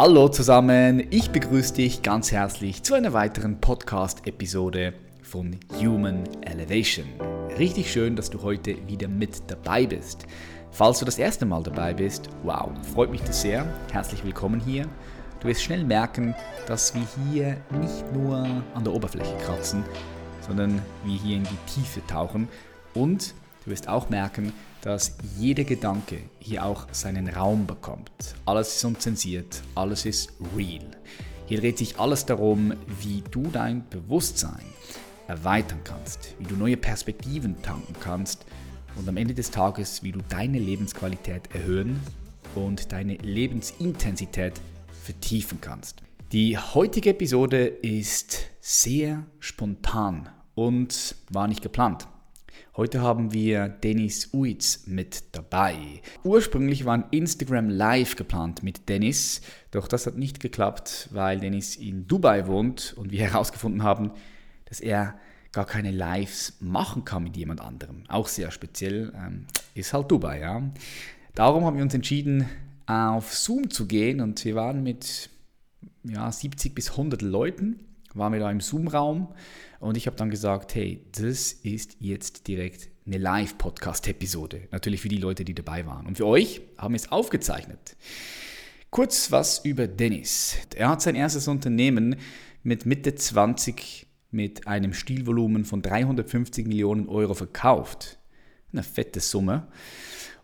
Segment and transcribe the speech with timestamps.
[0.00, 7.06] Hallo zusammen, ich begrüße dich ganz herzlich zu einer weiteren Podcast-Episode von Human Elevation.
[7.58, 10.24] Richtig schön, dass du heute wieder mit dabei bist.
[10.70, 13.66] Falls du das erste Mal dabei bist, wow, freut mich das sehr.
[13.90, 14.86] Herzlich willkommen hier.
[15.40, 16.32] Du wirst schnell merken,
[16.68, 17.02] dass wir
[17.32, 18.36] hier nicht nur
[18.74, 19.82] an der Oberfläche kratzen,
[20.46, 22.46] sondern wir hier in die Tiefe tauchen
[22.94, 23.34] und
[23.64, 24.52] du wirst auch merken,
[24.88, 28.10] dass jeder Gedanke hier auch seinen Raum bekommt.
[28.46, 30.90] Alles ist unzensiert, alles ist real.
[31.44, 32.72] Hier dreht sich alles darum,
[33.02, 34.64] wie du dein Bewusstsein
[35.26, 38.46] erweitern kannst, wie du neue Perspektiven tanken kannst
[38.96, 42.00] und am Ende des Tages, wie du deine Lebensqualität erhöhen
[42.54, 44.58] und deine Lebensintensität
[45.04, 46.00] vertiefen kannst.
[46.32, 52.08] Die heutige Episode ist sehr spontan und war nicht geplant.
[52.78, 55.74] Heute haben wir Dennis Uitz mit dabei.
[56.22, 59.40] Ursprünglich war ein Instagram Live geplant mit Dennis,
[59.72, 64.12] doch das hat nicht geklappt, weil Dennis in Dubai wohnt und wir herausgefunden haben,
[64.66, 65.18] dass er
[65.50, 68.04] gar keine Lives machen kann mit jemand anderem.
[68.06, 70.62] Auch sehr speziell ähm, ist halt Dubai, ja.
[71.34, 72.48] Darum haben wir uns entschieden,
[72.86, 75.30] auf Zoom zu gehen und wir waren mit
[76.04, 77.80] ja, 70 bis 100 Leuten
[78.14, 79.28] waren wir da im Zoom-Raum
[79.80, 84.68] und ich habe dann gesagt, hey, das ist jetzt direkt eine Live-Podcast-Episode.
[84.70, 86.06] Natürlich für die Leute, die dabei waren.
[86.06, 87.96] Und für euch haben wir es aufgezeichnet.
[88.90, 90.56] Kurz was über Dennis.
[90.74, 92.16] Er hat sein erstes Unternehmen
[92.62, 98.18] mit Mitte 20 mit einem Stilvolumen von 350 Millionen Euro verkauft.
[98.72, 99.68] Eine fette Summe.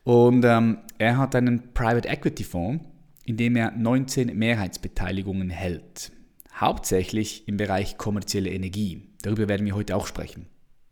[0.05, 2.84] Und ähm, er hat einen Private Equity Fonds,
[3.24, 6.12] in dem er 19 Mehrheitsbeteiligungen hält
[6.55, 9.02] hauptsächlich im Bereich kommerzielle Energie.
[9.25, 10.47] Darüber werden wir heute auch sprechen.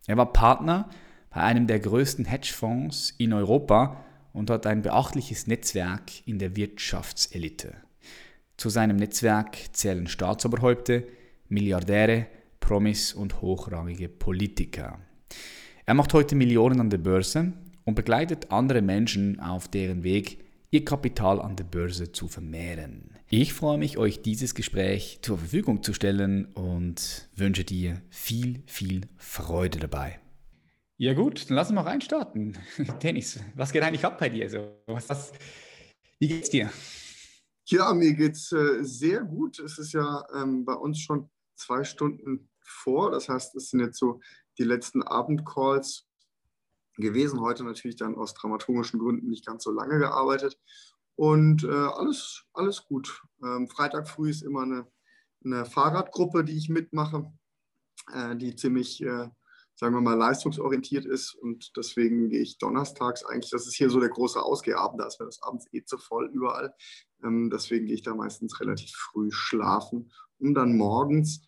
[0.07, 0.89] Er war Partner
[1.29, 4.03] bei einem der größten Hedgefonds in Europa
[4.33, 7.75] und hat ein beachtliches Netzwerk in der Wirtschaftselite.
[8.57, 11.07] Zu seinem Netzwerk zählen Staatsoberhäupte,
[11.47, 12.25] Milliardäre,
[12.59, 14.97] Promis und hochrangige Politiker.
[15.85, 20.83] Er macht heute Millionen an der Börse und begleitet andere Menschen auf deren Weg, ihr
[20.83, 23.12] Kapital an der Börse zu vermehren.
[23.35, 29.09] Ich freue mich, euch dieses Gespräch zur Verfügung zu stellen und wünsche dir viel, viel
[29.17, 30.19] Freude dabei.
[30.97, 32.55] Ja gut, dann lass uns mal reinstarten.
[33.01, 34.47] Dennis, was geht eigentlich ab bei dir?
[34.51, 35.31] So, was, was,
[36.19, 36.71] wie geht's dir?
[37.65, 39.57] Ja, mir geht's äh, sehr gut.
[39.57, 43.09] Es ist ja ähm, bei uns schon zwei Stunden vor.
[43.09, 44.19] Das heißt, es sind jetzt so
[44.59, 46.05] die letzten Abendcalls
[46.97, 47.41] gewesen.
[47.41, 50.59] Heute natürlich dann aus dramaturgischen Gründen nicht ganz so lange gearbeitet.
[51.15, 53.21] Und äh, alles, alles gut.
[53.43, 54.87] Ähm, Freitag früh ist immer eine,
[55.45, 57.31] eine Fahrradgruppe, die ich mitmache,
[58.13, 59.29] äh, die ziemlich, äh,
[59.75, 61.35] sagen wir mal, leistungsorientiert ist.
[61.35, 65.19] Und deswegen gehe ich donnerstags eigentlich, das ist hier so der große Ausgehabend, da ist
[65.19, 66.73] mir das abends eh zu voll überall.
[67.23, 71.45] Ähm, deswegen gehe ich da meistens relativ früh schlafen, um dann morgens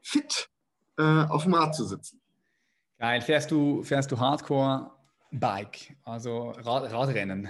[0.00, 0.48] fit
[0.96, 2.20] äh, auf dem Rad zu sitzen.
[2.98, 3.20] Geil.
[3.20, 7.48] Fährst du, fährst du Hardcore-Bike, also Rad, Radrennen?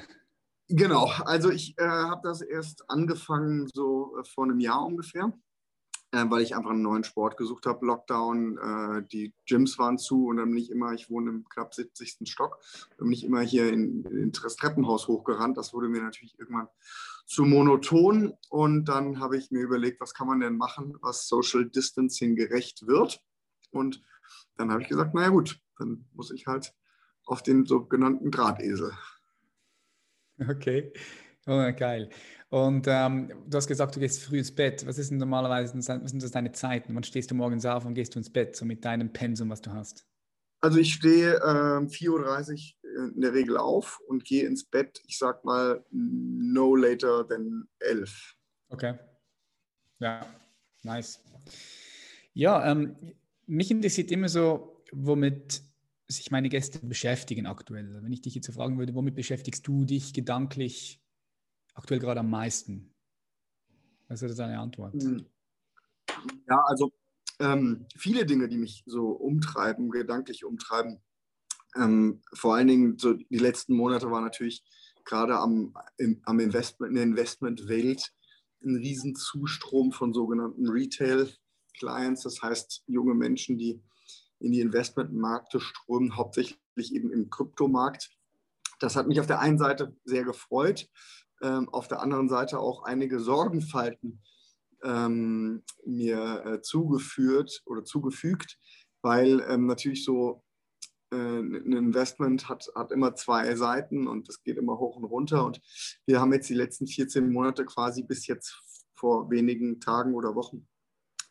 [0.71, 5.33] Genau, also ich äh, habe das erst angefangen so äh, vor einem Jahr ungefähr,
[6.13, 7.87] äh, weil ich einfach einen neuen Sport gesucht habe.
[7.87, 11.75] Lockdown, äh, die Gyms waren zu und dann bin ich immer, ich wohne im knapp
[11.75, 12.19] 70.
[12.31, 12.59] Stock,
[12.99, 15.57] dann bin ich immer hier in, in das Treppenhaus hochgerannt.
[15.57, 16.69] Das wurde mir natürlich irgendwann
[17.25, 21.65] zu monoton und dann habe ich mir überlegt, was kann man denn machen, was Social
[21.65, 23.23] Distancing gerecht wird.
[23.71, 24.03] Und
[24.57, 26.75] dann habe ich gesagt, naja gut, dann muss ich halt
[27.25, 28.93] auf den sogenannten Drahtesel.
[30.47, 30.93] Okay,
[31.47, 32.11] oh, geil.
[32.51, 34.87] Und ähm, du hast gesagt, du gehst früh ins Bett.
[34.87, 36.95] Was ist denn normalerweise, was sind das deine Zeiten?
[36.95, 39.61] Wann stehst du morgens auf und gehst du ins Bett, so mit deinem Pensum, was
[39.61, 40.07] du hast?
[40.61, 45.19] Also ich stehe äh, 4.30 Uhr in der Regel auf und gehe ins Bett, ich
[45.19, 48.35] sag mal, no later than 11.
[48.71, 48.95] Okay.
[50.01, 50.27] Ja,
[50.83, 51.21] nice.
[52.33, 52.97] Ja, ähm,
[53.47, 55.63] mich interessiert immer so, womit
[56.09, 58.03] sich meine Gäste beschäftigen aktuell.
[58.03, 61.01] Wenn ich dich jetzt fragen würde, womit beschäftigst du dich gedanklich
[61.75, 62.95] aktuell gerade am meisten?
[64.09, 64.95] Was ist deine Antwort?
[64.95, 65.27] Hm.
[66.49, 66.93] Ja, also
[67.39, 71.01] ähm, viele Dinge, die mich so umtreiben, gedanklich umtreiben.
[71.77, 74.65] Ähm, vor allen Dingen so die letzten Monate war natürlich
[75.05, 78.13] gerade am, im, am Investment, in der Investmentwelt
[78.65, 83.81] ein Riesenzustrom von sogenannten Retail-Clients, das heißt junge Menschen, die
[84.41, 88.11] in die Investmentmärkte strömen, hauptsächlich eben im Kryptomarkt.
[88.81, 90.89] Das hat mich auf der einen Seite sehr gefreut,
[91.43, 94.23] ähm, auf der anderen Seite auch einige Sorgenfalten
[94.85, 98.59] ähm, mir äh, zugeführt oder zugefügt,
[99.03, 100.45] weil ähm, natürlich so
[101.11, 105.45] äh, ein Investment hat, hat immer zwei Seiten und es geht immer hoch und runter.
[105.45, 105.61] Und
[106.07, 108.63] wir haben jetzt die letzten 14 Monate quasi bis jetzt
[108.95, 110.67] vor wenigen Tagen oder Wochen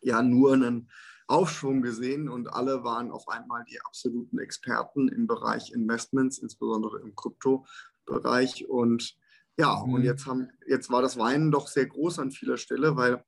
[0.02, 0.90] ja nur einen
[1.28, 7.16] Aufschwung gesehen und alle waren auf einmal die absoluten Experten im Bereich Investments, insbesondere im
[7.16, 8.68] Kryptobereich.
[8.70, 9.18] Und
[9.58, 9.94] ja, mhm.
[9.94, 13.24] und jetzt, haben, jetzt war das Weinen doch sehr groß an vieler Stelle, weil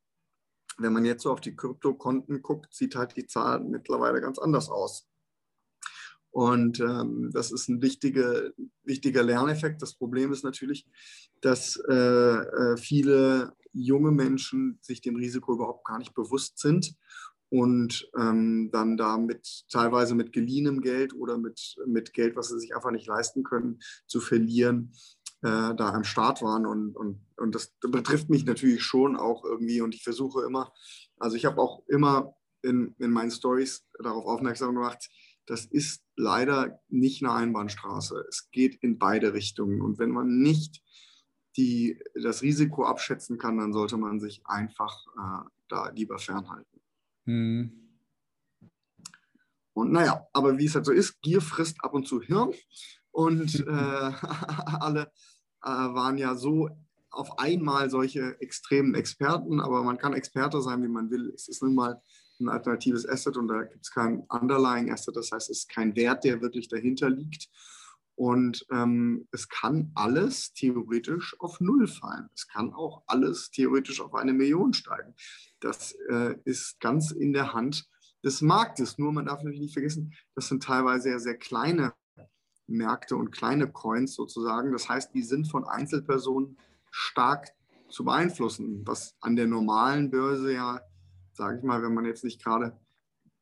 [0.78, 4.70] wenn man jetzt so auf die Kryptokonten guckt, sieht halt die Zahl mittlerweile ganz anders
[4.70, 5.06] aus.
[6.32, 8.52] Und ähm, das ist ein wichtiger,
[8.84, 9.82] wichtiger Lerneffekt.
[9.82, 10.88] Das Problem ist natürlich,
[11.42, 16.96] dass äh, äh, viele junge Menschen sich dem Risiko überhaupt gar nicht bewusst sind
[17.50, 22.60] und ähm, dann da mit teilweise mit geliehenem Geld oder mit, mit Geld, was sie
[22.60, 24.94] sich einfach nicht leisten können, zu verlieren,
[25.42, 26.66] äh, da am Start waren.
[26.66, 29.82] Und, und, und das betrifft mich natürlich schon auch irgendwie.
[29.82, 30.72] Und ich versuche immer,
[31.18, 35.10] also ich habe auch immer in, in meinen Stories darauf aufmerksam gemacht,
[35.46, 38.24] das ist leider nicht eine Einbahnstraße.
[38.30, 39.82] Es geht in beide Richtungen.
[39.82, 40.84] Und wenn man nicht
[41.58, 46.79] die, das Risiko abschätzen kann, dann sollte man sich einfach äh, da lieber fernhalten.
[47.30, 47.72] Mhm.
[49.74, 52.54] Und naja, aber wie es halt so ist, Gier frisst ab und zu Hirn.
[53.12, 55.12] Und äh, alle
[55.64, 56.70] äh, waren ja so
[57.12, 61.32] auf einmal solche extremen Experten, aber man kann Experte sein, wie man will.
[61.36, 62.02] Es ist nun mal
[62.40, 65.96] ein alternatives Asset und da gibt es kein Underlying Asset, das heißt, es ist kein
[65.96, 67.50] Wert, der wirklich dahinter liegt.
[68.20, 72.28] Und ähm, es kann alles theoretisch auf Null fallen.
[72.36, 75.16] Es kann auch alles theoretisch auf eine Million steigen.
[75.62, 77.88] Das äh, ist ganz in der Hand
[78.22, 78.98] des Marktes.
[78.98, 81.94] Nur man darf natürlich nicht vergessen, das sind teilweise sehr, sehr kleine
[82.68, 84.74] Märkte und kleine Coins sozusagen.
[84.74, 86.58] Das heißt, die sind von Einzelpersonen
[86.92, 87.48] stark
[87.88, 90.82] zu beeinflussen, was an der normalen Börse ja,
[91.32, 92.78] sage ich mal, wenn man jetzt nicht gerade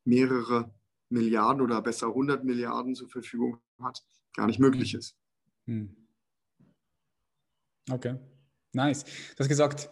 [0.06, 0.72] mehrere
[1.10, 4.04] Milliarden oder besser 100 Milliarden zur Verfügung hat,
[4.38, 5.18] gar nicht möglich ist.
[5.66, 5.94] Hm.
[7.90, 8.16] Okay,
[8.74, 9.04] nice.
[9.04, 9.90] Du hast gesagt,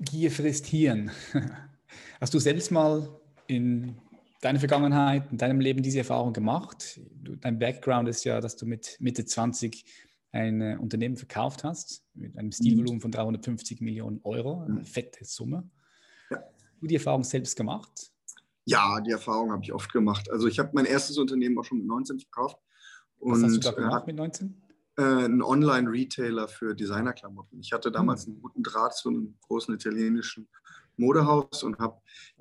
[0.00, 1.10] Gier frisst Hirn.
[2.20, 3.08] Hast du selbst mal
[3.46, 3.96] in
[4.40, 7.00] deiner Vergangenheit, in deinem Leben diese Erfahrung gemacht?
[7.40, 9.84] Dein Background ist ja, dass du mit Mitte 20
[10.30, 14.84] ein äh, Unternehmen verkauft hast mit einem Stilvolumen von 350 Millionen Euro, eine mhm.
[14.84, 15.68] fette Summe.
[16.30, 16.36] Ja.
[16.38, 18.12] Hast du die Erfahrung selbst gemacht?
[18.66, 20.30] Ja, die Erfahrung habe ich oft gemacht.
[20.30, 22.58] Also ich habe mein erstes Unternehmen auch schon mit 19 verkauft.
[23.20, 24.62] Was hast du da gemacht mit 19?
[24.96, 27.60] Äh, ein Online-Retailer für Designerklamotten.
[27.60, 30.48] Ich hatte damals einen guten Draht zu einem großen italienischen
[30.96, 32.00] Modehaus und habe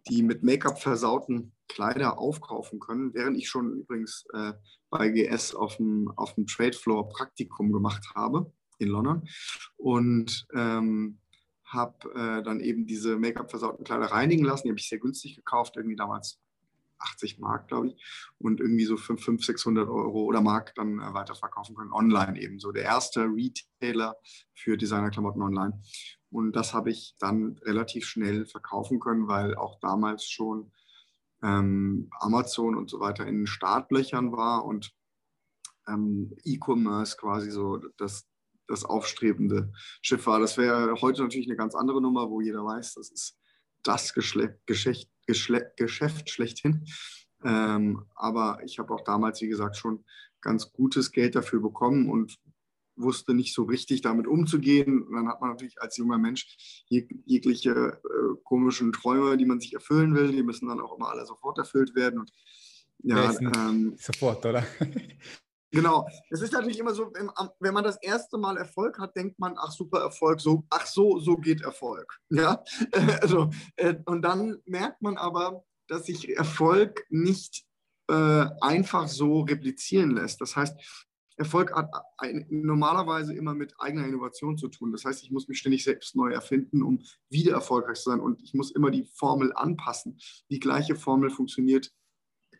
[0.09, 4.53] die mit Make-up versauten Kleider aufkaufen können, während ich schon übrigens äh,
[4.89, 9.27] bei GS auf dem, auf dem Trade Floor Praktikum gemacht habe in London
[9.75, 11.19] und ähm,
[11.65, 14.63] habe äh, dann eben diese Make-up versauten Kleider reinigen lassen.
[14.63, 16.39] Die habe ich sehr günstig gekauft, irgendwie damals
[16.99, 21.75] 80 Mark, glaube ich, und irgendwie so 500, 600 Euro oder Mark dann äh, weiterverkaufen
[21.75, 22.59] können, online eben.
[22.59, 24.15] So der erste Retailer
[24.53, 25.79] für Designerklamotten online.
[26.29, 30.71] Und das habe ich dann relativ schnell verkaufen können, weil auch damals schon
[31.43, 34.93] ähm, Amazon und so weiter in Startlöchern war und
[35.87, 38.27] ähm, E-Commerce quasi so das,
[38.67, 39.71] das aufstrebende
[40.01, 40.39] Schiff war.
[40.39, 43.37] Das wäre heute natürlich eine ganz andere Nummer, wo jeder weiß, das ist
[43.87, 46.85] das Geschle Geschäft, Geschle Geschäft schlechthin.
[47.43, 50.03] Ähm, aber ich habe auch damals, wie gesagt, schon
[50.41, 52.37] ganz gutes Geld dafür bekommen und
[52.95, 55.03] wusste nicht so richtig damit umzugehen.
[55.03, 59.59] Und dann hat man natürlich als junger Mensch jeg jegliche äh, komischen Träume, die man
[59.59, 62.19] sich erfüllen will, die müssen dann auch immer alle sofort erfüllt werden.
[62.19, 62.31] Und
[63.03, 64.65] ja, ähm, sofort, oder?
[65.71, 66.07] Genau.
[66.29, 67.11] Es ist natürlich immer so,
[67.59, 71.19] wenn man das erste Mal Erfolg hat, denkt man, ach super Erfolg, so, ach so,
[71.19, 72.19] so geht Erfolg.
[72.29, 72.63] Ja,
[73.21, 77.65] also, äh, und dann merkt man aber, dass sich Erfolg nicht
[78.09, 80.39] äh, einfach so replizieren lässt.
[80.39, 80.75] Das heißt,
[81.37, 81.91] Erfolg hat
[82.49, 84.91] normalerweise immer mit eigener Innovation zu tun.
[84.91, 88.19] Das heißt, ich muss mich ständig selbst neu erfinden, um wieder erfolgreich zu sein.
[88.19, 90.17] Und ich muss immer die Formel anpassen.
[90.49, 91.91] Die gleiche Formel funktioniert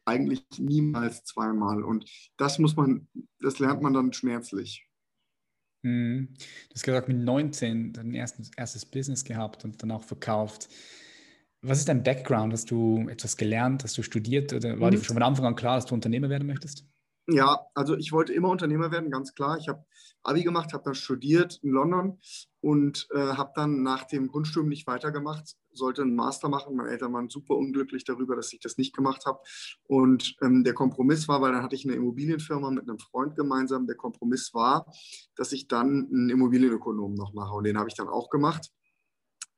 [0.08, 1.84] eigentlich niemals zweimal.
[1.84, 3.08] Und das muss man,
[3.40, 4.88] das lernt man dann schmerzlich.
[5.84, 6.30] Mhm.
[6.70, 10.70] Du hast gesagt, mit 19 dein erstes, erstes Business gehabt und dann auch verkauft.
[11.62, 12.54] Was ist dein Background?
[12.54, 13.84] Hast du etwas gelernt?
[13.84, 14.54] Hast du studiert?
[14.54, 14.96] Oder war mhm.
[14.96, 16.86] dir schon von Anfang an klar, dass du Unternehmer werden möchtest?
[17.30, 19.58] Ja, also ich wollte immer Unternehmer werden, ganz klar.
[19.58, 19.84] Ich habe
[20.24, 22.20] Abi gemacht, habe dann studiert in London
[22.62, 26.78] und äh, habe dann nach dem Grundstudium nicht weitergemacht, sollte einen Master machen.
[26.78, 29.40] Meine Eltern waren super unglücklich darüber, dass ich das nicht gemacht habe.
[29.84, 33.88] Und ähm, der Kompromiss war, weil dann hatte ich eine Immobilienfirma mit einem Freund gemeinsam.
[33.88, 34.86] Der Kompromiss war,
[35.36, 37.56] dass ich dann einen Immobilienökonom noch mache.
[37.56, 38.72] Und den habe ich dann auch gemacht.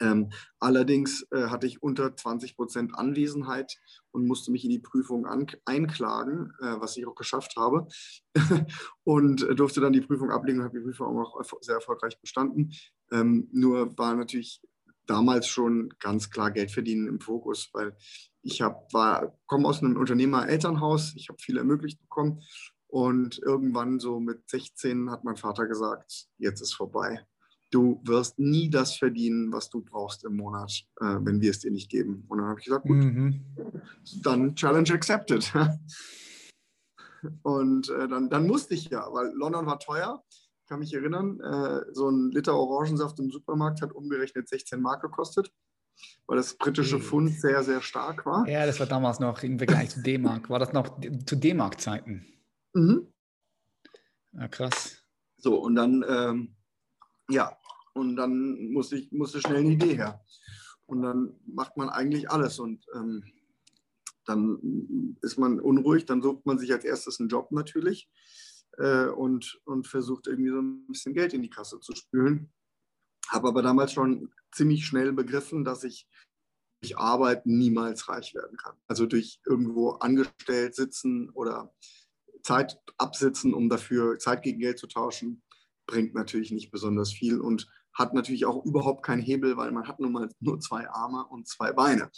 [0.02, 3.78] Ähm, allerdings äh, hatte ich unter 20 Prozent Anwesenheit
[4.12, 5.26] und musste mich in die Prüfung
[5.66, 7.88] einklagen, äh, was ich auch geschafft habe.
[9.04, 12.72] und äh, durfte dann die Prüfung ablegen und habe die Prüfung auch sehr erfolgreich bestanden.
[13.12, 14.62] Ähm, nur war natürlich
[15.06, 17.96] damals schon ganz klar Geld verdienen im Fokus, weil
[18.42, 22.42] ich komme aus einem Unternehmer-Elternhaus, ich habe viel ermöglicht bekommen
[22.88, 27.26] und irgendwann so mit 16 hat mein Vater gesagt, jetzt ist vorbei.
[27.72, 30.72] Du wirst nie das verdienen, was du brauchst im Monat,
[31.02, 32.26] äh, wenn wir es dir nicht geben.
[32.28, 33.42] Und dann habe ich gesagt, gut, mhm.
[34.24, 35.52] dann Challenge accepted.
[37.44, 40.24] Und äh, dann, dann musste ich ja, weil London war teuer.
[40.30, 45.02] Ich kann mich erinnern, äh, so ein Liter Orangensaft im Supermarkt hat umgerechnet 16 Mark
[45.02, 45.52] gekostet,
[46.28, 47.00] weil das britische.
[47.00, 48.48] Pfund sehr, sehr stark war.
[48.48, 50.50] Ja, das war damals noch im Vergleich zu D-Mark.
[50.50, 52.26] War das noch zu D-Mark-Zeiten?
[52.74, 53.08] Mhm.
[54.34, 55.04] Ja, krass.
[55.38, 56.56] So, und dann, ähm,
[57.30, 57.58] ja,
[57.94, 60.24] und dann musste ich musste schnell eine Idee her.
[60.86, 62.58] Und dann macht man eigentlich alles.
[62.58, 63.24] Und ähm,
[64.26, 68.10] dann ist man unruhig, dann sucht man sich als erstes einen Job natürlich
[68.78, 72.52] äh, und, und versucht irgendwie so ein bisschen Geld in die Kasse zu spülen.
[73.28, 76.08] Habe aber damals schon ziemlich schnell begriffen, dass ich
[76.82, 78.76] durch Arbeit niemals reich werden kann.
[78.88, 81.74] Also durch irgendwo angestellt sitzen oder
[82.42, 85.44] Zeit absitzen, um dafür Zeit gegen Geld zu tauschen,
[85.86, 87.68] bringt natürlich nicht besonders viel und
[88.00, 91.48] hat natürlich auch überhaupt keinen Hebel, weil man hat nun mal nur zwei Arme und
[91.48, 92.10] zwei Beine.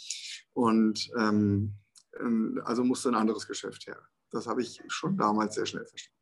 [0.54, 1.74] Und ähm,
[2.20, 3.98] ähm, also musste ein anderes Geschäft her.
[4.30, 6.16] Das habe ich schon damals sehr schnell verstanden.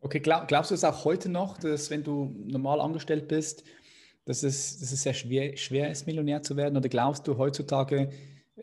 [0.00, 3.64] Okay, glaub, glaubst du es auch heute noch, dass wenn du normal angestellt bist,
[4.24, 6.76] dass es, dass es sehr schwer, schwer ist, Millionär zu werden?
[6.76, 8.10] Oder glaubst du heutzutage,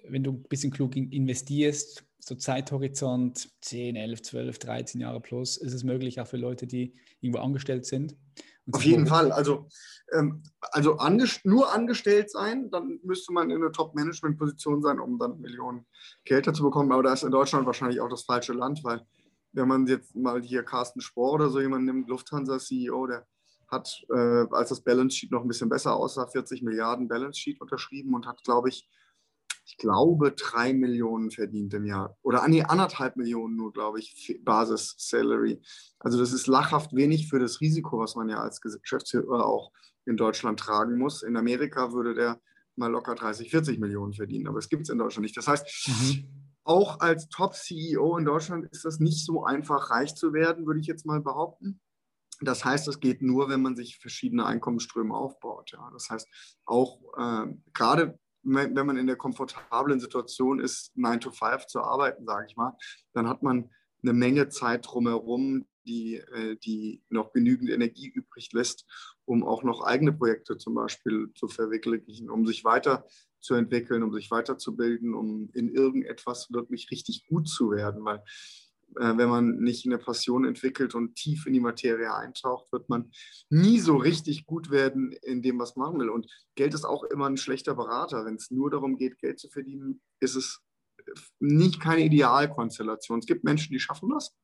[0.08, 5.74] wenn du ein bisschen klug investierst, so Zeithorizont 10, 11, 12, 13 Jahre plus, ist
[5.74, 8.16] es möglich auch für Leute, die irgendwo angestellt sind?
[8.72, 9.32] Auf jeden Fall.
[9.32, 9.68] Also,
[10.12, 15.40] ähm, also angest nur angestellt sein, dann müsste man in einer Top-Management-Position sein, um dann
[15.42, 15.86] Millionen
[16.24, 16.92] Gehälter zu bekommen.
[16.92, 19.06] Aber da ist in Deutschland wahrscheinlich auch das falsche Land, weil
[19.52, 23.28] wenn man jetzt mal hier Carsten Spohr oder so jemanden nimmt, Lufthansa-CEO, der
[23.68, 27.60] hat, äh, als das Balance Sheet noch ein bisschen besser aussah, 40 Milliarden Balance Sheet
[27.60, 28.88] unterschrieben und hat, glaube ich,
[29.66, 32.18] ich glaube, drei Millionen verdient im Jahr.
[32.22, 35.62] Oder nee, anderthalb Millionen nur, glaube ich, Basis-Salary.
[36.00, 39.72] Also das ist lachhaft wenig für das Risiko, was man ja als Geschäftsführer auch
[40.06, 41.24] in Deutschland tragen muss.
[41.24, 42.42] In Amerika würde der
[42.76, 45.38] mal locker 30, 40 Millionen verdienen, aber es gibt es in Deutschland nicht.
[45.38, 46.28] Das heißt, mhm.
[46.64, 50.88] auch als Top-CEO in Deutschland ist das nicht so einfach, reich zu werden, würde ich
[50.88, 51.80] jetzt mal behaupten.
[52.42, 55.72] Das heißt, es geht nur, wenn man sich verschiedene Einkommensströme aufbaut.
[55.72, 55.90] Ja.
[55.94, 56.28] Das heißt,
[56.66, 62.26] auch äh, gerade wenn man in der komfortablen Situation ist, 9 to 5 zu arbeiten,
[62.26, 62.78] sage ich mal,
[63.14, 63.70] dann hat man
[64.04, 68.86] eine Menge Zeit drumherum, die, äh, die noch genügend Energie übrig lässt,
[69.26, 75.14] um auch noch eigene Projekte zum Beispiel zu verwirklichen, um sich weiterzuentwickeln, um sich weiterzubilden,
[75.14, 78.04] um in irgendetwas wirklich richtig gut zu werden.
[78.06, 78.24] Weil
[78.96, 83.12] wenn man nicht eine Passion entwickelt und tief in die Materie eintaucht, wird man
[83.50, 86.10] nie so richtig gut werden in dem, was man machen will.
[86.10, 88.26] Und Geld ist auch immer ein schlechter Berater.
[88.26, 90.62] Wenn es nur darum geht, Geld zu verdienen, ist es
[91.40, 93.20] nicht keine Idealkonstellation.
[93.20, 94.36] Es gibt Menschen, die schaffen das,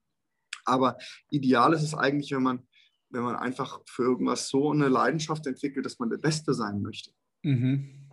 [0.65, 0.97] aber
[1.29, 2.67] ideal ist es eigentlich, wenn man,
[3.09, 7.11] wenn man einfach für irgendwas so eine Leidenschaft entwickelt, dass man der Beste sein möchte.
[7.43, 8.08] Mhm.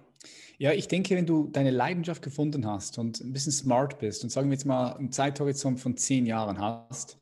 [0.59, 4.31] Ja, ich denke, wenn du deine Leidenschaft gefunden hast und ein bisschen smart bist und
[4.31, 7.19] sagen wir jetzt mal einen Zeithorizont von zehn Jahren hast,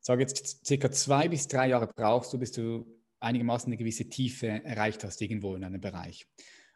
[0.00, 2.86] sage jetzt circa zwei bis drei Jahre brauchst du, bis du
[3.20, 6.26] einigermaßen eine gewisse Tiefe erreicht hast irgendwo in einem Bereich.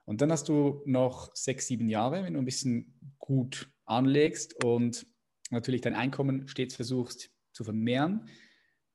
[0.04, 5.06] Und dann hast du noch sechs, sieben Jahre, wenn du ein bisschen gut anlegst und
[5.50, 8.28] natürlich dein Einkommen stets versuchst zu vermehren,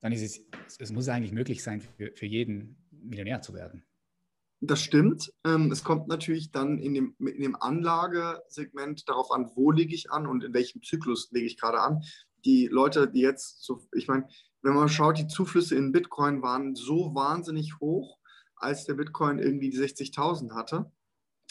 [0.01, 0.41] dann ist es,
[0.79, 3.85] es muss eigentlich möglich sein, für, für jeden Millionär zu werden.
[4.59, 5.31] Das stimmt.
[5.43, 10.11] Ähm, es kommt natürlich dann in dem, in dem Anlagesegment darauf an, wo lege ich
[10.11, 12.03] an und in welchem Zyklus lege ich gerade an.
[12.43, 14.27] Die Leute, die jetzt, so, ich meine,
[14.63, 18.17] wenn man schaut, die Zuflüsse in Bitcoin waren so wahnsinnig hoch,
[18.55, 20.91] als der Bitcoin irgendwie die 60.000 hatte.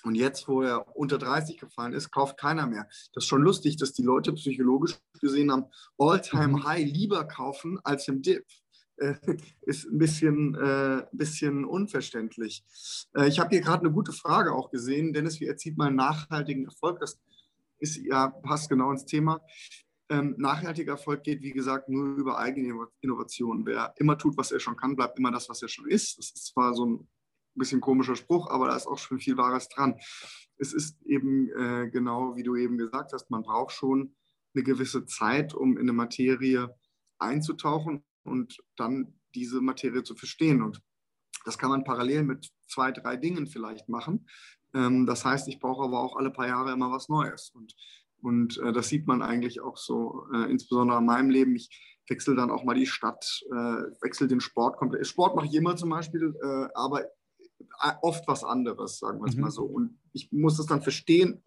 [0.03, 2.87] Und jetzt, wo er unter 30 gefallen ist, kauft keiner mehr.
[3.13, 5.67] Das ist schon lustig, dass die Leute psychologisch gesehen am
[5.99, 8.45] All-Time-High lieber kaufen als im Dip
[8.97, 9.15] äh,
[9.63, 12.65] ist ein bisschen, äh, bisschen unverständlich.
[13.15, 15.13] Äh, ich habe hier gerade eine gute Frage auch gesehen.
[15.13, 17.01] Dennis, wie erzielt man nachhaltigen Erfolg?
[17.01, 17.19] Das
[17.79, 19.41] ist ja passt genau ins Thema.
[20.09, 23.67] Ähm, nachhaltiger Erfolg geht, wie gesagt, nur über eigene Innovation.
[23.67, 26.19] Wer immer tut, was er schon kann, bleibt immer das, was er schon ist.
[26.19, 27.09] Das ist zwar so ein
[27.55, 29.99] bisschen komischer Spruch, aber da ist auch schon viel Wahres dran.
[30.59, 34.15] Es ist eben äh, genau, wie du eben gesagt hast, man braucht schon
[34.55, 36.75] eine gewisse Zeit, um in eine Materie
[37.19, 40.63] einzutauchen und dann diese Materie zu verstehen.
[40.63, 40.83] Und
[41.45, 44.29] das kann man parallel mit zwei, drei Dingen vielleicht machen.
[44.75, 47.51] Ähm, das heißt, ich brauche aber auch alle paar Jahre immer was Neues.
[47.55, 47.75] Und,
[48.21, 51.55] und äh, das sieht man eigentlich auch so, äh, insbesondere in meinem Leben.
[51.55, 51.71] Ich
[52.09, 55.07] wechsle dann auch mal die Stadt, äh, wechsle den Sport komplett.
[55.07, 56.35] Sport mache ich immer zum Beispiel,
[56.75, 57.05] aber
[58.03, 59.43] oft was anderes, sagen wir es mhm.
[59.43, 59.65] mal so.
[59.65, 61.43] Und ich muss es dann verstehen,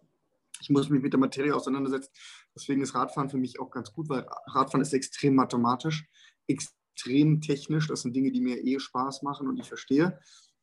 [0.60, 2.12] ich muss mich mit der Materie auseinandersetzen.
[2.54, 6.06] Deswegen ist Radfahren für mich auch ganz gut, weil Radfahren ist extrem mathematisch,
[6.50, 7.86] extrem technisch.
[7.86, 10.18] Das sind Dinge, die mir eh Spaß machen und ich verstehe.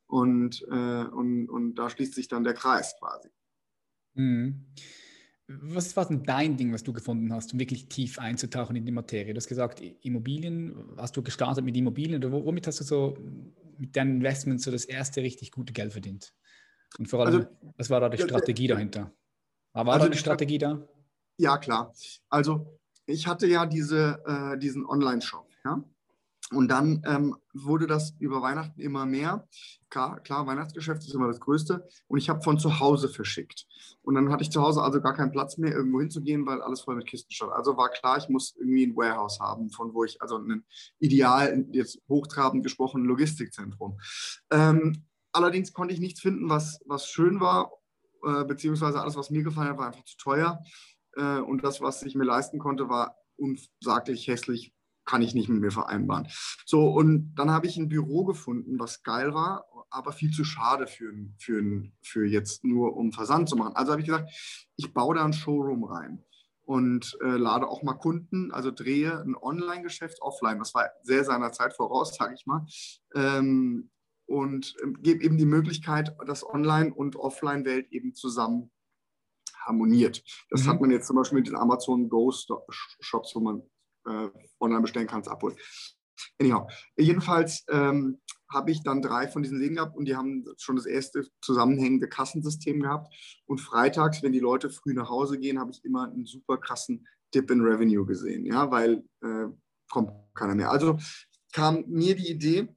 [0.06, 3.30] Und, äh, und, und da schließt sich dann der Kreis quasi.
[4.14, 4.66] Mhm.
[5.48, 8.92] Was war denn dein Ding, was du gefunden hast, um wirklich tief einzutauchen in die
[8.92, 9.34] Materie?
[9.34, 13.18] Du hast gesagt, Immobilien, hast du gestartet mit Immobilien oder womit hast du so
[13.78, 16.34] mit deinen Investments so das erste richtig gute Geld verdient?
[17.00, 19.14] Und vor allem, also, was war da die Strategie dahinter?
[19.74, 20.86] War also da die Strategie da?
[21.38, 21.94] Ja, klar.
[22.30, 25.47] Also ich hatte ja diese, äh, diesen Online-Shop.
[25.64, 25.84] Ja?
[26.52, 29.48] Und dann ähm, wurde das über Weihnachten immer mehr.
[29.90, 31.86] Klar, klar, Weihnachtsgeschäft ist immer das Größte.
[32.08, 33.68] Und ich habe von zu Hause verschickt.
[34.02, 36.82] Und dann hatte ich zu Hause also gar keinen Platz mehr, irgendwo hinzugehen, weil alles
[36.82, 37.52] voll mit Kisten stand.
[37.52, 40.64] Also war klar, ich muss irgendwie ein Warehouse haben, von wo ich, also ein
[41.00, 44.00] ideal, jetzt hochtrabend gesprochen, Logistikzentrum.
[44.50, 47.74] Ähm, allerdings konnte ich nichts finden, was, was schön war,
[48.24, 50.64] äh, beziehungsweise alles, was mir gefallen hat, war einfach zu teuer.
[51.18, 54.74] Äh, und das, was ich mir leisten konnte, war unsaglich hässlich
[55.08, 56.28] kann ich nicht mit mir vereinbaren.
[56.66, 60.86] So, und dann habe ich ein Büro gefunden, was geil war, aber viel zu schade
[60.86, 63.76] für, für, für jetzt nur um Versand zu machen.
[63.76, 64.30] Also habe ich gesagt,
[64.76, 66.24] ich baue da ein Showroom rein
[66.64, 70.60] und äh, lade auch mal Kunden, also drehe ein Online-Geschäft offline.
[70.60, 72.66] Das war sehr seiner Zeit voraus, sage ich mal.
[73.16, 73.90] Ähm,
[74.26, 78.72] und äh, gebe eben die Möglichkeit, dass Online- und Offline-Welt eben zusammen
[79.66, 80.22] harmoniert.
[80.50, 80.68] Das mhm.
[80.68, 82.34] hat man jetzt zum Beispiel mit den Amazon Go
[83.00, 83.64] Shops, wo man
[84.08, 85.58] äh, online bestellen kannst, abholen.
[86.40, 88.20] Anyhow, jedenfalls ähm,
[88.52, 92.08] habe ich dann drei von diesen Läden gehabt und die haben schon das erste zusammenhängende
[92.08, 93.14] Kassensystem gehabt.
[93.46, 97.08] Und freitags, wenn die Leute früh nach Hause gehen, habe ich immer einen super krassen
[97.34, 99.48] Dip in Revenue gesehen, ja, weil äh,
[99.90, 100.72] kommt keiner mehr.
[100.72, 100.98] Also
[101.52, 102.70] kam mir die Idee,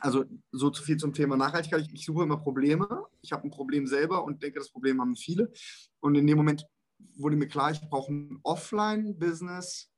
[0.00, 1.82] also so zu viel zum Thema Nachhaltigkeit.
[1.82, 3.04] Ich, ich suche immer Probleme.
[3.22, 5.52] Ich habe ein Problem selber und denke, das Problem haben viele.
[6.00, 6.66] Und in dem Moment
[7.16, 9.90] wurde mir klar, ich brauche ein Offline-Business,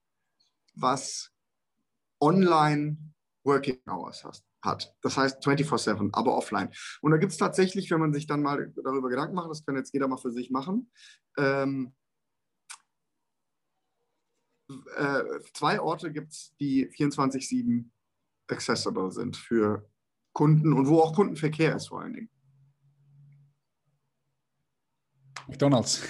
[0.81, 1.31] was
[2.21, 2.99] online
[3.45, 4.25] Working Hours
[4.62, 4.95] hat.
[5.03, 6.71] Das heißt 24-7, aber offline.
[7.01, 9.77] Und da gibt es tatsächlich, wenn man sich dann mal darüber Gedanken macht, das kann
[9.77, 10.90] jetzt jeder mal für sich machen,
[11.38, 11.95] ähm,
[14.97, 15.23] äh,
[15.55, 17.90] zwei Orte gibt es, die 24-7
[18.49, 19.88] accessible sind für
[20.33, 22.31] Kunden und wo auch Kundenverkehr ist vor allen Dingen.
[25.49, 26.03] McDonald's.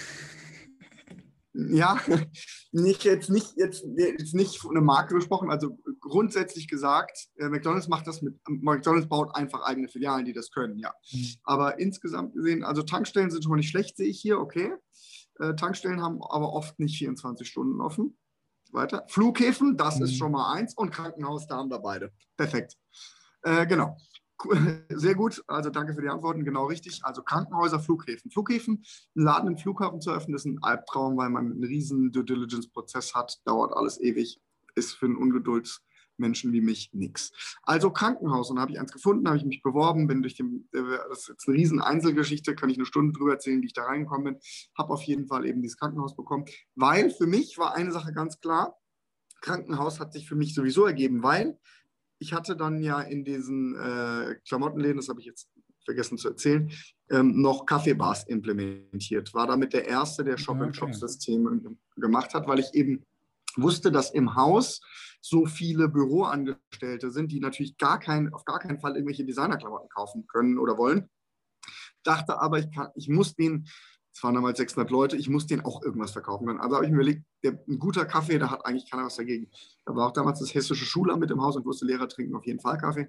[1.52, 2.00] Ja,
[2.72, 7.88] nicht jetzt nicht jetzt, jetzt nicht von einer Marke gesprochen, also grundsätzlich gesagt, äh, McDonald's
[7.88, 10.92] macht das mit McDonald's baut einfach eigene Filialen, die das können, ja.
[11.12, 11.26] Mhm.
[11.42, 14.72] Aber insgesamt gesehen, also Tankstellen sind schon mal nicht schlecht, sehe ich hier, okay.
[15.40, 18.16] Äh, Tankstellen haben aber oft nicht 24 Stunden offen.
[18.72, 19.04] Weiter.
[19.08, 20.04] Flughäfen, das mhm.
[20.04, 22.12] ist schon mal eins und Krankenhaus, da haben wir beide.
[22.36, 22.76] Perfekt.
[23.42, 23.96] Äh, genau.
[24.88, 27.00] Sehr gut, also danke für die Antworten, genau richtig.
[27.04, 28.30] Also Krankenhäuser, Flughäfen.
[28.30, 32.24] Flughäfen, einen Laden im Flughafen zu öffnen, ist ein Albtraum, weil man einen riesen Due
[32.24, 34.40] Diligence-Prozess hat, dauert alles ewig,
[34.74, 37.32] ist für einen Ungeduldsmenschen wie mich nichts.
[37.62, 40.68] Also Krankenhaus, und da habe ich eins gefunden, habe ich mich beworben, bin durch den,
[40.72, 43.74] äh, das ist jetzt eine riesen Einzelgeschichte, kann ich eine Stunde drüber erzählen, wie ich
[43.74, 44.42] da reingekommen bin,
[44.76, 48.40] habe auf jeden Fall eben dieses Krankenhaus bekommen, weil für mich war eine Sache ganz
[48.40, 48.76] klar,
[49.40, 51.58] Krankenhaus hat sich für mich sowieso ergeben, weil
[52.20, 55.48] ich hatte dann ja in diesen äh, Klamottenläden, das habe ich jetzt
[55.84, 56.70] vergessen zu erzählen,
[57.10, 59.32] ähm, noch Kaffeebars implementiert.
[59.34, 61.76] War damit der Erste, der Shop-in-Shop-Systeme okay.
[61.96, 63.04] gemacht hat, weil ich eben
[63.56, 64.80] wusste, dass im Haus
[65.20, 70.26] so viele Büroangestellte sind, die natürlich gar kein, auf gar keinen Fall irgendwelche Designerklamotten kaufen
[70.26, 71.08] können oder wollen.
[72.02, 73.66] Dachte aber, ich, kann, ich muss denen
[74.12, 76.60] es waren damals 600 Leute, ich muss denen auch irgendwas verkaufen können.
[76.60, 79.50] Also habe ich mir überlegt, der, ein guter Kaffee, da hat eigentlich keiner was dagegen.
[79.84, 82.46] Da war auch damals das hessische Schulamt mit im Haus und wusste, Lehrer trinken auf
[82.46, 83.08] jeden Fall Kaffee.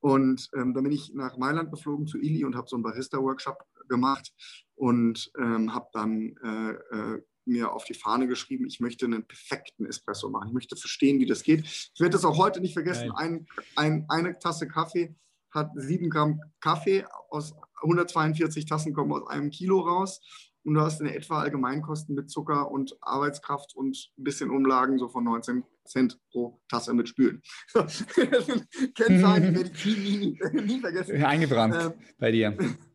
[0.00, 3.58] Und ähm, dann bin ich nach Mailand geflogen zu Ili und habe so einen Barista-Workshop
[3.88, 4.32] gemacht
[4.74, 9.86] und ähm, habe dann äh, äh, mir auf die Fahne geschrieben, ich möchte einen perfekten
[9.86, 10.48] Espresso machen.
[10.48, 11.64] Ich möchte verstehen, wie das geht.
[11.64, 13.12] Ich werde das auch heute nicht vergessen.
[13.12, 15.14] Ein, ein, eine Tasse Kaffee
[15.52, 20.20] hat sieben Gramm Kaffee aus 142 Tassen kommen aus einem Kilo raus.
[20.64, 25.08] Und du hast in etwa Allgemeinkosten mit Zucker und Arbeitskraft und ein bisschen Umlagen so
[25.08, 27.42] von 19 Cent pro Tasse mit Spülen.
[28.94, 31.24] Kennzahlen, werde ich nie, nie, nie vergessen.
[31.24, 32.56] Eingebrannt ähm, bei dir.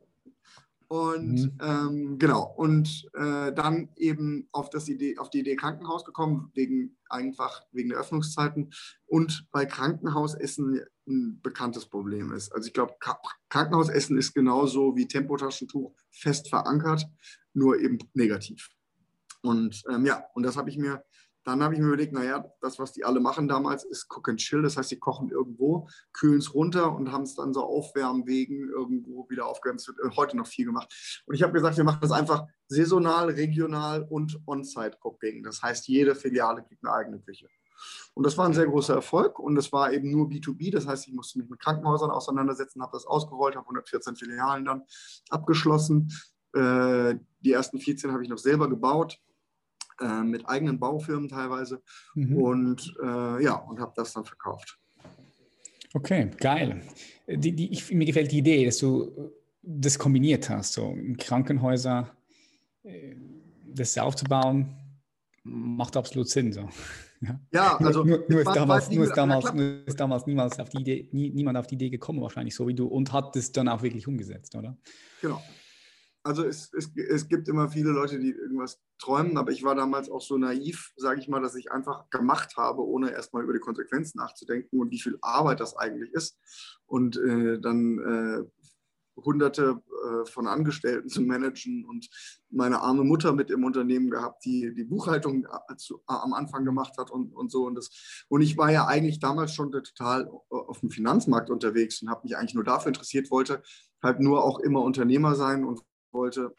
[0.90, 1.58] Und mhm.
[1.62, 6.98] ähm, genau, und äh, dann eben auf, das Idee, auf die Idee Krankenhaus gekommen, wegen
[7.10, 8.72] einfach wegen der Öffnungszeiten
[9.06, 12.54] und bei Krankenhausessen ein bekanntes Problem ist.
[12.54, 12.96] Also ich glaube,
[13.50, 17.06] Krankenhausessen ist genauso wie Tempotaschentuch fest verankert,
[17.54, 18.70] nur eben negativ.
[19.42, 21.04] Und ähm, ja, und das habe ich mir
[21.48, 24.38] dann habe ich mir überlegt, naja, das, was die alle machen damals, ist Cook and
[24.38, 24.62] Chill.
[24.62, 29.30] Das heißt, sie kochen irgendwo, kühlen es runter und haben es dann so Aufwärmwegen irgendwo
[29.30, 29.80] wieder aufgewärmt.
[29.80, 31.24] Es wird äh, heute noch viel gemacht.
[31.26, 35.42] Und ich habe gesagt, wir machen das einfach saisonal, regional und On-Site-Cooking.
[35.42, 37.48] Das heißt, jede Filiale kriegt eine eigene Küche.
[38.14, 40.70] Und das war ein sehr großer Erfolg und es war eben nur B2B.
[40.74, 44.84] Das heißt, ich musste mich mit Krankenhäusern auseinandersetzen, habe das ausgerollt, habe 114 Filialen dann
[45.30, 46.12] abgeschlossen.
[46.54, 49.22] Äh, die ersten 14 habe ich noch selber gebaut
[50.02, 51.82] äh, mit eigenen Baufirmen teilweise
[52.16, 52.38] mhm.
[52.38, 54.78] und äh, ja, und habe das dann verkauft.
[55.94, 56.84] Okay, geil.
[57.28, 59.32] Die, die, ich, mir gefällt die Idee, dass du
[59.62, 62.16] das kombiniert hast, so Krankenhäuser,
[62.84, 63.16] äh,
[63.66, 64.76] das aufzubauen,
[65.44, 66.54] macht absolut Sinn.
[66.54, 66.70] So.
[67.22, 70.70] Ja, ja also nur, nur, ist damals, nur, ist damals, nur ist damals niemals auf
[70.70, 73.52] die Idee, nie, niemand auf die Idee gekommen, wahrscheinlich so wie du, und hat es
[73.52, 74.78] dann auch wirklich umgesetzt, oder?
[75.22, 75.42] Genau
[76.28, 80.10] also es, es, es gibt immer viele Leute, die irgendwas träumen, aber ich war damals
[80.10, 83.60] auch so naiv, sage ich mal, dass ich einfach gemacht habe, ohne erstmal über die
[83.60, 86.38] Konsequenzen nachzudenken und wie viel Arbeit das eigentlich ist.
[86.86, 88.68] Und äh, dann äh,
[89.24, 92.10] hunderte äh, von Angestellten zu managen und
[92.50, 96.98] meine arme Mutter mit im Unternehmen gehabt, die die Buchhaltung äh, zu, am Anfang gemacht
[96.98, 97.66] hat und, und so.
[97.66, 102.10] Und, das, und ich war ja eigentlich damals schon total auf dem Finanzmarkt unterwegs und
[102.10, 103.62] habe mich eigentlich nur dafür interessiert, wollte
[104.04, 105.82] halt nur auch immer Unternehmer sein und
[106.18, 106.54] wollte,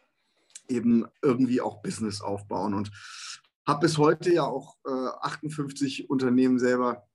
[0.68, 2.72] eben irgendwie auch Business aufbauen.
[2.72, 2.90] Und
[3.66, 4.90] habe bis heute ja auch äh,
[5.20, 7.06] 58 Unternehmen selber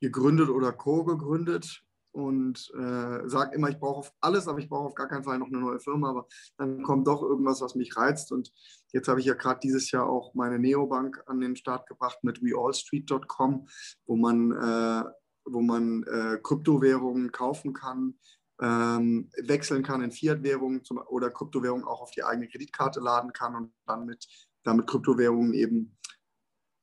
[0.00, 5.08] gegründet oder co-gegründet und äh, sage immer, ich brauche alles, aber ich brauche auf gar
[5.08, 6.10] keinen Fall noch eine neue Firma.
[6.10, 6.26] Aber
[6.58, 8.32] dann kommt doch irgendwas, was mich reizt.
[8.32, 8.52] Und
[8.92, 12.42] jetzt habe ich ja gerade dieses Jahr auch meine Neobank an den Start gebracht mit
[12.42, 13.66] weallstreet.com,
[14.06, 15.04] wo man, äh,
[15.46, 18.18] wo man äh, Kryptowährungen kaufen kann,
[18.60, 23.72] ähm, wechseln kann in Fiat-Währungen oder Kryptowährungen auch auf die eigene Kreditkarte laden kann und
[23.86, 24.26] dann mit,
[24.62, 25.96] damit Kryptowährungen eben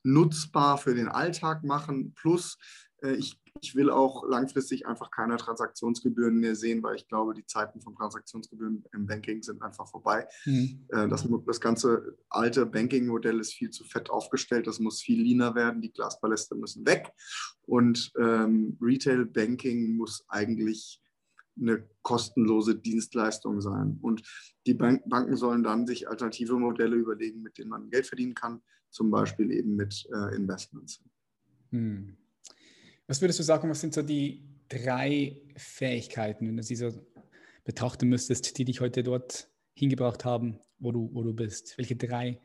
[0.04, 2.14] nutzbar für den Alltag machen.
[2.16, 2.58] Plus,
[3.02, 7.46] äh, ich, ich will auch langfristig einfach keine Transaktionsgebühren mehr sehen, weil ich glaube, die
[7.46, 10.28] Zeiten von Transaktionsgebühren im Banking sind einfach vorbei.
[10.46, 10.86] Mhm.
[10.90, 14.68] Äh, das, das ganze alte Banking-Modell ist viel zu fett aufgestellt.
[14.68, 15.82] Das muss viel leaner werden.
[15.82, 17.12] Die Glaspaläste müssen weg.
[17.62, 21.02] Und ähm, Retail-Banking muss eigentlich
[21.62, 23.98] eine kostenlose Dienstleistung sein.
[24.02, 24.22] Und
[24.66, 28.62] die Bank Banken sollen dann sich alternative Modelle überlegen, mit denen man Geld verdienen kann,
[28.90, 31.04] zum Beispiel eben mit äh, Investments.
[31.72, 32.18] Hm.
[33.08, 36.92] Was würdest du sagen, was sind so die drei Fähigkeiten, wenn du sie so
[37.64, 41.78] betrachten müsstest, die dich heute dort hingebracht haben, wo du, wo du bist?
[41.78, 42.40] Welche drei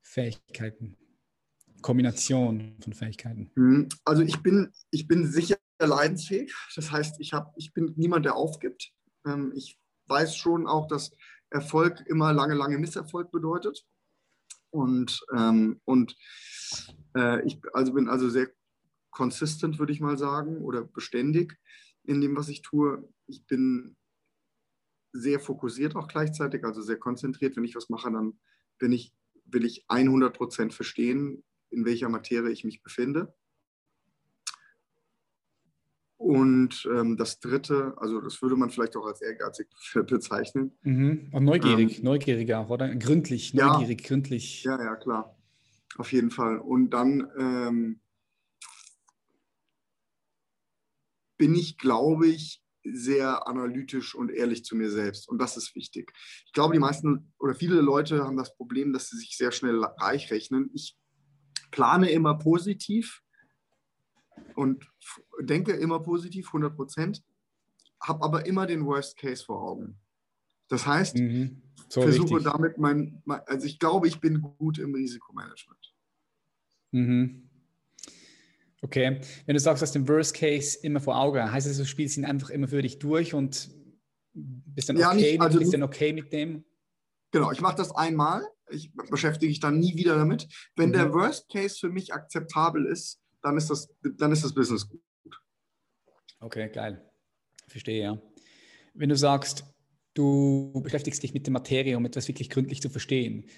[0.00, 0.96] Fähigkeiten?
[1.80, 3.50] Kombination von Fähigkeiten?
[3.54, 3.88] Hm.
[4.04, 6.54] Also ich bin, ich bin sicher leidensfähig.
[6.74, 8.92] Das heißt, ich, hab, ich bin niemand, der aufgibt.
[9.26, 11.12] Ähm, ich weiß schon auch, dass
[11.50, 13.84] Erfolg immer lange, lange Misserfolg bedeutet.
[14.70, 16.16] Und, ähm, und
[17.16, 18.50] äh, ich also bin also sehr
[19.10, 21.56] consistent, würde ich mal sagen, oder beständig
[22.04, 23.08] in dem, was ich tue.
[23.26, 23.96] Ich bin
[25.12, 27.56] sehr fokussiert auch gleichzeitig, also sehr konzentriert.
[27.56, 28.38] Wenn ich was mache, dann
[28.78, 29.14] bin ich,
[29.46, 33.34] will ich 100 Prozent verstehen, in welcher Materie ich mich befinde.
[36.28, 39.66] Und ähm, das dritte, also das würde man vielleicht auch als ehrgeizig
[40.06, 40.76] bezeichnen.
[40.82, 41.30] Mhm.
[41.32, 42.94] Und neugierig, ähm, neugierig auch, oder?
[42.96, 44.62] Gründlich, neugierig, ja, gründlich.
[44.62, 45.34] Ja, ja, klar.
[45.96, 46.58] Auf jeden Fall.
[46.58, 48.00] Und dann ähm,
[51.38, 55.30] bin ich, glaube ich, sehr analytisch und ehrlich zu mir selbst.
[55.30, 56.12] Und das ist wichtig.
[56.44, 59.82] Ich glaube, die meisten oder viele Leute haben das Problem, dass sie sich sehr schnell
[59.82, 60.68] reich rechnen.
[60.74, 60.94] Ich
[61.70, 63.22] plane immer positiv
[64.58, 64.90] und
[65.40, 67.22] denke immer positiv, 100 Prozent,
[68.00, 70.00] habe aber immer den Worst Case vor Augen.
[70.66, 71.62] Das heißt, mhm.
[71.88, 72.52] so versuche richtig.
[72.52, 75.94] damit mein, mein, also ich glaube, ich bin gut im Risikomanagement.
[76.90, 77.48] Mhm.
[78.82, 81.86] Okay, wenn du sagst, du hast den Worst Case immer vor Augen, heißt das, du
[81.86, 83.70] spielst ihn einfach immer für dich durch und
[84.34, 86.64] bist dann okay, ja, nicht, also bist dann okay mit dem?
[87.30, 90.48] Genau, ich mache das einmal, ich beschäftige mich dann nie wieder damit.
[90.74, 90.94] Wenn mhm.
[90.94, 95.02] der Worst Case für mich akzeptabel ist, dann ist das, dann ist das Business gut.
[96.40, 97.04] Okay, geil.
[97.66, 98.22] Verstehe, ja.
[98.94, 99.64] Wenn du sagst,
[100.14, 103.48] du beschäftigst dich mit der Materie, um etwas wirklich gründlich zu verstehen,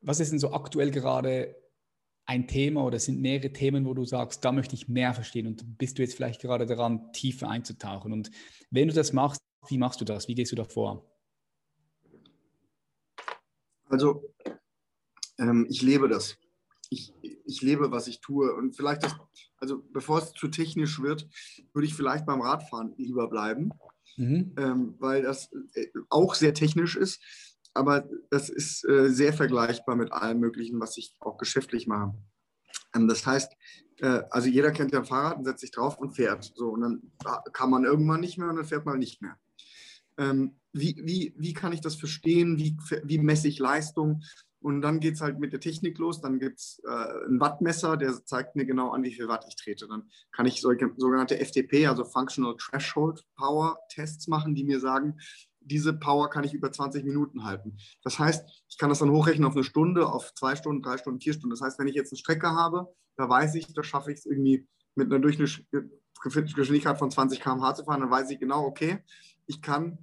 [0.00, 1.56] was ist denn so aktuell gerade
[2.26, 5.78] ein Thema oder sind mehrere Themen, wo du sagst, da möchte ich mehr verstehen und
[5.78, 8.12] bist du jetzt vielleicht gerade daran, tiefer einzutauchen?
[8.12, 8.30] Und
[8.70, 10.28] wenn du das machst, wie machst du das?
[10.28, 11.08] Wie gehst du da vor?
[13.88, 14.34] Also,
[15.38, 16.36] ähm, ich lebe das
[16.90, 18.54] ich, ich lebe, was ich tue.
[18.54, 19.16] Und vielleicht, das,
[19.58, 21.28] also bevor es zu technisch wird,
[21.72, 23.70] würde ich vielleicht beim Radfahren lieber bleiben,
[24.16, 24.54] mhm.
[24.56, 27.20] ähm, weil das äh, auch sehr technisch ist.
[27.74, 32.14] Aber das ist äh, sehr vergleichbar mit allem Möglichen, was ich auch geschäftlich mache.
[32.94, 33.52] Ähm, das heißt,
[34.00, 36.52] äh, also jeder kennt ja ein Fahrrad und setzt sich drauf und fährt.
[36.54, 37.12] So, und dann
[37.52, 39.38] kann man irgendwann nicht mehr und dann fährt man nicht mehr.
[40.18, 42.58] Ähm, wie, wie, wie kann ich das verstehen?
[42.58, 44.22] Wie, wie messe ich Leistung?
[44.60, 46.20] Und dann geht es halt mit der Technik los.
[46.20, 49.56] Dann gibt es äh, ein Wattmesser, der zeigt mir genau an, wie viel Watt ich
[49.56, 49.86] trete.
[49.86, 55.18] Dann kann ich solche, sogenannte FTP, also Functional Threshold Power Tests machen, die mir sagen,
[55.60, 57.76] diese Power kann ich über 20 Minuten halten.
[58.02, 61.20] Das heißt, ich kann das dann hochrechnen auf eine Stunde, auf zwei Stunden, drei Stunden,
[61.20, 61.50] vier Stunden.
[61.50, 64.26] Das heißt, wenn ich jetzt eine Strecke habe, da weiß ich, da schaffe ich es
[64.26, 69.02] irgendwie mit einer Durchschnittsgeschwindigkeit von 20 km/h zu fahren, dann weiß ich genau, okay,
[69.46, 69.98] ich kann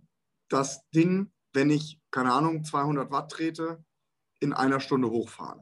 [0.50, 3.84] das Ding, wenn ich, keine Ahnung, 200 Watt trete,
[4.44, 5.62] in einer Stunde hochfahren.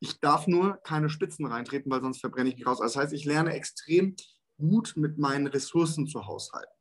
[0.00, 2.80] Ich darf nur keine Spitzen reintreten, weil sonst verbrenne ich mich raus.
[2.80, 4.16] Das heißt, ich lerne extrem
[4.58, 6.72] gut mit meinen Ressourcen zu haushalten.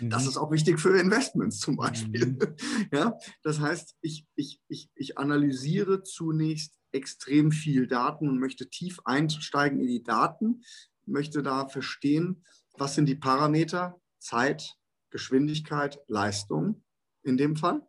[0.00, 0.28] Das mhm.
[0.28, 2.26] ist auch wichtig für Investments zum Beispiel.
[2.26, 2.38] Mhm.
[2.92, 9.00] Ja, das heißt, ich, ich, ich, ich analysiere zunächst extrem viel Daten und möchte tief
[9.04, 10.62] einsteigen in die Daten,
[11.04, 14.76] möchte da verstehen, was sind die Parameter, Zeit,
[15.10, 16.84] Geschwindigkeit, Leistung
[17.22, 17.86] in dem Fall.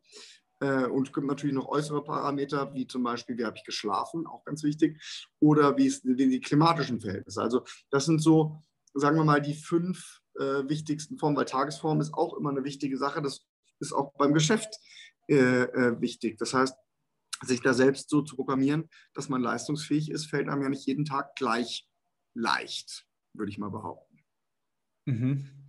[0.60, 4.26] Äh, und es gibt natürlich noch äußere Parameter, wie zum Beispiel, wie habe ich geschlafen,
[4.26, 5.02] auch ganz wichtig,
[5.40, 7.42] oder wie sind die klimatischen Verhältnisse.
[7.42, 8.62] Also das sind so,
[8.94, 12.98] sagen wir mal, die fünf äh, wichtigsten Formen, weil Tagesform ist auch immer eine wichtige
[12.98, 13.22] Sache.
[13.22, 13.46] Das
[13.80, 14.76] ist auch beim Geschäft
[15.28, 16.38] äh, äh, wichtig.
[16.38, 16.76] Das heißt,
[17.44, 21.06] sich da selbst so zu programmieren, dass man leistungsfähig ist, fällt einem ja nicht jeden
[21.06, 21.88] Tag gleich
[22.34, 24.18] leicht, würde ich mal behaupten.
[25.06, 25.68] Mhm.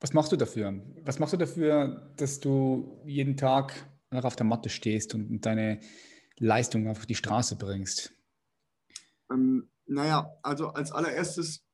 [0.00, 0.82] Was machst du dafür?
[1.02, 3.74] Was machst du dafür, dass du jeden Tag
[4.10, 5.80] auf der Matte stehst und deine
[6.38, 8.14] Leistung auf die Straße bringst?
[9.30, 11.64] Ähm, naja, also als allererstes,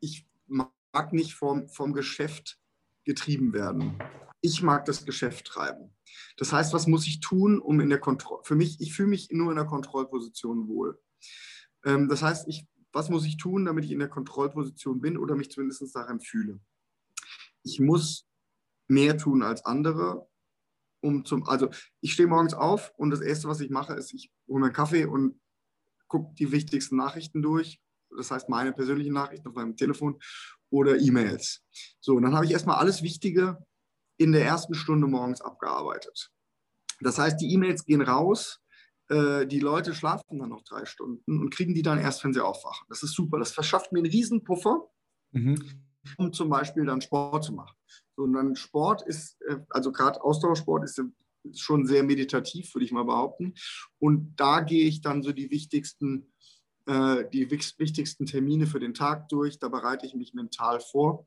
[0.00, 2.58] ich mag nicht vom, vom Geschäft
[3.04, 3.98] getrieben werden.
[4.40, 5.94] Ich mag das Geschäft treiben.
[6.36, 9.30] Das heißt, was muss ich tun, um in der Kontrolle, für mich, ich fühle mich
[9.30, 11.00] nur in der Kontrollposition wohl.
[11.84, 15.34] Ähm, das heißt, ich, was muss ich tun, damit ich in der Kontrollposition bin oder
[15.34, 16.60] mich zumindest daran fühle?
[17.62, 18.28] Ich muss
[18.86, 20.28] mehr tun als andere,
[21.04, 21.68] um zum, also
[22.00, 24.74] ich stehe morgens auf und das Erste, was ich mache, ist, ich hole mir einen
[24.74, 25.40] Kaffee und
[26.08, 27.80] gucke die wichtigsten Nachrichten durch.
[28.16, 30.18] Das heißt, meine persönlichen Nachrichten auf meinem Telefon
[30.70, 31.62] oder E-Mails.
[32.00, 33.58] So, und dann habe ich erstmal alles Wichtige
[34.16, 36.30] in der ersten Stunde morgens abgearbeitet.
[37.00, 38.60] Das heißt, die E-Mails gehen raus,
[39.08, 42.44] äh, die Leute schlafen dann noch drei Stunden und kriegen die dann erst, wenn sie
[42.44, 42.86] aufwachen.
[42.88, 43.38] Das ist super.
[43.38, 44.88] Das verschafft mir einen Riesenpuffer,
[45.32, 45.82] mhm.
[46.16, 47.76] um zum Beispiel dann Sport zu machen.
[48.16, 51.00] So, und dann Sport ist, äh, also gerade Ausdauersport ist
[51.56, 53.54] schon sehr meditativ, würde ich mal behaupten.
[53.98, 56.32] Und da gehe ich dann so die wichtigsten
[56.86, 59.58] äh, die wichtigsten Termine für den Tag durch.
[59.58, 61.26] Da bereite ich mich mental vor.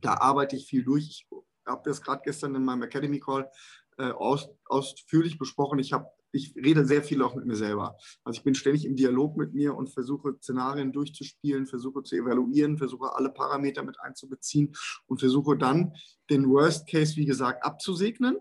[0.00, 1.08] Da arbeite ich viel durch.
[1.08, 1.26] Ich
[1.66, 3.50] habe das gerade gestern in meinem Academy Call
[3.98, 5.78] äh, aus, ausführlich besprochen.
[5.78, 7.96] Ich, hab, ich rede sehr viel auch mit mir selber.
[8.24, 12.78] Also ich bin ständig im Dialog mit mir und versuche Szenarien durchzuspielen, versuche zu evaluieren,
[12.78, 14.74] versuche alle Parameter mit einzubeziehen
[15.06, 15.94] und versuche dann
[16.30, 18.36] den Worst Case, wie gesagt, abzusegnen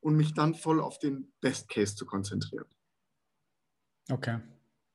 [0.00, 2.66] und mich dann voll auf den Best Case zu konzentrieren.
[4.10, 4.40] Okay.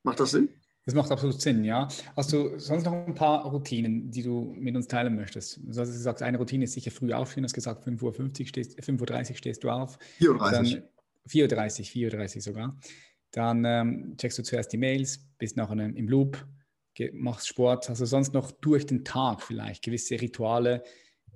[0.03, 0.49] Macht das Sinn?
[0.85, 1.89] Das macht absolut Sinn, ja.
[2.15, 5.57] Hast du sonst noch ein paar Routinen, die du mit uns teilen möchtest?
[5.57, 8.79] Du hast gesagt, eine Routine ist sicher früh aufstehen, du hast gesagt, 5.50 Uhr stehst,
[8.79, 9.99] 5.30 Uhr stehst du auf.
[10.19, 10.89] 4.30 Uhr.
[11.27, 12.77] 4.30 4.30 sogar.
[13.31, 16.45] Dann ähm, checkst du zuerst die Mails, bist nachher im Loop,
[17.13, 17.89] machst Sport.
[17.89, 20.83] Hast du sonst noch durch den Tag vielleicht gewisse Rituale,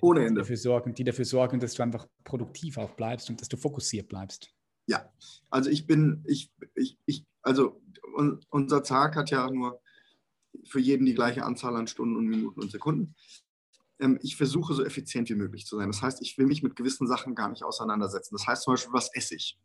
[0.02, 0.34] Ohne Ende.
[0.34, 3.58] Die, dafür sorgen, die dafür sorgen, dass du einfach produktiv auch bleibst und dass du
[3.58, 4.52] fokussiert bleibst?
[4.88, 5.12] Ja,
[5.50, 7.82] also ich bin, ich, ich, ich also
[8.50, 9.82] unser Tag hat ja nur
[10.66, 13.16] für jeden die gleiche Anzahl an Stunden und Minuten und Sekunden.
[14.02, 15.88] Ähm, ich versuche so effizient wie möglich zu sein.
[15.88, 18.36] Das heißt, ich will mich mit gewissen Sachen gar nicht auseinandersetzen.
[18.36, 19.58] Das heißt zum Beispiel, was esse ich?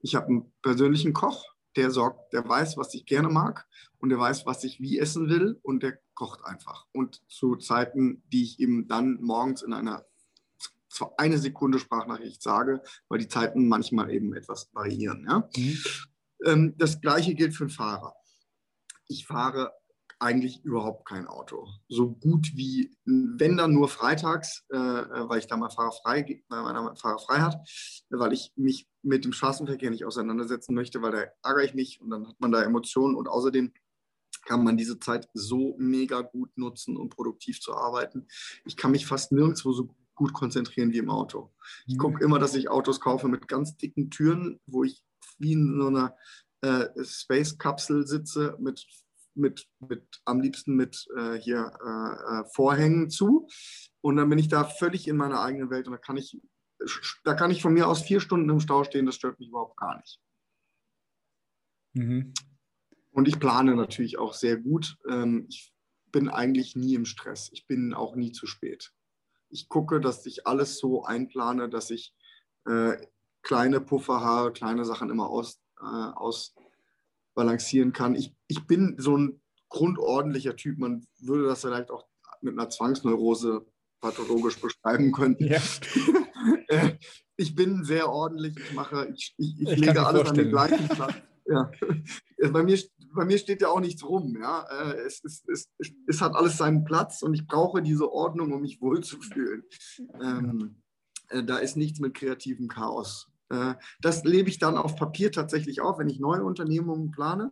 [0.00, 1.44] Ich habe einen persönlichen Koch,
[1.76, 3.66] der sorgt, der weiß, was ich gerne mag
[3.98, 6.86] und der weiß, was ich wie essen will und der kocht einfach.
[6.92, 10.04] Und zu Zeiten, die ich ihm dann morgens in einer
[11.16, 15.26] eine Sekunde Sprachnachricht sage, weil die Zeiten manchmal eben etwas variieren.
[15.28, 15.48] Ja?
[15.56, 15.78] Mhm.
[16.44, 18.14] Ähm, das gleiche gilt für den Fahrer.
[19.06, 19.72] Ich fahre
[20.20, 21.68] eigentlich überhaupt kein Auto.
[21.88, 26.96] So gut wie, wenn dann nur freitags, äh, weil ich da mal fahrerfrei, weil man
[26.96, 27.56] Fahrer frei hat,
[28.10, 32.10] weil ich mich mit dem Straßenverkehr nicht auseinandersetzen möchte, weil da ärgere ich mich und
[32.10, 33.72] dann hat man da Emotionen und außerdem
[34.44, 38.26] kann man diese Zeit so mega gut nutzen, um produktiv zu arbeiten.
[38.64, 41.52] Ich kann mich fast nirgendwo so gut konzentrieren wie im Auto.
[41.86, 41.98] Ich mhm.
[41.98, 45.04] gucke immer, dass ich Autos kaufe mit ganz dicken Türen, wo ich
[45.38, 46.16] wie in so einer
[46.62, 48.84] äh, Space-Kapsel sitze mit,
[49.38, 53.48] mit, mit am liebsten mit äh, hier äh, äh, Vorhängen zu.
[54.00, 56.40] Und dann bin ich da völlig in meiner eigenen Welt und da kann ich,
[57.24, 59.76] da kann ich von mir aus vier Stunden im Stau stehen, das stört mich überhaupt
[59.76, 60.20] gar nicht.
[61.94, 62.34] Mhm.
[63.10, 64.96] Und ich plane natürlich auch sehr gut.
[65.08, 65.72] Ähm, ich
[66.12, 67.50] bin eigentlich nie im Stress.
[67.52, 68.92] Ich bin auch nie zu spät.
[69.50, 72.14] Ich gucke, dass ich alles so einplane, dass ich
[72.66, 72.96] äh,
[73.42, 75.84] kleine Puffer habe, kleine Sachen immer aus, äh,
[77.38, 78.14] ausbalancieren kann.
[78.14, 80.78] Ich, ich bin so ein grundordentlicher Typ.
[80.78, 82.06] Man würde das vielleicht auch
[82.40, 83.66] mit einer Zwangsneurose
[84.00, 85.36] pathologisch beschreiben können.
[85.38, 85.60] Ja.
[86.70, 86.98] Äh,
[87.36, 90.54] ich bin sehr ordentlich, ich mache, ich, ich, ich, lege alles vorstellen.
[90.54, 91.14] an den gleichen Platz.
[91.50, 91.70] Ja.
[92.52, 92.78] Bei, mir,
[93.14, 94.36] bei mir steht ja auch nichts rum.
[94.38, 94.66] Ja.
[94.70, 95.68] Äh, es, es, es,
[96.06, 99.62] es hat alles seinen Platz und ich brauche diese Ordnung, um mich wohlzufühlen.
[100.22, 100.82] Ähm,
[101.30, 103.28] äh, da ist nichts mit kreativem Chaos.
[103.50, 107.50] Äh, das lebe ich dann auf Papier tatsächlich auf, wenn ich neue Unternehmungen plane.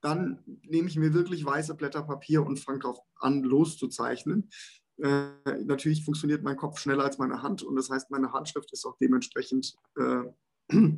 [0.00, 4.50] Dann nehme ich mir wirklich weiße Blätter Papier und fange darauf an, loszuzeichnen.
[4.98, 5.30] Äh,
[5.64, 8.96] natürlich funktioniert mein Kopf schneller als meine Hand und das heißt, meine Handschrift ist auch
[8.98, 10.24] dementsprechend äh,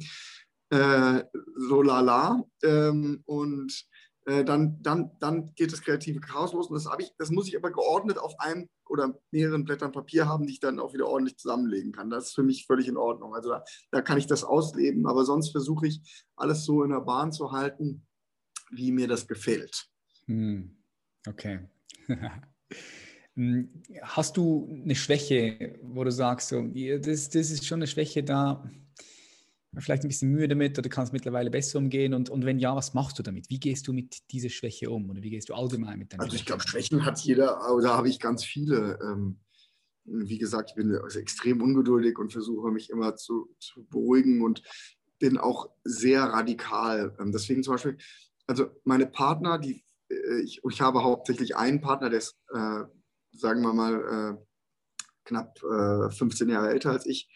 [0.70, 1.24] äh,
[1.56, 2.44] so lala.
[2.62, 3.86] Ähm, und
[4.26, 7.56] äh, dann, dann, dann geht das kreative Chaos los und das, ich, das muss ich
[7.56, 11.38] aber geordnet auf einem oder mehreren Blättern Papier haben, die ich dann auch wieder ordentlich
[11.38, 12.10] zusammenlegen kann.
[12.10, 13.34] Das ist für mich völlig in Ordnung.
[13.34, 17.00] Also da, da kann ich das ausleben, aber sonst versuche ich alles so in der
[17.00, 18.06] Bahn zu halten,
[18.70, 19.88] wie mir das gefällt.
[20.26, 20.76] Hm.
[21.26, 21.68] Okay.
[23.34, 28.22] Hm, hast du eine Schwäche, wo du sagst, so, das, das ist schon eine Schwäche
[28.22, 28.70] da,
[29.78, 32.14] vielleicht ein bisschen Mühe damit oder kannst mittlerweile besser umgehen?
[32.14, 33.48] Und, und wenn ja, was machst du damit?
[33.48, 36.36] Wie gehst du mit dieser Schwäche um oder wie gehst du allgemein mit deiner Also
[36.36, 38.98] ich glaube, Schwächen hat jeder, aber da habe ich ganz viele.
[39.02, 39.38] Ähm,
[40.04, 44.62] wie gesagt, ich bin also extrem ungeduldig und versuche mich immer zu, zu beruhigen und
[45.20, 47.16] bin auch sehr radikal.
[47.20, 47.96] Ähm, deswegen zum Beispiel,
[48.46, 52.84] also meine Partner, die äh, ich, ich habe hauptsächlich einen Partner, der ist, äh,
[53.32, 54.44] sagen wir mal, äh,
[55.24, 57.28] knapp 15 Jahre älter als ich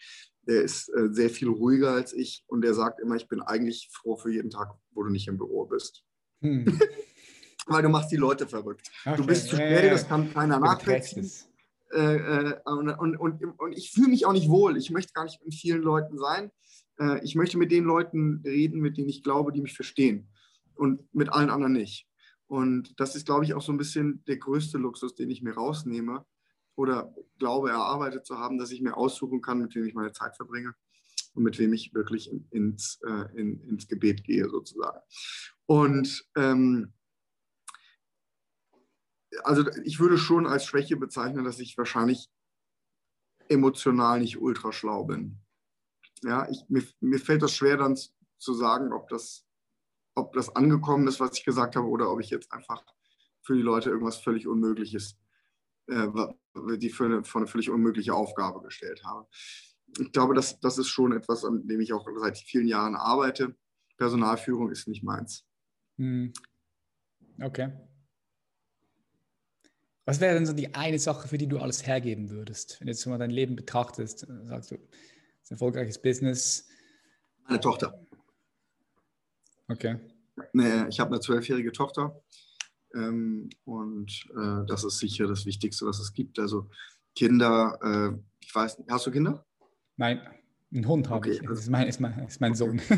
[0.47, 3.89] der ist äh, sehr viel ruhiger als ich und der sagt immer, ich bin eigentlich
[3.91, 6.03] froh für jeden Tag, wo du nicht im Büro bist.
[6.41, 6.79] Hm.
[7.67, 8.89] Weil du machst die Leute verrückt.
[9.05, 9.17] Okay.
[9.17, 11.29] Du bist zu schnell, das kann keiner nachvollziehen.
[11.91, 14.77] Äh, äh, und, und, und, und, ich fühle mich auch nicht wohl.
[14.77, 16.51] Ich möchte gar nicht mit vielen Leuten sein.
[16.99, 20.29] Äh, ich möchte mit den Leuten reden, mit denen ich glaube, die mich verstehen.
[20.75, 22.07] Und mit allen anderen nicht.
[22.47, 25.53] Und das ist, glaube ich, auch so ein bisschen der größte Luxus, den ich mir
[25.55, 26.25] rausnehme,
[26.77, 30.35] oder glaube erarbeitet zu haben, dass ich mir aussuchen kann, mit wem ich meine Zeit
[30.35, 30.75] verbringe
[31.33, 34.99] und mit wem ich wirklich ins, äh, in, ins Gebet gehe sozusagen.
[35.65, 36.93] Und ähm,
[39.43, 42.29] also ich würde schon als Schwäche bezeichnen, dass ich wahrscheinlich
[43.49, 45.39] emotional nicht ultra schlau bin.
[46.23, 47.97] Ja, ich, mir, mir fällt das schwer dann
[48.37, 49.45] zu sagen, ob das,
[50.15, 52.83] ob das angekommen ist, was ich gesagt habe, oder ob ich jetzt einfach
[53.41, 55.17] für die Leute irgendwas völlig Unmögliches
[55.87, 59.27] die für eine, für eine völlig unmögliche Aufgabe gestellt habe.
[59.99, 63.55] Ich glaube, das, das ist schon etwas, an dem ich auch seit vielen Jahren arbeite.
[63.97, 65.45] Personalführung ist nicht meins.
[65.97, 66.33] Hm.
[67.41, 67.71] Okay.
[70.05, 72.79] Was wäre denn so die eine Sache, für die du alles hergeben würdest?
[72.79, 74.81] Wenn du jetzt mal dein Leben betrachtest, sagst du, es
[75.43, 76.67] ist ein erfolgreiches Business.
[77.47, 78.05] Meine Tochter.
[79.67, 79.99] Okay.
[80.87, 82.21] Ich habe eine zwölfjährige Tochter.
[82.97, 86.39] Ähm, und äh, das ist sicher das Wichtigste, was es gibt.
[86.39, 86.69] Also
[87.15, 89.45] Kinder, äh, ich weiß, hast du Kinder?
[89.97, 90.21] Nein,
[90.73, 91.39] einen Hund habe okay.
[91.41, 91.47] ich.
[91.47, 92.81] Das ist mein, ist mein, ist mein Sohn.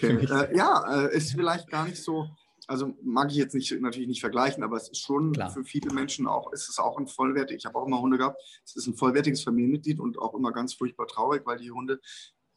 [0.00, 0.28] Okay.
[0.30, 2.28] äh, ja, äh, ist vielleicht gar nicht so,
[2.68, 5.50] also mag ich jetzt nicht, natürlich nicht vergleichen, aber es ist schon Klar.
[5.50, 8.40] für viele Menschen auch, ist es auch ein vollwertig, ich habe auch immer Hunde gehabt,
[8.64, 12.00] es ist ein vollwertiges Familienmitglied und auch immer ganz furchtbar traurig, weil die Hunde,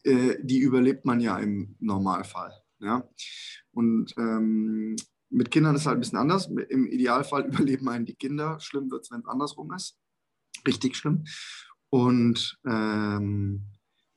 [0.03, 2.53] äh, die überlebt man ja im Normalfall.
[2.79, 3.09] Ja?
[3.71, 4.95] Und ähm,
[5.31, 6.47] mit Kindern ist es halt ein bisschen anders.
[6.69, 8.59] Im Idealfall überleben einen die Kinder.
[8.59, 9.97] Schlimm wird es, wenn es andersrum ist.
[10.67, 11.23] Richtig schlimm.
[11.89, 13.65] Und ähm,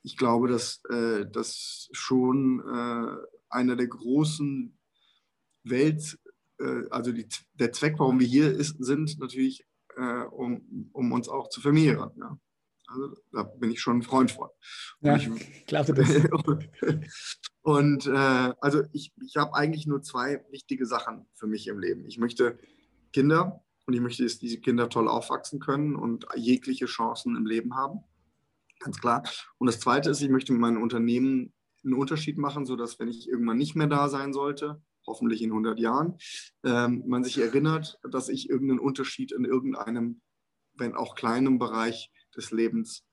[0.02, 3.16] ich glaube, dass äh, das schon äh,
[3.48, 4.78] einer der großen
[5.64, 6.18] Welt,
[6.58, 11.28] äh, also die, der Zweck, warum wir hier ist, sind, natürlich, äh, um, um uns
[11.28, 12.10] auch zu vermehren.
[12.16, 12.38] Ja.
[12.86, 14.50] Also da bin ich schon ein Freund von.
[15.00, 16.10] Ja, ich glaube das.
[17.64, 22.04] Und äh, also ich, ich habe eigentlich nur zwei wichtige Sachen für mich im Leben.
[22.04, 22.58] Ich möchte
[23.14, 27.74] Kinder und ich möchte, dass diese Kinder toll aufwachsen können und jegliche Chancen im Leben
[27.74, 28.00] haben.
[28.80, 29.22] Ganz klar.
[29.56, 33.30] Und das Zweite ist, ich möchte mit meinem Unternehmen einen Unterschied machen, sodass, wenn ich
[33.30, 36.18] irgendwann nicht mehr da sein sollte, hoffentlich in 100 Jahren,
[36.64, 40.20] ähm, man sich erinnert, dass ich irgendeinen Unterschied in irgendeinem,
[40.74, 43.06] wenn auch kleinem Bereich des Lebens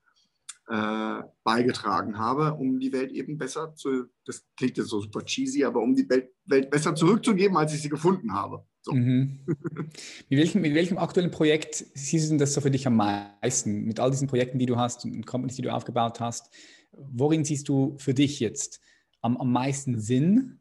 [0.68, 5.64] äh, beigetragen habe, um die Welt eben besser zu, das klingt jetzt so super cheesy,
[5.64, 8.64] aber um die Welt, Welt besser zurückzugeben, als ich sie gefunden habe.
[8.82, 8.92] So.
[8.92, 9.40] Mhm.
[10.28, 13.84] Mit, welchem, mit welchem aktuellen Projekt siehst du das so für dich am meisten?
[13.84, 16.52] Mit all diesen Projekten, die du hast und Companies, die du aufgebaut hast,
[16.92, 18.80] worin siehst du für dich jetzt
[19.20, 20.58] am, am meisten Sinn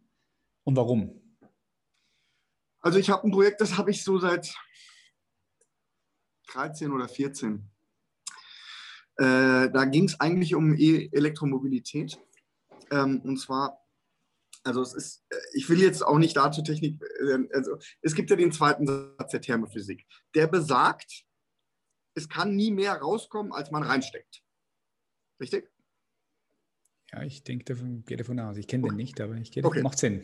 [0.63, 1.19] und warum?
[2.81, 4.53] Also ich habe ein Projekt, das habe ich so seit
[6.47, 7.70] 13 oder 14.
[9.21, 12.19] Äh, da ging es eigentlich um e Elektromobilität.
[12.89, 13.79] Ähm, und zwar,
[14.63, 18.31] also es ist, äh, ich will jetzt auch nicht dazu Technik, äh, also es gibt
[18.31, 20.07] ja den zweiten Satz der Thermophysik.
[20.33, 21.23] Der besagt,
[22.15, 24.41] es kann nie mehr rauskommen, als man reinsteckt.
[25.39, 25.69] Richtig?
[27.11, 27.75] Ja, ich denke,
[28.07, 28.57] gehe davon aus.
[28.57, 28.93] Ich kenne okay.
[28.93, 29.83] den nicht, aber ich gehe davon, okay.
[29.83, 30.23] macht Sinn.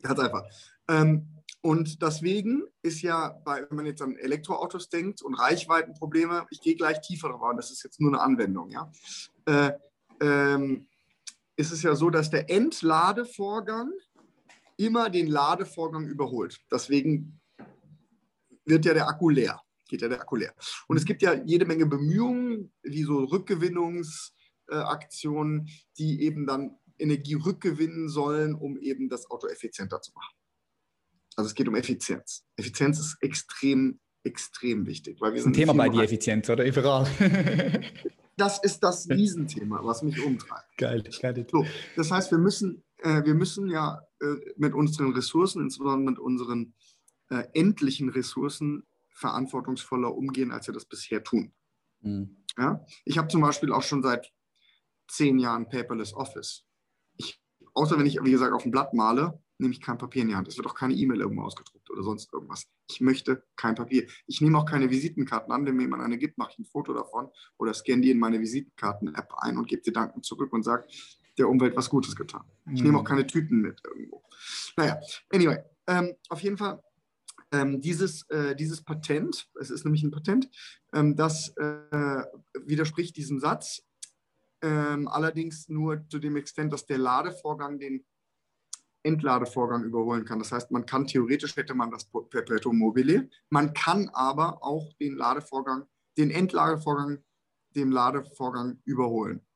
[0.00, 0.48] Ganz einfach.
[0.88, 6.62] Ähm, und deswegen ist ja, bei, wenn man jetzt an Elektroautos denkt und Reichweitenprobleme, ich
[6.62, 8.90] gehe gleich tiefer drauf das ist jetzt nur eine Anwendung, ja,
[9.46, 9.72] äh,
[10.20, 10.88] ähm,
[11.56, 13.92] ist es ja so, dass der Entladevorgang
[14.78, 16.58] immer den Ladevorgang überholt.
[16.70, 17.38] Deswegen
[18.64, 20.54] wird ja der Akku leer, geht ja der Akku leer.
[20.88, 27.34] Und es gibt ja jede Menge Bemühungen, wie so Rückgewinnungsaktionen, äh, die eben dann Energie
[27.34, 30.39] rückgewinnen sollen, um eben das Auto effizienter zu machen.
[31.36, 32.44] Also es geht um Effizienz.
[32.56, 35.20] Effizienz ist extrem, extrem wichtig.
[35.20, 37.08] Weil wir das ist ein Thema bei dir, Effizienz, oder überall?
[38.36, 40.76] das ist das Riesenthema, was mich umtreibt.
[40.76, 41.46] Geil, geil.
[41.50, 41.64] So,
[41.96, 46.74] das heißt, wir müssen, äh, wir müssen ja äh, mit unseren Ressourcen, insbesondere mit unseren
[47.30, 48.84] äh, endlichen Ressourcen,
[49.20, 51.52] verantwortungsvoller umgehen, als wir das bisher tun.
[52.00, 52.36] Mhm.
[52.56, 52.84] Ja?
[53.04, 54.32] Ich habe zum Beispiel auch schon seit
[55.08, 56.64] zehn Jahren Paperless Office.
[57.16, 57.40] Ich,
[57.74, 60.34] außer wenn ich, wie gesagt, auf ein Blatt male, nehme ich kein Papier in die
[60.34, 60.48] Hand.
[60.48, 62.68] Es wird auch keine E-Mail irgendwo ausgedruckt oder sonst irgendwas.
[62.90, 64.06] Ich möchte kein Papier.
[64.26, 65.66] Ich nehme auch keine Visitenkarten an.
[65.66, 68.40] Wenn mir jemand eine gibt, mache ich ein Foto davon oder scanne die in meine
[68.40, 70.86] Visitenkarten-App ein und gebe dir Danken zurück und sage
[71.38, 72.44] der Umwelt was Gutes getan.
[72.72, 73.06] Ich nehme auch mhm.
[73.06, 74.22] keine Tüten mit irgendwo.
[74.76, 75.00] Naja,
[75.32, 76.82] anyway, ähm, auf jeden Fall
[77.52, 80.48] ähm, dieses, äh, dieses Patent, es ist nämlich ein Patent,
[80.92, 82.24] ähm, das äh,
[82.64, 83.82] widerspricht diesem Satz,
[84.62, 88.04] ähm, allerdings nur zu dem Extent, dass der Ladevorgang den
[89.02, 90.38] Entladevorgang überholen kann.
[90.38, 95.14] Das heißt, man kann theoretisch hätte man das Perpetuum mobile, man kann aber auch den
[95.16, 95.86] Ladevorgang,
[96.18, 97.18] den Entladevorgang,
[97.76, 99.46] dem Ladevorgang überholen.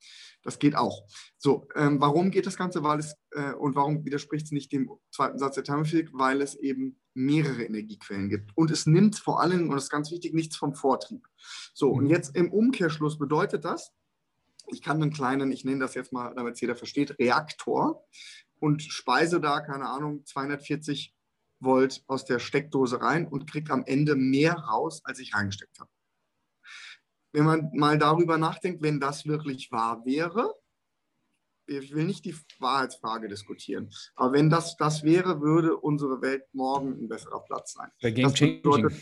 [0.43, 1.07] Das geht auch.
[1.39, 2.83] So, ähm, warum geht das Ganze?
[2.83, 6.11] Weil es äh, und warum widerspricht es nicht dem zweiten Satz der Thermophysik?
[6.13, 10.11] Weil es eben mehrere Energiequellen gibt und es nimmt vor allem und das ist ganz
[10.11, 11.27] wichtig nichts vom Vortrieb.
[11.73, 12.11] So und mhm.
[12.11, 13.93] jetzt im Umkehrschluss bedeutet das,
[14.69, 18.05] ich kann einen kleinen, ich nenne das jetzt mal, damit es jeder versteht, Reaktor
[18.65, 21.15] und speise da, keine Ahnung, 240
[21.61, 25.91] Volt aus der Steckdose rein und kriege am Ende mehr raus, als ich reingesteckt habe.
[27.33, 30.55] Wenn man mal darüber nachdenkt, wenn das wirklich wahr wäre,
[31.67, 36.93] ich will nicht die Wahrheitsfrage diskutieren, aber wenn das das wäre, würde unsere Welt morgen
[36.93, 37.91] ein besserer Platz sein.
[38.01, 38.95] Das bedeutet,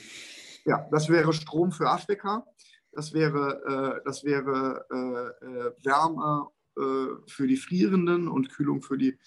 [0.65, 2.45] ja, das wäre Strom für Afrika,
[2.91, 9.19] das wäre, äh, das wäre äh, äh, Wärme für die Frierenden und Kühlung für die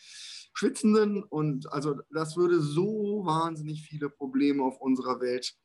[0.54, 1.24] Schwitzenden.
[1.24, 5.56] Und also das würde so wahnsinnig viele Probleme auf unserer Welt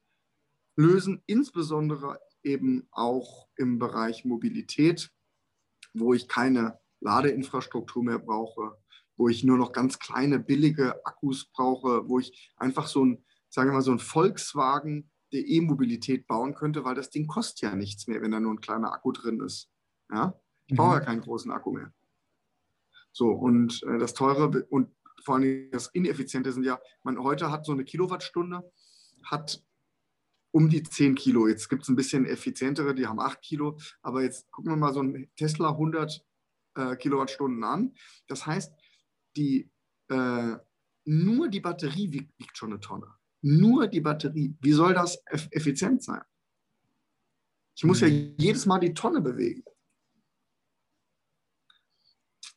[0.76, 5.10] lösen, insbesondere eben auch im Bereich Mobilität,
[5.94, 8.76] wo ich keine Ladeinfrastruktur mehr brauche,
[9.16, 13.70] wo ich nur noch ganz kleine, billige Akkus brauche, wo ich einfach so ein, sagen
[13.70, 18.06] wir mal, so ein Volkswagen der E-Mobilität bauen könnte, weil das Ding kostet ja nichts
[18.06, 19.70] mehr, wenn da nur ein kleiner Akku drin ist.
[20.10, 20.40] Ja?
[20.70, 21.92] Ich brauche ja keinen großen Akku mehr.
[23.12, 24.94] So, und äh, das teure und
[25.24, 28.62] vor allem das Ineffiziente sind ja, man heute hat so eine Kilowattstunde,
[29.24, 29.62] hat
[30.52, 31.48] um die 10 Kilo.
[31.48, 34.94] Jetzt gibt es ein bisschen effizientere, die haben 8 Kilo, aber jetzt gucken wir mal
[34.94, 36.24] so ein Tesla 100
[36.76, 37.94] äh, Kilowattstunden an.
[38.28, 38.72] Das heißt,
[39.36, 39.68] die,
[40.08, 40.56] äh,
[41.04, 43.06] nur die Batterie wiegt, wiegt, schon eine Tonne.
[43.42, 44.54] Nur die Batterie.
[44.60, 46.22] Wie soll das eff effizient sein?
[47.74, 48.34] Ich muss ja mhm.
[48.36, 49.64] jedes Mal die Tonne bewegen.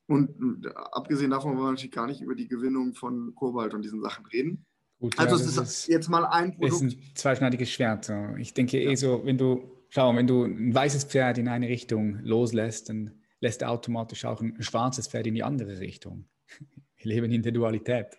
[0.07, 3.83] Und äh, abgesehen davon wollen wir natürlich gar nicht über die Gewinnung von Kobalt und
[3.83, 4.65] diesen Sachen reden.
[4.99, 6.73] Gut, also ja, es ist, jetzt mal ein Produkt.
[6.73, 8.11] ist ein zweischneidiges Schwert.
[8.37, 8.91] Ich denke ja.
[8.91, 13.21] eh so, wenn du, schau, wenn du ein weißes Pferd in eine Richtung loslässt, dann
[13.39, 16.29] lässt er automatisch auch ein, ein schwarzes Pferd in die andere Richtung.
[16.97, 18.17] Wir leben in der Dualität.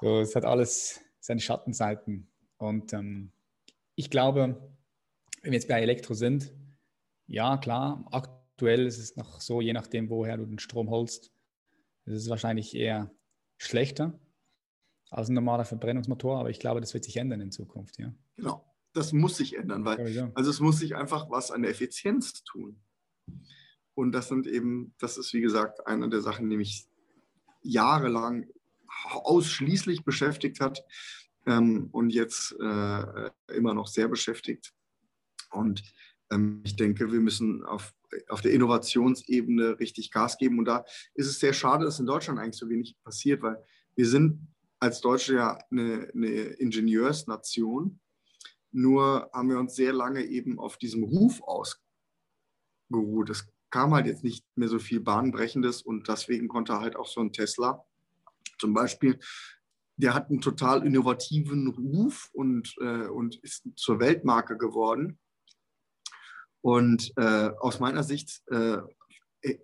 [0.00, 2.28] So, es hat alles seine Schattenseiten.
[2.58, 3.32] Und ähm,
[3.94, 4.60] ich glaube,
[5.42, 6.52] wenn wir jetzt bei Elektro sind,
[7.26, 11.32] ja, klar, aktuell ist es noch so, je nachdem, woher du den Strom holst,
[12.04, 13.10] ist es wahrscheinlich eher
[13.58, 14.18] schlechter
[15.10, 18.14] als ein normaler Verbrennungsmotor, aber ich glaube, das wird sich ändern in Zukunft, ja.
[18.36, 22.42] Genau, das muss sich ändern, weil also es muss sich einfach was an der Effizienz
[22.44, 22.82] tun.
[23.94, 26.86] Und das sind eben, das ist wie gesagt eine der Sachen, die mich
[27.62, 28.46] jahrelang
[29.10, 30.82] ausschließlich beschäftigt hat
[31.46, 34.72] ähm, und jetzt äh, immer noch sehr beschäftigt.
[35.50, 35.82] Und
[36.30, 37.94] ähm, ich denke, wir müssen auf,
[38.28, 40.58] auf der Innovationsebene richtig Gas geben.
[40.58, 40.84] Und da
[41.14, 43.62] ist es sehr schade, dass in Deutschland eigentlich so wenig passiert, weil
[43.94, 44.46] wir sind
[44.80, 48.00] als Deutsche ja eine, eine Ingenieursnation.
[48.72, 53.30] Nur haben wir uns sehr lange eben auf diesem Ruf ausgeruht.
[53.30, 57.20] Es kam halt jetzt nicht mehr so viel Bahnbrechendes und deswegen konnte halt auch so
[57.20, 57.84] ein Tesla
[58.62, 59.18] zum Beispiel,
[59.96, 65.18] der hat einen total innovativen Ruf und, äh, und ist zur Weltmarke geworden.
[66.62, 68.78] Und äh, aus meiner Sicht äh,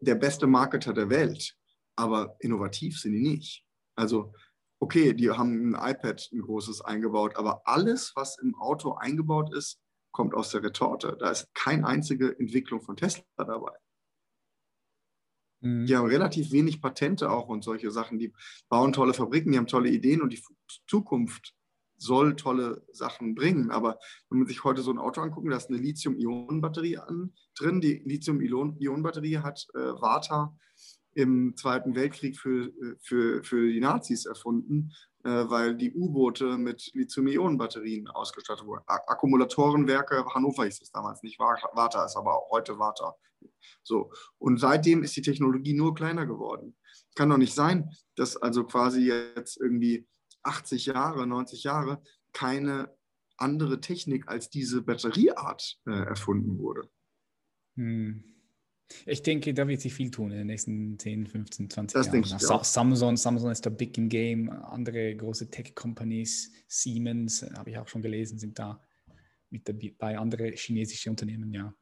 [0.00, 1.56] der beste Marketer der Welt,
[1.96, 3.64] aber innovativ sind die nicht.
[3.94, 4.32] Also
[4.80, 9.80] okay, die haben ein iPad, ein großes eingebaut, aber alles, was im Auto eingebaut ist,
[10.12, 11.16] kommt aus der Retorte.
[11.18, 13.72] Da ist keine einzige Entwicklung von Tesla dabei.
[15.60, 15.86] Mhm.
[15.86, 18.18] Die haben relativ wenig Patente auch und solche Sachen.
[18.18, 18.32] Die
[18.68, 20.42] bauen tolle Fabriken, die haben tolle Ideen und die
[20.86, 21.54] Zukunft
[21.98, 23.70] soll tolle Sachen bringen.
[23.70, 23.98] Aber
[24.30, 26.98] wenn man sich heute so ein Auto anguckt, da ist eine Lithium-Ionen-Batterie
[27.58, 27.80] drin.
[27.80, 30.56] Die Lithium-Ionen-Batterie hat äh, Warta
[31.14, 32.70] im Zweiten Weltkrieg für,
[33.02, 34.92] für, für die Nazis erfunden,
[35.24, 38.84] äh, weil die U-Boote mit Lithium-Ionen-Batterien ausgestattet wurden.
[38.86, 43.16] Akkumulatorenwerke, Hannover hieß es damals nicht, Warta ist aber auch heute Warta.
[43.82, 44.12] So.
[44.38, 46.76] Und seitdem ist die Technologie nur kleiner geworden.
[47.14, 50.06] Kann doch nicht sein, dass also quasi jetzt irgendwie
[50.42, 52.94] 80 Jahre, 90 Jahre keine
[53.36, 56.88] andere Technik als diese Batterieart äh, erfunden wurde.
[57.76, 58.24] Hm.
[59.04, 62.20] Ich denke, da wird sich viel tun in den nächsten 10, 15, 20 das Jahren.
[62.20, 64.48] Ich Sa Samsung, Samsung ist da big im Game.
[64.48, 68.80] Andere große Tech-Companies, Siemens, äh, habe ich auch schon gelesen, sind da
[69.50, 70.18] mit dabei.
[70.18, 71.74] Andere chinesische Unternehmen, ja.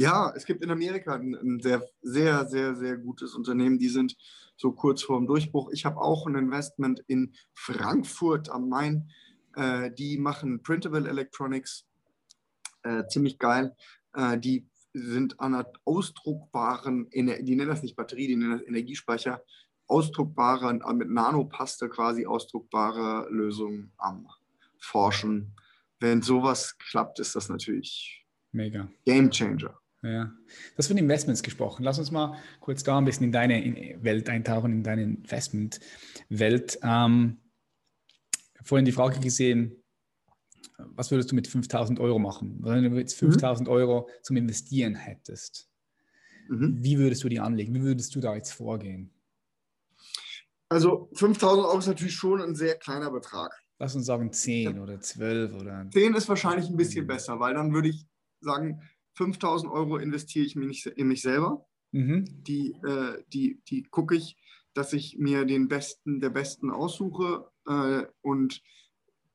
[0.00, 3.80] Ja, es gibt in Amerika ein, ein, sehr, sehr, sehr, sehr gutes Unternehmen.
[3.80, 4.16] Die sind
[4.56, 5.70] so kurz vor dem Durchbruch.
[5.72, 9.10] Ich habe auch ein Investment in Frankfurt am Main.
[9.56, 11.84] Äh, die machen Printable Electronics.
[12.84, 13.74] Äh, ziemlich geil.
[14.14, 19.42] Äh, die sind an einer ausdruckbaren, die nennen das nicht Batterie, die nennen das Energiespeicher,
[19.88, 24.28] ausdruckbare, mit Nanopaste quasi ausdruckbare Lösungen am
[24.78, 25.56] Forschen.
[25.98, 28.88] Wenn sowas klappt, ist das natürlich Mega.
[29.04, 29.76] Game Changer.
[30.02, 30.32] Ja,
[30.76, 31.82] das von Investments gesprochen.
[31.82, 36.78] Lass uns mal kurz da ein bisschen in deine Welt eintauchen, in deine Investmentwelt.
[36.82, 37.38] Ähm,
[38.62, 39.82] vorhin die Frage gesehen,
[40.78, 42.58] was würdest du mit 5000 Euro machen?
[42.60, 43.74] Wenn du jetzt 5000 mhm.
[43.74, 45.68] Euro zum Investieren hättest,
[46.48, 46.78] mhm.
[46.80, 47.74] wie würdest du die anlegen?
[47.74, 49.10] Wie würdest du da jetzt vorgehen?
[50.68, 53.50] Also 5000 Euro ist natürlich schon ein sehr kleiner Betrag.
[53.80, 55.88] Lass uns sagen 10 oder 12 oder.
[55.92, 58.06] 10 ist wahrscheinlich ein bisschen besser, weil dann würde ich
[58.40, 58.82] sagen,
[59.18, 61.66] 5000 Euro investiere ich in mich selber.
[61.90, 62.24] Mhm.
[62.44, 64.36] Die, äh, die, die gucke ich,
[64.74, 68.62] dass ich mir den Besten der Besten aussuche äh, und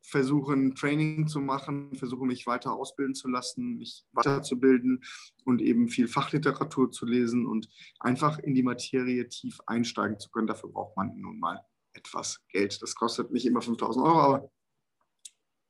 [0.01, 5.03] versuche ein Training zu machen, versuche mich weiter ausbilden zu lassen, mich weiterzubilden
[5.45, 7.69] und eben viel Fachliteratur zu lesen und
[7.99, 10.47] einfach in die Materie tief einsteigen zu können.
[10.47, 11.61] Dafür braucht man nun mal
[11.93, 12.81] etwas Geld.
[12.81, 14.51] Das kostet nicht immer 5000 Euro, aber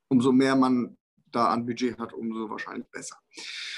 [0.08, 0.98] umso mehr man
[1.36, 3.18] da an Budget hat, umso wahrscheinlich besser.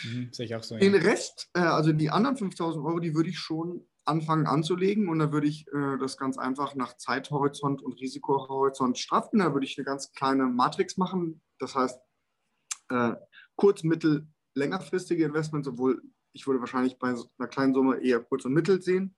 [0.03, 0.76] Mhm, sehe ich auch so.
[0.76, 0.82] Ja.
[0.82, 5.20] Den Rest, äh, also die anderen 5000 Euro, die würde ich schon anfangen anzulegen und
[5.20, 9.39] da würde ich äh, das ganz einfach nach Zeithorizont und Risikohorizont straffen.
[9.39, 11.41] Da würde ich eine ganz kleine Matrix machen.
[11.60, 11.99] Das heißt,
[12.89, 13.14] äh,
[13.56, 16.01] kurz-, mittel-, längerfristige Investments, obwohl
[16.34, 19.16] ich würde wahrscheinlich bei einer kleinen Summe eher kurz- und mittel sehen.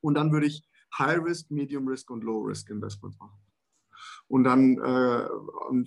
[0.00, 0.66] Und dann würde ich
[0.98, 3.38] High-Risk, Medium-Risk und Low-Risk-Investments machen.
[4.30, 5.26] Und dann äh,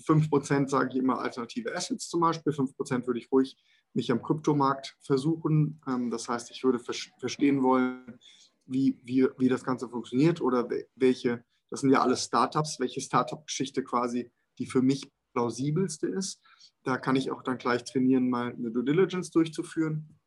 [0.03, 2.51] 5% sage ich immer alternative Assets zum Beispiel.
[2.51, 3.55] 5% würde ich ruhig
[3.93, 5.81] mich am Kryptomarkt versuchen.
[5.87, 8.19] Ähm, das heißt, ich würde ver verstehen wollen,
[8.65, 13.81] wie, wie, wie das Ganze funktioniert oder welche, das sind ja alles Startups, welche Startup-Geschichte
[13.81, 14.29] quasi
[14.59, 16.41] die für mich plausibelste ist.
[16.83, 20.19] Da kann ich auch dann gleich trainieren, mal eine Due Diligence durchzuführen.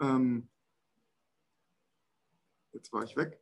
[0.00, 0.48] Ähm,
[2.72, 3.38] jetzt war ich weg.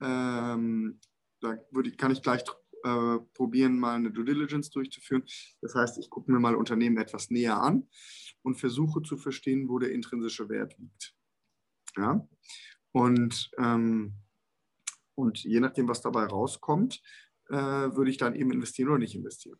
[0.00, 0.98] Ähm,
[1.42, 2.42] da würde, kann ich gleich
[2.84, 5.24] äh, probieren, mal eine Due Diligence durchzuführen.
[5.60, 7.88] Das heißt, ich gucke mir mal Unternehmen etwas näher an
[8.42, 11.14] und versuche zu verstehen, wo der intrinsische Wert liegt.
[11.96, 12.26] Ja?
[12.92, 14.14] Und, ähm,
[15.14, 17.02] und je nachdem, was dabei rauskommt,
[17.48, 19.58] äh, würde ich dann eben investieren oder nicht investieren.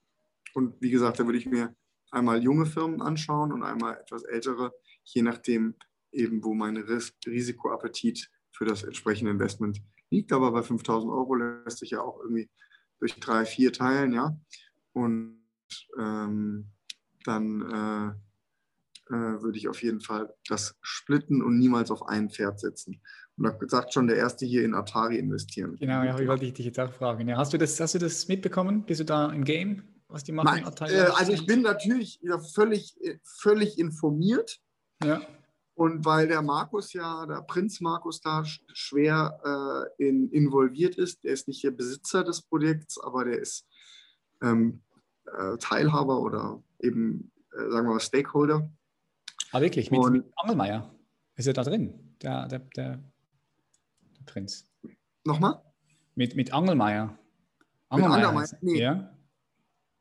[0.54, 1.74] Und wie gesagt, da würde ich mir
[2.10, 4.72] einmal junge Firmen anschauen und einmal etwas ältere,
[5.04, 5.74] je nachdem
[6.12, 10.32] eben, wo mein Ris Risikoappetit für das entsprechende Investment liegt.
[10.32, 12.50] Aber bei 5000 Euro lässt sich ja auch irgendwie
[13.00, 14.38] durch drei, vier teilen, ja.
[14.92, 15.40] Und
[15.98, 16.70] ähm,
[17.24, 18.16] dann
[19.08, 23.00] äh, äh, würde ich auf jeden Fall das splitten und niemals auf ein Pferd setzen.
[23.36, 25.76] Und da sagt schon der Erste hier in Atari investieren.
[25.78, 27.26] Genau, ja, wollte ich dich jetzt auch fragen.
[27.26, 28.84] Ja, hast, du das, hast du das mitbekommen?
[28.84, 30.62] Bist du da im Game, was die machen?
[30.62, 32.94] Nein, äh, also ich bin natürlich ja, völlig,
[33.24, 34.60] völlig informiert.
[35.02, 35.22] Ja.
[35.74, 41.32] Und weil der Markus ja, der Prinz Markus da schwer äh, in, involviert ist, der
[41.32, 43.66] ist nicht der Besitzer des Projekts, aber der ist
[44.42, 44.82] ähm,
[45.26, 48.70] äh, Teilhaber oder eben, äh, sagen wir mal, Stakeholder.
[49.52, 49.90] Ah, wirklich?
[49.90, 50.94] Mit, Und, mit Angelmeier
[51.36, 53.02] ist er da drin, der, der, der,
[54.18, 54.70] der Prinz.
[55.24, 55.62] Nochmal?
[56.14, 57.18] Mit, mit Angelmeier.
[57.88, 58.18] Angelmeier?
[58.18, 58.58] Mit Angelmeier?
[58.60, 58.80] Nee.
[58.80, 59.16] Ja?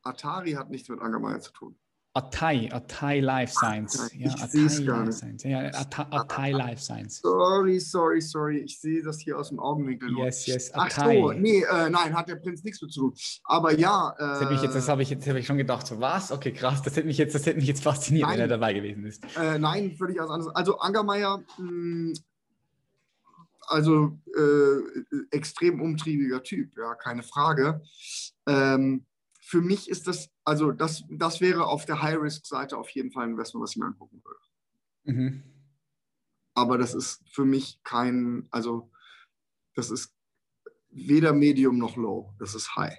[0.03, 1.79] Atari hat nichts mit Angelmeier zu tun.
[2.13, 4.11] Atai, Atai Life Science.
[4.15, 5.17] Ja, ich sehe es gar nicht.
[5.17, 5.43] Science.
[5.43, 7.21] Ja, Atai, Atai Life Science.
[7.21, 8.57] Sorry, sorry, sorry.
[8.59, 10.09] Ich sehe das hier aus dem Augenwinkel.
[10.17, 10.73] Yes, yes.
[10.73, 11.21] Atai.
[11.21, 13.13] Ach so, nee, äh, nein, hat der Prinz nichts mit zu tun.
[13.43, 14.13] Aber ja.
[14.17, 15.85] Äh, das, mich jetzt, das habe ich jetzt hab ich schon gedacht.
[15.85, 16.31] So, was?
[16.31, 16.81] Okay, krass.
[16.81, 19.23] Das hätte mich jetzt, das hätte mich jetzt fasziniert, nein, wenn er dabei gewesen ist.
[19.37, 20.55] Äh, nein, völlig was anderes.
[20.55, 22.15] Also Angermeier, hm,
[23.67, 27.81] also äh, extrem umtriebiger Typ, ja, keine Frage.
[28.47, 29.05] Ähm,
[29.49, 33.31] für mich ist das, also das, das wäre auf der High-Risk-Seite auf jeden Fall ein
[33.31, 34.39] Investment, was ich mir angucken würde.
[35.05, 35.43] Mhm.
[36.53, 38.91] Aber das ist für mich kein, also
[39.73, 40.15] das ist
[40.91, 42.95] weder Medium noch Low, das ist High.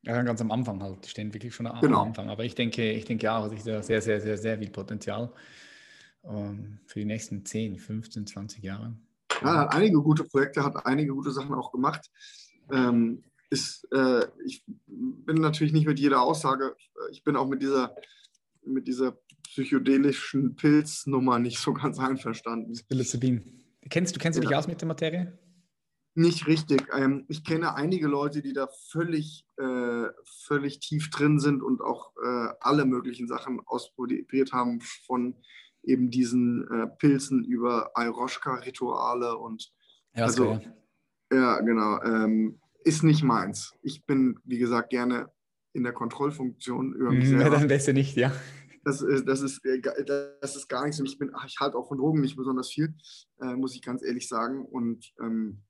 [0.00, 2.04] Ja, ganz am Anfang halt, stehen wirklich schon am genau.
[2.04, 2.30] Anfang.
[2.30, 5.30] Aber ich denke, ich denke auch, ich sehe sehr, sehr, sehr, sehr viel Potenzial
[6.22, 8.96] um, ähm, für die nächsten 10, 15, 20 Jahre.
[9.42, 12.10] Ja, er hat einige gute Projekte, hat einige gute Sachen auch gemacht.
[12.72, 16.76] Ähm, ist, äh, ich bin natürlich nicht mit jeder Aussage,
[17.10, 17.94] ich bin auch mit dieser,
[18.64, 22.72] mit dieser psychedelischen Pilznummer nicht so ganz einverstanden.
[22.72, 23.60] Psilocybin.
[23.88, 24.48] Kennst du, kennst du ja.
[24.48, 25.38] dich aus mit der Materie?
[26.14, 26.86] Nicht richtig.
[26.92, 32.12] Ähm, ich kenne einige Leute, die da völlig, äh, völlig tief drin sind und auch
[32.22, 35.36] äh, alle möglichen Sachen ausprobiert haben, von
[35.82, 39.72] eben diesen äh, Pilzen über Ayahuasca-Rituale und
[40.14, 40.60] ja, also,
[41.32, 42.02] ja, genau.
[42.02, 43.74] Ähm, ist nicht meins.
[43.82, 45.30] Ich bin, wie gesagt, gerne
[45.72, 47.56] in der Kontrollfunktion über mich mhm, selber.
[47.56, 48.32] Dann besser nicht, ja.
[48.84, 49.80] Das ist, das, ist, äh,
[50.40, 50.98] das ist gar nichts.
[50.98, 52.94] Und ich, bin, ich halte auch von Drogen nicht besonders viel,
[53.40, 54.64] äh, muss ich ganz ehrlich sagen.
[54.64, 55.62] Und ähm,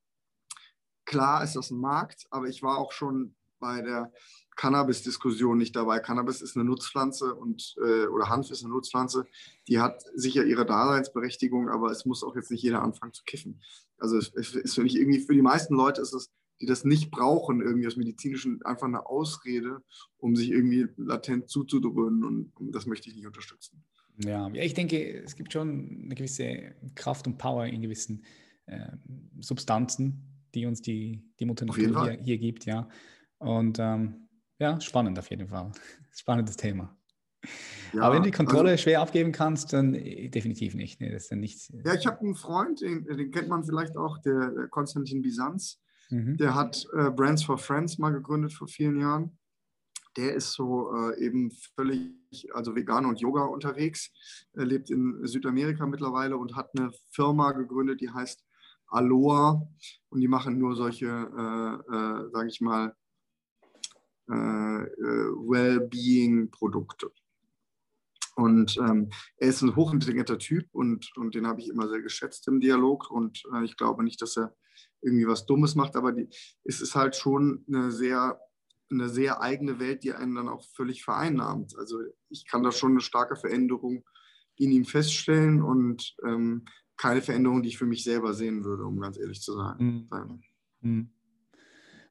[1.05, 4.13] klar ist das ein Markt, aber ich war auch schon bei der
[4.57, 6.01] Cannabis-Diskussion nicht dabei.
[6.01, 9.27] Cannabis ist eine Nutzpflanze und äh, oder Hanf ist eine Nutzpflanze,
[9.69, 13.61] die hat sicher ihre Daseinsberechtigung, aber es muss auch jetzt nicht jeder anfangen zu kiffen.
[13.99, 16.31] Also es, es ist für mich irgendwie für die meisten Leute ist es
[16.61, 19.83] die das nicht brauchen, irgendwie aus medizinischen, einfach eine Ausrede,
[20.19, 23.83] um sich irgendwie latent zuzudröhnen und, das möchte ich nicht unterstützen.
[24.19, 28.25] Ja, ich denke, es gibt schon eine gewisse Kraft und Power in gewissen
[28.67, 28.93] äh,
[29.41, 32.89] Substanzen, die uns die, die Mutter Natur hier, hier, gibt, ja.
[33.39, 35.73] Und ähm, ja, spannend auf jeden Fall.
[36.13, 36.95] Spannendes Thema.
[37.95, 41.01] Ja, Aber wenn du die Kontrolle also, schwer abgeben kannst, dann äh, definitiv nicht.
[41.01, 41.73] Nee, das ist dann nichts.
[41.85, 45.81] Ja, ich habe einen Freund, den, den, kennt man vielleicht auch, der Konstantin Bisanz.
[46.11, 46.37] Mhm.
[46.37, 49.39] Der hat äh, Brands for Friends mal gegründet vor vielen Jahren.
[50.17, 52.13] Der ist so äh, eben völlig,
[52.53, 54.11] also vegan und Yoga unterwegs.
[54.55, 58.45] Er lebt in Südamerika mittlerweile und hat eine Firma gegründet, die heißt
[58.89, 59.67] Aloha.
[60.09, 62.95] Und die machen nur solche, äh, äh sage ich mal,
[64.31, 67.11] äh, äh, Well-Being-Produkte.
[68.37, 72.47] Und ähm, er ist ein hochintelligenter Typ und, und den habe ich immer sehr geschätzt
[72.49, 73.11] im Dialog.
[73.11, 74.55] Und äh, ich glaube nicht, dass er
[75.03, 76.29] irgendwie was Dummes macht, aber die,
[76.65, 78.41] es ist halt schon eine sehr,
[78.91, 81.77] eine sehr eigene Welt, die einen dann auch völlig vereinnahmt.
[81.79, 81.99] Also
[82.29, 84.05] ich kann da schon eine starke Veränderung
[84.57, 86.65] in ihm feststellen und ähm,
[86.97, 89.77] keine Veränderung, die ich für mich selber sehen würde, um ganz ehrlich zu sein.
[89.79, 90.43] Mhm.
[90.83, 91.11] Mhm.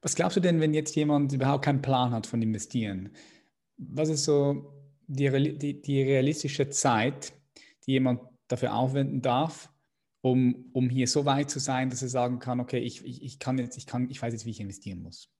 [0.02, 3.10] Was glaubst du denn, wenn jetzt jemand überhaupt keinen Plan hat von Investieren?
[3.76, 4.72] Was ist so
[5.06, 7.32] die, die, die realistische Zeit,
[7.86, 9.69] die jemand dafür aufwenden darf,
[10.22, 13.38] um, um hier so weit zu sein, dass er sagen kann, okay, ich, ich, ich
[13.38, 15.30] kann jetzt, ich kann, ich weiß jetzt, wie ich investieren muss.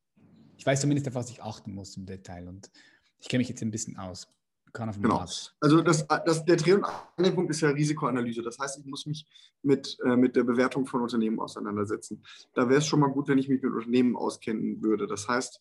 [0.57, 2.71] Ich weiß zumindest, auf was ich achten muss im Detail und
[3.19, 4.29] ich kenne mich jetzt ein bisschen aus.
[4.73, 5.17] Kann auf genau.
[5.17, 5.53] Platz.
[5.61, 6.85] Also das, das, der Dreh- und
[7.17, 8.43] Angelpunkt ist ja Risikoanalyse.
[8.43, 9.27] Das heißt, ich muss mich
[9.63, 12.23] mit, äh, mit der Bewertung von Unternehmen auseinandersetzen.
[12.55, 15.09] Da wäre es schon mal gut, wenn ich mich mit Unternehmen auskennen würde.
[15.09, 15.61] Das heißt,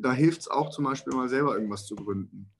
[0.00, 2.50] da hilft es auch zum Beispiel mal selber irgendwas zu gründen.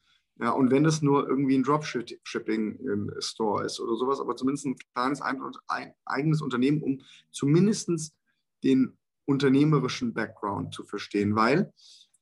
[0.40, 5.20] Ja, und wenn es nur irgendwie ein Dropshipping-Store ist oder sowas, aber zumindest ein kleines
[5.20, 8.14] ein, ein, eigenes Unternehmen, um zumindest
[8.64, 11.72] den unternehmerischen Background zu verstehen, weil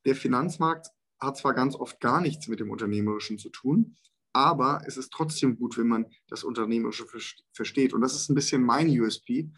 [0.04, 0.88] der Finanzmarkt
[1.20, 3.96] hat zwar ganz oft gar nichts mit dem Unternehmerischen zu tun,
[4.32, 7.06] aber es ist trotzdem gut, wenn man das Unternehmerische
[7.52, 7.92] versteht.
[7.92, 9.50] Und das ist ein bisschen mein USP.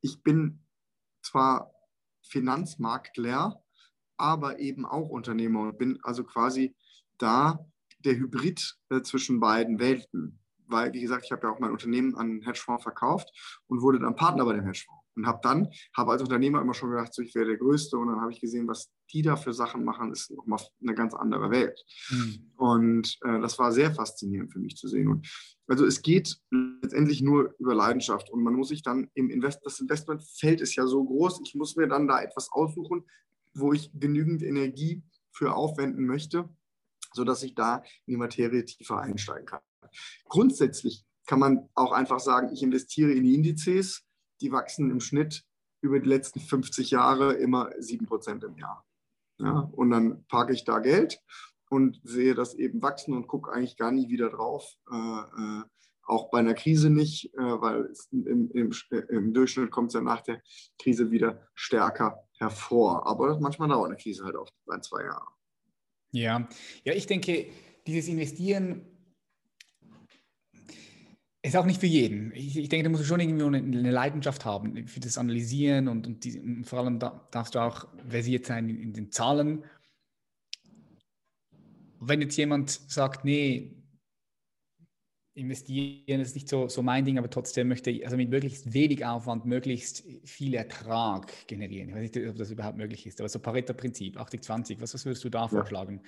[0.00, 0.64] Ich bin
[1.22, 1.70] zwar
[2.22, 3.62] Finanzmarktler,
[4.16, 6.74] aber eben auch Unternehmer und bin also quasi
[7.18, 7.66] da,
[8.06, 10.38] der Hybrid äh, zwischen beiden Welten.
[10.68, 13.30] Weil, wie gesagt, ich habe ja auch mein Unternehmen an einen Hedgefonds verkauft
[13.68, 15.02] und wurde dann Partner bei dem Hedgefonds.
[15.14, 17.96] Und habe dann, habe als Unternehmer immer schon gedacht, so, ich wäre der Größte.
[17.96, 21.14] Und dann habe ich gesehen, was die da für Sachen machen, ist nochmal eine ganz
[21.14, 21.82] andere Welt.
[22.10, 22.52] Mhm.
[22.56, 25.08] Und äh, das war sehr faszinierend für mich zu sehen.
[25.08, 25.26] Und
[25.68, 26.38] also es geht
[26.82, 28.28] letztendlich nur über Leidenschaft.
[28.30, 31.76] Und man muss sich dann im Invest, das Investmentfeld ist ja so groß, ich muss
[31.76, 33.04] mir dann da etwas aussuchen,
[33.54, 36.48] wo ich genügend Energie für aufwenden möchte,
[37.16, 39.60] sodass ich da in die Materie tiefer einsteigen kann.
[40.28, 44.04] Grundsätzlich kann man auch einfach sagen, ich investiere in die Indizes,
[44.40, 45.44] die wachsen im Schnitt
[45.80, 48.84] über die letzten 50 Jahre immer 7% im Jahr.
[49.38, 51.20] Ja, und dann parke ich da Geld
[51.68, 54.76] und sehe das eben wachsen und gucke eigentlich gar nie wieder drauf.
[54.90, 55.62] Äh, äh,
[56.04, 58.72] auch bei einer Krise nicht, äh, weil im, im,
[59.08, 60.40] im, Durchschnitt kommt es ja nach der
[60.78, 63.06] Krise wieder stärker hervor.
[63.06, 65.35] Aber manchmal dauert eine Krise halt auch ein, zwei Jahre.
[66.12, 66.48] Ja,
[66.84, 67.46] ja, ich denke,
[67.86, 68.86] dieses Investieren
[71.46, 72.32] ist auch nicht für jeden.
[72.34, 76.06] Ich, ich denke, da musst du schon irgendwie eine, Leidenschaft haben für das Analysieren und,
[76.06, 79.64] und, die, und vor allem da, darfst du auch versiert sein in, in, den Zahlen.
[82.00, 83.75] Wenn jetzt jemand sagt, nee,
[85.36, 89.04] investieren ist nicht so, so mein Ding, aber trotzdem möchte ich also mit möglichst wenig
[89.04, 91.90] Aufwand möglichst viel Ertrag generieren.
[91.90, 95.24] Ich weiß nicht, ob das überhaupt möglich ist, aber so Pareto-Prinzip, 80-20, was, was würdest
[95.24, 95.48] du da ja.
[95.48, 96.00] vorschlagen?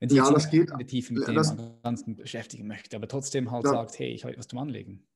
[0.00, 0.70] wenn sich ja, das geht.
[0.70, 4.08] in der Tiefe mit das, dem Ganzen beschäftigen möchte, aber trotzdem halt ja, sagt, hey,
[4.08, 5.06] ich habe etwas zum Anlegen.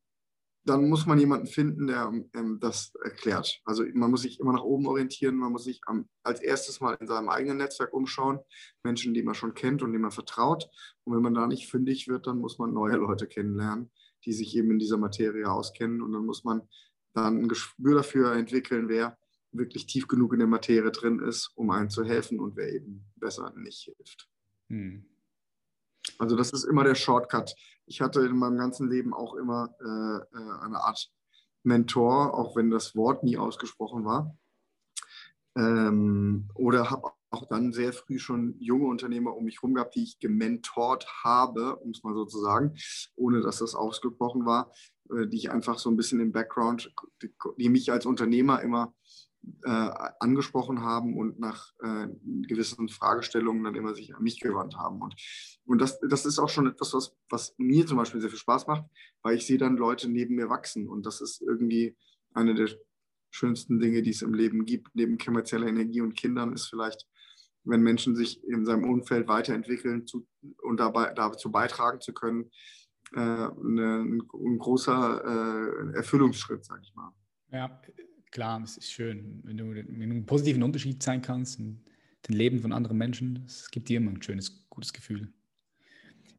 [0.67, 3.61] Dann muss man jemanden finden, der ähm, das erklärt.
[3.65, 6.97] Also man muss sich immer nach oben orientieren, man muss sich am, als erstes mal
[7.01, 8.39] in seinem eigenen Netzwerk umschauen,
[8.83, 10.69] Menschen, die man schon kennt und denen man vertraut.
[11.05, 13.91] Und wenn man da nicht fündig wird, dann muss man neue Leute kennenlernen,
[14.25, 16.01] die sich eben in dieser Materie auskennen.
[16.01, 16.63] Und dann muss man
[17.13, 19.19] dann ein Gespür dafür entwickeln, wer
[19.53, 23.05] wirklich tief genug in der Materie drin ist, um einem zu helfen und wer eben
[23.17, 24.29] besser nicht hilft.
[24.69, 25.05] Hm.
[26.19, 27.55] Also das ist immer der Shortcut.
[27.87, 31.11] Ich hatte in meinem ganzen Leben auch immer äh, äh, eine Art
[31.63, 34.37] Mentor, auch wenn das Wort nie ausgesprochen war.
[35.57, 40.05] Ähm, oder habe auch dann sehr früh schon junge Unternehmer um mich herum gehabt, die
[40.05, 42.75] ich gementort habe, um es mal so zu sagen,
[43.17, 44.73] ohne dass das ausgesprochen war,
[45.11, 46.93] äh, die ich einfach so ein bisschen im Background,
[47.23, 48.95] die, die mich als Unternehmer immer
[49.65, 49.91] äh,
[50.21, 52.09] angesprochen haben und nach äh,
[52.47, 55.01] gewissen Fragestellungen dann immer sich an mich gewandt haben.
[55.01, 55.15] Und,
[55.65, 58.67] und das, das ist auch schon etwas, was, was mir zum Beispiel sehr viel Spaß
[58.67, 58.85] macht,
[59.23, 60.89] weil ich sehe dann Leute neben mir wachsen.
[60.89, 61.97] Und das ist irgendwie
[62.33, 62.69] eine der
[63.31, 64.95] schönsten Dinge, die es im Leben gibt.
[64.95, 67.07] Neben kommerzieller Energie und Kindern ist vielleicht,
[67.65, 70.27] wenn Menschen sich in seinem Umfeld weiterentwickeln zu,
[70.63, 72.51] und dabei dazu beitragen zu können,
[73.13, 77.13] äh, eine, ein großer äh, Erfüllungsschritt, sage ich mal.
[77.51, 77.81] Ja,
[78.35, 81.83] klar, es ist schön, wenn du, wenn du einen positiven Unterschied sein kannst in
[82.29, 83.45] den Leben von anderen Menschen.
[83.47, 85.33] Es gibt dir immer ein schönes, gutes Gefühl.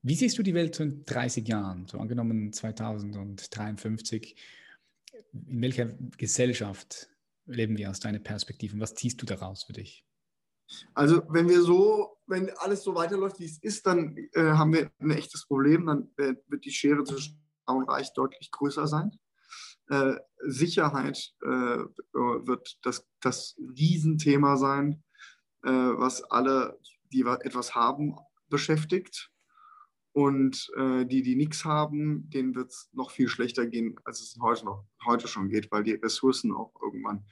[0.03, 4.35] Wie siehst du die Welt in 30 Jahren, so angenommen 2053?
[5.31, 5.85] In welcher
[6.17, 7.09] Gesellschaft
[7.45, 10.05] leben wir aus deiner Perspektive was ziehst du daraus für dich?
[10.93, 14.91] Also wenn wir so, wenn alles so weiterläuft, wie es ist, dann äh, haben wir
[14.99, 15.85] ein echtes Problem.
[15.85, 19.11] Dann äh, wird die Schere zwischen Arm und Reich deutlich größer sein.
[19.89, 20.15] Äh,
[20.47, 21.47] Sicherheit äh,
[22.13, 25.03] wird das, das Riesenthema sein,
[25.63, 26.79] äh, was alle,
[27.11, 28.15] die etwas haben,
[28.49, 29.31] beschäftigt.
[30.11, 34.37] Und äh, die, die nichts haben, denen wird es noch viel schlechter gehen, als es
[34.41, 37.25] heute, noch, heute schon geht, weil die Ressourcen auch irgendwann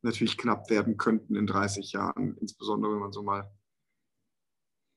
[0.00, 3.52] natürlich knapp werden könnten in 30 Jahren, insbesondere wenn man so mal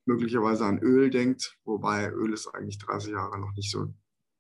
[0.06, 3.94] möglicherweise an Öl denkt, wobei Öl ist eigentlich 30 Jahre noch nicht so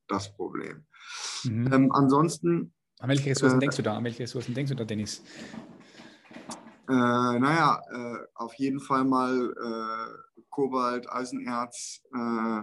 [0.08, 0.86] das Problem.
[1.44, 1.74] Mhm.
[1.74, 2.74] Ähm, ansonsten.
[3.00, 3.98] An welche Ressourcen äh, denkst du da?
[3.98, 5.22] An welche Ressourcen denkst du da, Dennis?
[6.88, 12.62] Äh, naja, äh, auf jeden Fall mal äh, Kobalt, Eisenerz, äh,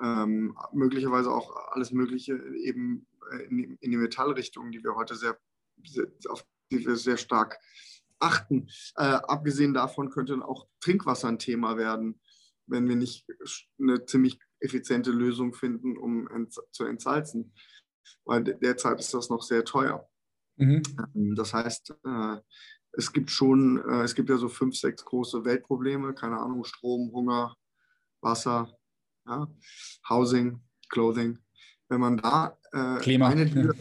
[0.00, 5.38] ähm, möglicherweise auch alles Mögliche eben äh, in, in, die Metallrichtung, die wir heute sehr,
[5.82, 7.58] sehr, auf die wir sehr stark
[8.20, 8.68] achten.
[8.94, 12.20] abgesehen davon könnte auch Trinkwasser ein Thema werden,
[12.66, 13.24] wenn wir nicht
[13.80, 17.52] eine ziemlich effiziente Lösung finden, um ent zu entsalzen.
[18.24, 20.08] Weil derzeit ist das noch sehr teuer.
[20.56, 20.82] Mhm.
[21.14, 22.36] Ähm, das heißt, äh,
[22.92, 27.12] es gibt schon, äh, es gibt ja so fünf, sechs große Weltprobleme, keine Ahnung, Strom,
[27.12, 27.54] Hunger,
[28.20, 28.76] Wasser,
[29.26, 29.46] ja,
[30.08, 31.38] Housing, Clothing.
[31.88, 33.28] Wenn man da äh, Klima.
[33.28, 33.74] eine dieser,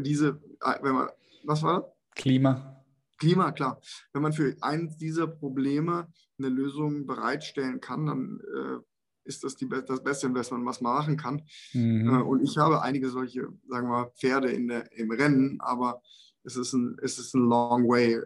[0.00, 0.40] diese,
[0.82, 1.08] wenn man,
[1.44, 1.90] was war das?
[2.14, 2.84] Klima.
[3.18, 3.80] Klima, klar.
[4.12, 8.78] Wenn man für eines dieser Probleme eine Lösung bereitstellen kann, dann äh,
[9.26, 11.42] ist das die, das beste Investment, was man machen kann.
[11.72, 12.08] Mhm.
[12.08, 16.02] Äh, und ich habe einige solche, sagen wir mal, Pferde in der, im Rennen, aber
[16.44, 18.22] es ist ein, es ist ein long way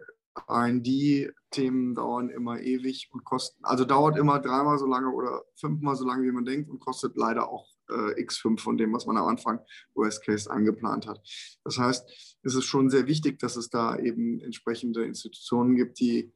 [0.49, 6.05] RD-Themen dauern immer ewig und kosten, also dauert immer dreimal so lange oder fünfmal so
[6.05, 9.27] lange, wie man denkt und kostet leider auch äh, X5 von dem, was man am
[9.27, 9.59] Anfang
[9.93, 11.21] Worst Case eingeplant hat.
[11.63, 16.31] Das heißt, es ist schon sehr wichtig, dass es da eben entsprechende Institutionen gibt, die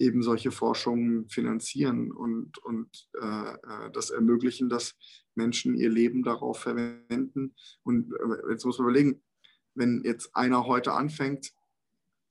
[0.00, 4.96] eben solche Forschungen finanzieren und, und äh, äh das ermöglichen, dass
[5.34, 7.54] Menschen ihr Leben darauf verwenden.
[7.82, 9.22] Und äh, jetzt muss man überlegen,
[9.74, 11.52] wenn jetzt einer heute anfängt,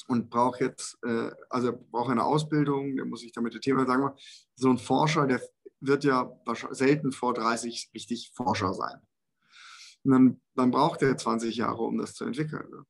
[0.07, 4.09] und braucht jetzt, äh, also braucht eine Ausbildung, der muss sich damit das Thema sagen.
[4.55, 5.39] So ein Forscher, der
[5.81, 6.35] wird ja
[6.71, 8.99] selten vor 30 richtig Forscher sein.
[10.03, 12.67] Und dann, dann braucht er 20 Jahre, um das zu entwickeln.
[12.71, 12.85] Ne?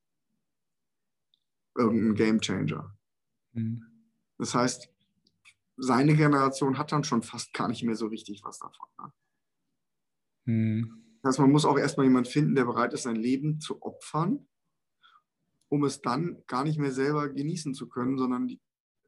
[1.76, 2.96] Irgendein Game Changer.
[3.52, 3.89] Mhm.
[4.40, 4.90] Das heißt,
[5.78, 8.88] seine Generation hat dann schon fast gar nicht mehr so richtig was davon.
[8.98, 9.12] Ne?
[10.46, 11.04] Mhm.
[11.22, 14.48] Das heißt, man muss auch erstmal jemanden finden, der bereit ist, sein Leben zu opfern,
[15.68, 18.62] um es dann gar nicht mehr selber genießen zu können, sondern die,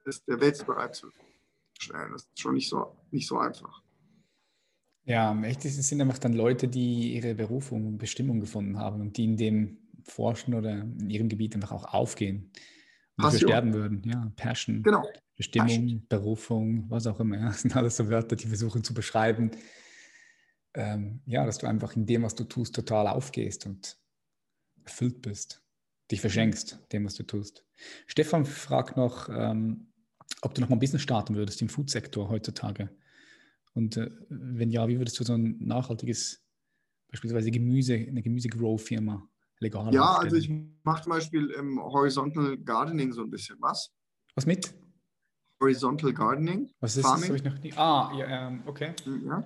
[0.06, 1.10] es der Welt bereit zu
[1.80, 2.12] stellen.
[2.12, 3.82] Das ist schon nicht so, nicht so einfach.
[5.06, 9.18] Ja, echt, es sind einfach dann Leute, die ihre Berufung und Bestimmung gefunden haben und
[9.18, 12.52] die in dem forschen oder in ihrem Gebiet einfach auch aufgehen
[13.26, 14.02] und dafür sterben würden.
[14.06, 15.08] Ja, Passion, genau.
[15.36, 16.06] Bestimmung, Passion.
[16.10, 17.38] Berufung, was auch immer.
[17.38, 17.46] Ja.
[17.48, 19.52] Das sind alles so Wörter, die versuchen zu beschreiben.
[20.74, 23.98] Ähm, ja, dass du einfach in dem, was du tust, total aufgehst und
[24.86, 25.62] erfüllt bist
[26.12, 27.66] dich verschenkst, dem, was du tust.
[28.06, 29.92] Stefan fragt noch, ähm,
[30.42, 32.90] ob du noch mal ein Business starten würdest im Food-Sektor heutzutage.
[33.74, 36.44] Und äh, wenn ja, wie würdest du so ein nachhaltiges,
[37.10, 39.28] beispielsweise Gemüse, eine Gemüse-Grow-Firma
[39.62, 40.24] legal Ja, aufstellen?
[40.26, 40.50] also ich
[40.84, 43.92] mache zum Beispiel im Horizontal Gardening so ein bisschen was.
[44.36, 44.74] Was mit?
[45.62, 46.72] Horizontal Gardening.
[46.80, 47.30] Was ist Farming.
[47.30, 47.38] das?
[47.38, 47.74] Ich noch nie.
[47.78, 48.94] Ah, ja, ähm, okay.
[49.26, 49.40] Ja.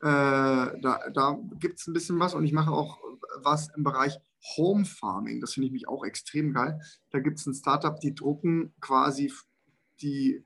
[0.00, 2.98] Äh, da da gibt es ein bisschen was und ich mache auch
[3.42, 4.18] was im Bereich
[4.56, 5.40] Home Farming.
[5.40, 6.80] Das finde ich mich auch extrem geil.
[7.10, 9.32] Da gibt es ein Startup, die drucken quasi
[10.00, 10.44] die,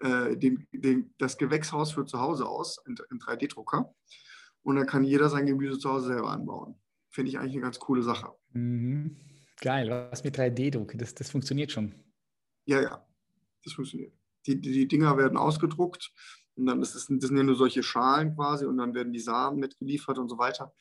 [0.00, 3.94] äh, den, den, das Gewächshaus für zu Hause aus in, in 3D-Drucker.
[4.62, 6.74] Und dann kann jeder sein Gemüse zu Hause selber anbauen.
[7.12, 8.32] Finde ich eigentlich eine ganz coole Sache.
[8.52, 9.16] Mhm.
[9.60, 10.94] Geil, was mit 3D-Druck?
[10.96, 11.94] Das, das funktioniert schon.
[12.64, 13.06] Ja, ja,
[13.62, 14.12] das funktioniert.
[14.46, 16.12] Die, die, die Dinger werden ausgedruckt
[16.56, 19.20] und dann ist es, das sind ja nur solche Schalen quasi und dann werden die
[19.20, 20.74] Samen mitgeliefert und so weiter.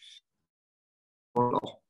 [1.34, 1.82] Und auch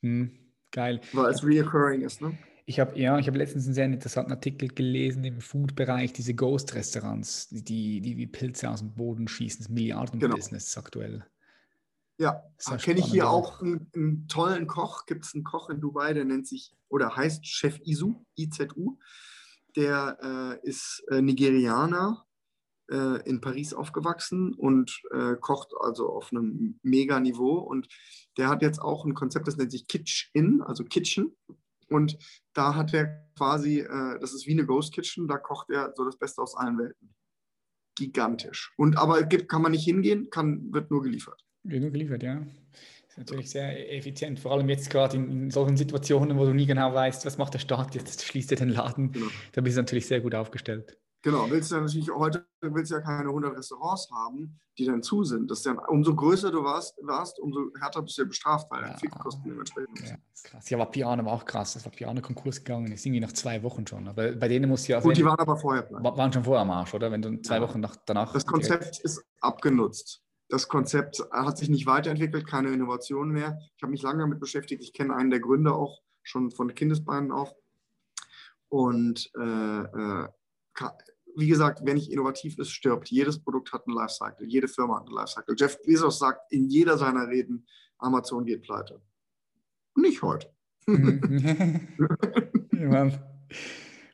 [0.00, 0.30] hm,
[0.70, 1.00] geil.
[1.12, 2.38] Weil es reoccurring ist, ne?
[2.64, 7.48] Ich habe ja, ich habe letztens einen sehr interessanten Artikel gelesen im Food-Bereich, diese Ghost-Restaurants,
[7.50, 10.84] die, die wie Pilze aus dem Boden schießen, das Milliarden-Business genau.
[10.84, 11.26] aktuell.
[12.22, 12.40] Ja,
[12.80, 15.06] kenne ich hier auch einen, einen, tollen Koch.
[15.06, 18.96] Gibt es einen Koch in Dubai, der nennt sich oder heißt Chef Izu, IZU.
[19.74, 22.24] Der äh, ist äh, Nigerianer,
[22.92, 27.58] äh, in Paris aufgewachsen und äh, kocht also auf einem Mega-Niveau.
[27.58, 27.88] Und
[28.36, 31.36] der hat jetzt auch ein Konzept, das nennt sich Kitchen, also Kitchen.
[31.88, 32.16] Und
[32.52, 36.04] da hat er quasi, äh, das ist wie eine Ghost Kitchen, da kocht er so
[36.04, 37.16] das Beste aus allen Welten.
[37.96, 38.72] Gigantisch.
[38.76, 41.44] Und aber gibt, kann man nicht hingehen, kann, wird nur geliefert.
[41.64, 42.42] Nur geliefert, ja.
[43.08, 46.64] Ist natürlich sehr effizient, vor allem jetzt gerade in, in, solchen Situationen, wo du nie
[46.64, 49.12] genau weißt, was macht der Staat jetzt, schließt er den Laden.
[49.12, 49.26] Genau.
[49.52, 50.96] Da bist du natürlich sehr gut aufgestellt.
[51.22, 55.24] Genau, willst du ja natürlich heute willst ja keine 100 Restaurants haben, die dann zu
[55.24, 55.50] sind.
[55.50, 58.96] Das ja, umso größer du warst, warst, umso härter bist du ja bestraft, weil ja,
[58.96, 60.70] Fixkosten dementsprechend ja, ist krass.
[60.70, 61.74] Ja, aber Piano war auch krass.
[61.74, 64.08] Das war Piano Konkurs gegangen, ist irgendwie nach zwei Wochen schon.
[64.08, 65.00] Aber bei denen muss ja.
[65.00, 66.04] Gut, die waren aber vorher pleite.
[66.04, 67.10] Waren schon vorher am Arsch, oder?
[67.10, 67.62] Wenn du zwei ja.
[67.62, 68.32] Wochen nach, danach.
[68.32, 70.22] Das Konzept ist abgenutzt.
[70.52, 73.58] Das Konzept hat sich nicht weiterentwickelt, keine Innovation mehr.
[73.74, 74.82] Ich habe mich lange damit beschäftigt.
[74.82, 77.54] Ich kenne einen der Gründer auch schon von Kindesbeinen auf.
[78.68, 80.28] Und äh, äh,
[81.36, 83.08] wie gesagt, wer nicht innovativ ist, stirbt.
[83.08, 85.56] Jedes Produkt hat einen Lifecycle, jede Firma hat einen Lifecycle.
[85.58, 89.00] Jeff Bezos sagt in jeder seiner Reden, Amazon geht pleite.
[89.94, 90.52] Nicht heute.
[92.72, 93.10] ja,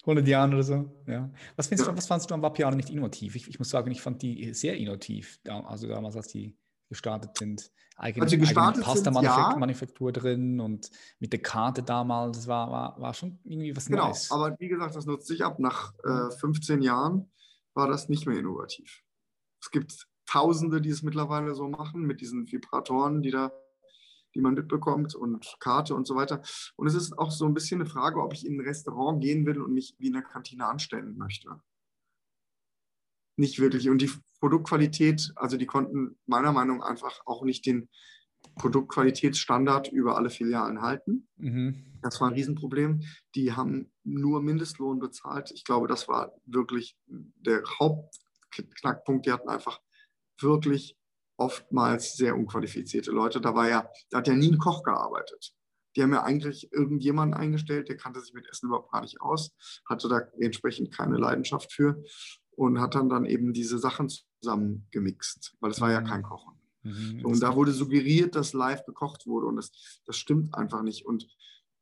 [0.09, 0.91] 100 Jahren oder so.
[1.07, 1.31] Ja.
[1.57, 1.93] Was, findest ja.
[1.93, 3.37] du, was fandest du am Vapiano nicht innovativ?
[3.37, 6.57] Ich, ich, muss sagen, ich fand die sehr innovativ, also damals, als die
[6.89, 7.71] gestartet sind.
[7.97, 13.41] Eigene, also gestartet Pasta-Manufaktur drin und mit der Karte damals, das war, war, war schon
[13.45, 14.29] irgendwie was genau, Neues.
[14.29, 15.59] Genau, aber wie gesagt, das nutzt sich ab.
[15.59, 17.31] Nach äh, 15 Jahren
[17.75, 19.03] war das nicht mehr innovativ.
[19.61, 23.51] Es gibt Tausende, die es mittlerweile so machen, mit diesen Vibratoren, die da
[24.39, 26.41] die man mitbekommt und Karte und so weiter.
[26.77, 29.45] Und es ist auch so ein bisschen eine Frage, ob ich in ein Restaurant gehen
[29.45, 31.61] will und mich wie in der Kantine anstellen möchte
[33.39, 33.89] nicht wirklich.
[33.89, 34.11] Und die
[34.41, 37.89] Produktqualität, also die konnten meiner Meinung nach einfach auch nicht den
[38.57, 41.29] Produktqualitätsstandard über alle Filialen halten.
[41.37, 41.99] Mhm.
[42.03, 43.03] Das war ein Riesenproblem.
[43.35, 45.53] Die haben nur Mindestlohn bezahlt.
[45.53, 49.27] Ich glaube, das war wirklich der Hauptknackpunkt.
[49.27, 49.81] Die hatten einfach
[50.41, 50.98] wirklich
[51.39, 53.41] oftmals sehr unqualifizierte Leute.
[53.41, 55.55] Da war ja, da hat ja nie ein Koch gearbeitet.
[55.97, 59.55] Die haben ja eigentlich irgendjemanden eingestellt, der kannte sich mit Essen überhaupt gar nicht aus,
[59.89, 62.03] hatte da entsprechend keine Leidenschaft für
[62.51, 66.07] und hat dann dann eben diese Sachen zusammengemixt, weil es war ja mhm.
[66.07, 66.55] kein Kochen.
[66.83, 71.07] Mhm, und da wurde suggeriert, dass live gekocht wurde und das, das stimmt einfach nicht.
[71.07, 71.29] Und,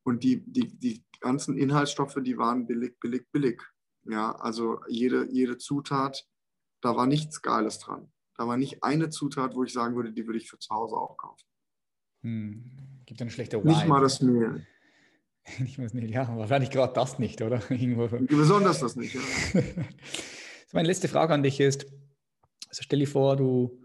[0.03, 3.61] und die, die, die ganzen Inhaltsstoffe, die waren billig, billig, billig.
[4.05, 6.25] Ja, also jede, jede Zutat,
[6.81, 8.11] da war nichts Geiles dran.
[8.37, 10.95] Da war nicht eine Zutat, wo ich sagen würde, die würde ich für zu Hause
[10.95, 11.45] auch kaufen.
[12.21, 12.63] Hm.
[13.05, 13.73] Gibt eine schlechte Wine.
[13.73, 14.65] Nicht mal das Mehl.
[15.59, 17.57] nicht mal das Mehl, ja, wahrscheinlich gerade das nicht, oder?
[18.27, 19.21] Besonders das nicht, ja.
[20.73, 21.85] meine letzte Frage an dich ist,
[22.67, 23.81] also stell dir vor, du,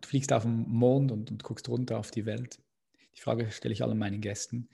[0.00, 2.60] du fliegst auf den Mond und, und guckst runter auf die Welt.
[3.16, 4.68] Die Frage stelle ich allen meinen Gästen.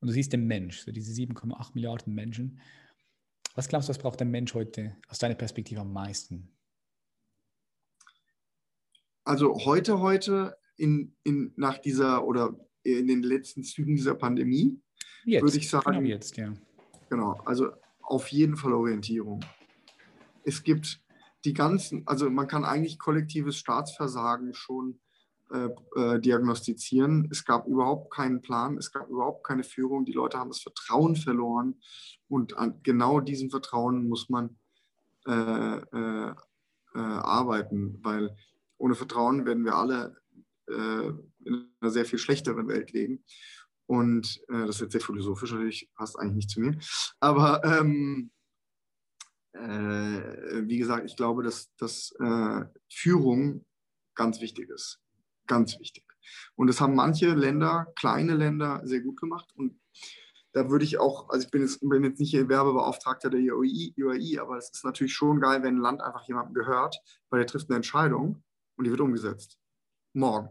[0.00, 2.60] Und du siehst den Mensch, so diese 7,8 Milliarden Menschen.
[3.54, 6.51] Was glaubst du, was braucht der Mensch heute aus deiner Perspektive am meisten?
[9.24, 14.80] Also heute, heute in, in, nach dieser oder in den letzten Zügen dieser Pandemie,
[15.24, 15.92] jetzt, würde ich sagen.
[15.92, 16.52] Genau jetzt, ja.
[17.08, 17.70] Genau, also
[18.02, 19.44] auf jeden Fall Orientierung.
[20.44, 21.00] Es gibt
[21.44, 25.00] die ganzen, also man kann eigentlich kollektives Staatsversagen schon
[25.52, 27.28] äh, äh, diagnostizieren.
[27.30, 30.04] Es gab überhaupt keinen Plan, es gab überhaupt keine Führung.
[30.04, 31.80] Die Leute haben das Vertrauen verloren
[32.28, 34.56] und an genau diesem Vertrauen muss man
[35.26, 36.30] äh, äh,
[36.94, 38.36] äh arbeiten, weil
[38.82, 40.16] ohne Vertrauen werden wir alle
[40.68, 41.08] äh,
[41.44, 43.24] in einer sehr viel schlechteren Welt leben.
[43.86, 46.78] Und das ist jetzt sehr philosophisch, natürlich passt eigentlich nicht zu mir.
[47.20, 48.30] Aber ähm,
[49.52, 52.14] wie gesagt, ich glaube, dass, dass
[52.88, 53.66] Führung
[54.14, 54.98] ganz wichtig ist.
[55.46, 56.04] Ganz wichtig.
[56.54, 59.50] Und das haben manche Länder, kleine Länder, sehr gut gemacht.
[59.56, 59.78] Und
[60.52, 64.40] da würde ich auch, also ich bin jetzt, bin jetzt nicht Werbebeauftragter der UAI, UAI,
[64.40, 66.98] aber es ist natürlich schon geil, wenn ein Land einfach jemandem gehört,
[67.30, 68.42] weil der trifft eine Entscheidung
[68.82, 69.58] und die wird umgesetzt.
[70.12, 70.48] Morgen.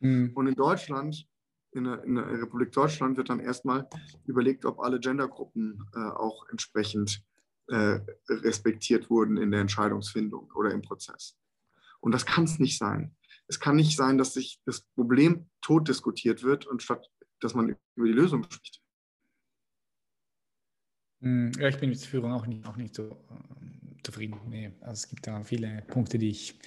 [0.00, 0.32] Mhm.
[0.34, 1.26] Und in Deutschland,
[1.72, 3.88] in der, in der, Republik Deutschland, wird dann erstmal
[4.26, 7.22] überlegt, ob alle Gendergruppen äh, auch entsprechend
[7.68, 11.36] äh, respektiert wurden in der Entscheidungsfindung oder im Prozess.
[12.00, 13.14] Und das kann es nicht sein
[13.50, 17.10] es kann nicht sein, dass sich das Problem tot diskutiert wird und statt
[17.40, 18.82] dass man über die Lösung spricht.
[21.22, 24.38] Hm, ja, ich bin mit der Führung auch nicht, auch nicht so äh, zufrieden.
[24.46, 26.58] Nee, also es gibt da viele Punkte, die ich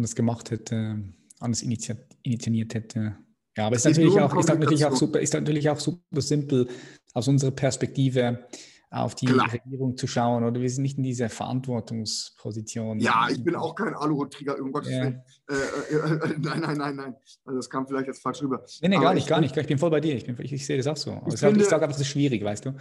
[0.00, 1.02] anders gemacht hätte,
[1.38, 3.16] anders initiiert, initiiert hätte.
[3.56, 6.68] Ja, aber es ist natürlich, auch, ist natürlich auch super, ist natürlich auch super simpel
[7.12, 8.46] aus unserer Perspektive
[8.92, 9.52] auf die Klar.
[9.52, 12.98] Regierung zu schauen oder wir sind nicht in dieser Verantwortungsposition.
[12.98, 15.02] Ja, ich bin auch kein Aluhutträger, um Gottes ja.
[15.02, 15.22] Willen.
[15.48, 17.14] Äh, äh, äh, nein, nein, nein, nein.
[17.44, 18.64] Also das kam vielleicht jetzt falsch rüber.
[18.80, 19.56] Nee, nee, gar nicht, gar nicht.
[19.56, 20.16] Ich bin voll bei dir.
[20.16, 21.20] Ich, bin, ich, ich sehe das auch so.
[21.28, 22.74] Ich, ich, ich sage einfach, es ist schwierig, weißt du.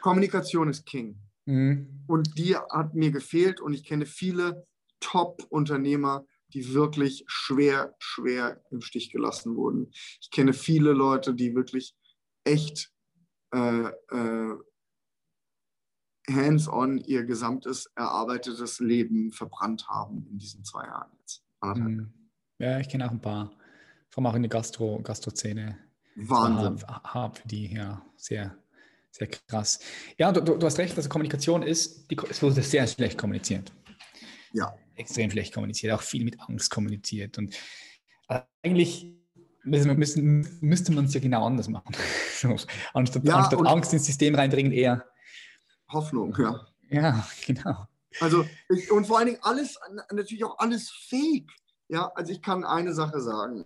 [0.00, 1.20] Kommunikation ist King.
[1.44, 2.04] Mhm.
[2.06, 4.66] Und die hat mir gefehlt und ich kenne viele
[4.98, 6.24] Top-Unternehmer,
[6.54, 9.90] die wirklich schwer, schwer im Stich gelassen wurden.
[10.20, 11.94] Ich kenne viele Leute, die wirklich
[12.44, 12.92] echt
[13.52, 14.54] äh, äh,
[16.30, 21.44] hands-on ihr gesamtes erarbeitetes Leben verbrannt haben in diesen zwei Jahren jetzt.
[21.62, 22.12] Mhm.
[22.58, 23.52] Ja, ich kenne auch ein paar,
[24.08, 25.78] vor allem auch in der Gastro, Gastro-Szene.
[26.16, 26.86] Wahnsinn.
[26.86, 28.56] Hart für die, ja, sehr,
[29.10, 29.80] sehr krass.
[30.16, 33.72] Ja, du, du, hast recht, also Kommunikation ist, die, es wurde sehr schlecht kommuniziert.
[34.54, 34.74] Ja.
[34.94, 37.36] Extrem schlecht kommuniziert, auch viel mit Angst kommuniziert.
[37.36, 37.54] Und
[38.62, 39.12] eigentlich
[39.64, 41.94] müssen, müssen, müsste man es ja genau anders machen.
[42.38, 42.56] so,
[42.94, 45.04] anstatt, ja, anstatt Angst ins System reindringen, eher
[45.88, 46.66] Hoffnung, ja.
[46.88, 47.86] Ja, genau.
[48.20, 49.78] Also, ich, und vor allen Dingen alles,
[50.12, 51.50] natürlich auch alles fake.
[51.88, 53.64] Ja, also ich kann eine Sache sagen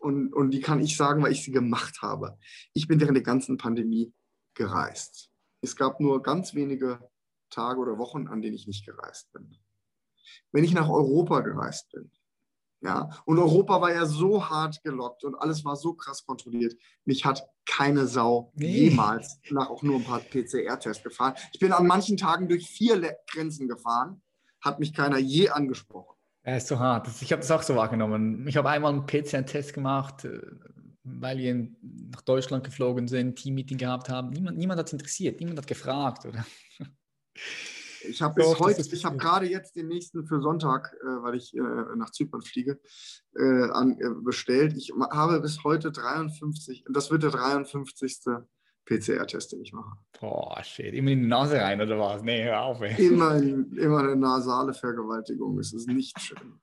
[0.00, 2.38] und, und die kann ich sagen, weil ich sie gemacht habe.
[2.72, 4.12] Ich bin während der ganzen Pandemie
[4.54, 5.30] gereist.
[5.60, 7.00] Es gab nur ganz wenige
[7.50, 9.58] Tage oder Wochen, an denen ich nicht gereist bin.
[10.52, 12.10] Wenn ich nach Europa gereist bin,
[12.82, 16.74] ja, und Europa war ja so hart gelockt und alles war so krass kontrolliert.
[17.04, 18.88] Mich hat keine Sau nee.
[18.88, 21.34] jemals nach auch nur ein paar PCR-Tests gefahren.
[21.52, 24.22] Ich bin an manchen Tagen durch vier Grenzen gefahren,
[24.62, 26.16] hat mich keiner je angesprochen.
[26.42, 27.06] Er ist so hart.
[27.20, 28.46] Ich habe das auch so wahrgenommen.
[28.48, 30.40] Ich habe einmal einen PCR-Test gemacht, äh,
[31.02, 34.30] weil wir nach Deutschland geflogen sind, Teammeeting gehabt haben.
[34.30, 36.24] Niemand, niemand hat es interessiert, niemand hat gefragt.
[36.24, 36.46] Oder?
[38.08, 41.54] Ich habe bis heute, ich habe gerade jetzt den nächsten für Sonntag, äh, weil ich
[41.54, 41.60] äh,
[41.96, 42.80] nach Zypern fliege,
[43.36, 44.74] äh, an, äh, bestellt.
[44.76, 48.20] Ich habe bis heute 53, das wird der 53.
[48.90, 49.96] PCR-Test, den ich mache.
[50.20, 50.92] Boah, shit.
[50.94, 52.22] Immer in die Nase rein oder was?
[52.22, 53.06] Nee, hör auf, ey.
[53.06, 53.36] Immer,
[53.76, 55.58] immer eine nasale Vergewaltigung.
[55.58, 56.58] Es ist nicht schön.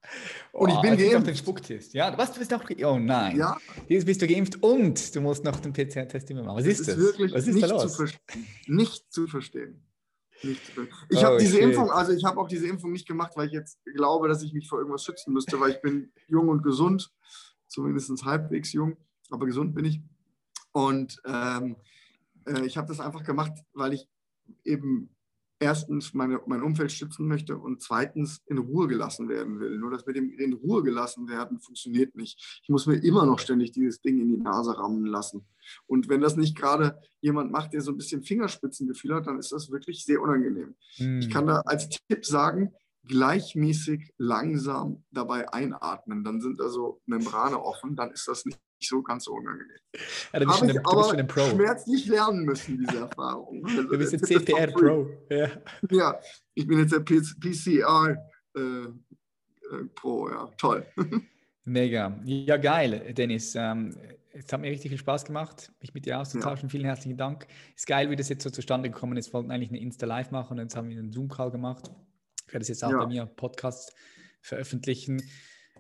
[0.51, 1.27] Und ich bin geimpft.
[1.27, 1.93] den Spucktest.
[1.93, 3.38] Ja, was, du bist auch Oh nein.
[3.38, 3.57] Ja.
[3.88, 6.57] Jetzt bist du geimpft und du musst noch den PCR-Test immer machen.
[6.57, 6.89] Was ist das?
[6.89, 7.95] Ist wirklich was ist nicht da los?
[7.95, 8.05] Zu.
[8.67, 9.86] Nicht zu verstehen.
[10.41, 13.53] Ich habe oh, diese Impfung, also ich habe auch diese Impfung nicht gemacht, weil ich
[13.53, 17.11] jetzt glaube, dass ich mich vor irgendwas schützen müsste, weil ich bin jung und gesund,
[17.67, 18.97] zumindest halbwegs jung,
[19.29, 20.01] aber gesund bin ich.
[20.71, 21.75] Und ähm,
[22.45, 24.07] äh, ich habe das einfach gemacht, weil ich
[24.63, 25.15] eben
[25.60, 29.78] erstens meine, mein Umfeld schützen möchte und zweitens in Ruhe gelassen werden will.
[29.78, 32.62] Nur das mit dem in Ruhe gelassen werden funktioniert nicht.
[32.64, 35.47] Ich muss mir immer noch ständig dieses Ding in die Nase rammen lassen.
[35.86, 39.51] Und wenn das nicht gerade jemand macht, der so ein bisschen Fingerspitzengefühl hat, dann ist
[39.51, 40.76] das wirklich sehr unangenehm.
[40.95, 41.20] Hm.
[41.20, 42.74] Ich kann da als Tipp sagen,
[43.08, 46.24] gleichmäßig langsam dabei einatmen.
[46.24, 49.78] Dann sind also Membrane offen, dann ist das nicht so ganz so unangenehm.
[50.34, 51.49] Ja, du bist schon, ich aber ein Pro.
[51.49, 53.65] schmerzlich lernen müssen, diese Erfahrung.
[53.67, 55.09] Also, du bist jetzt CPR Pro.
[55.30, 55.49] Ja.
[55.89, 56.19] ja,
[56.53, 58.17] ich bin jetzt der PCR
[58.55, 58.93] äh, äh,
[59.95, 60.86] Pro, ja, toll.
[61.65, 62.17] Mega.
[62.23, 63.53] Ja, geil, Dennis.
[63.55, 63.95] Ähm,
[64.32, 66.69] es hat mir richtig viel Spaß gemacht, mich mit dir auszutauschen.
[66.69, 66.71] Ja.
[66.71, 67.47] Vielen herzlichen Dank.
[67.75, 69.30] Ist geil, wie das jetzt so zustande gekommen ist.
[69.30, 71.89] Wir wollten eigentlich eine Insta-Live machen und jetzt haben wir einen Zoom-Call gemacht.
[72.47, 72.99] Ich werde es jetzt auch ja.
[72.99, 73.93] bei mir Podcast
[74.41, 75.21] veröffentlichen.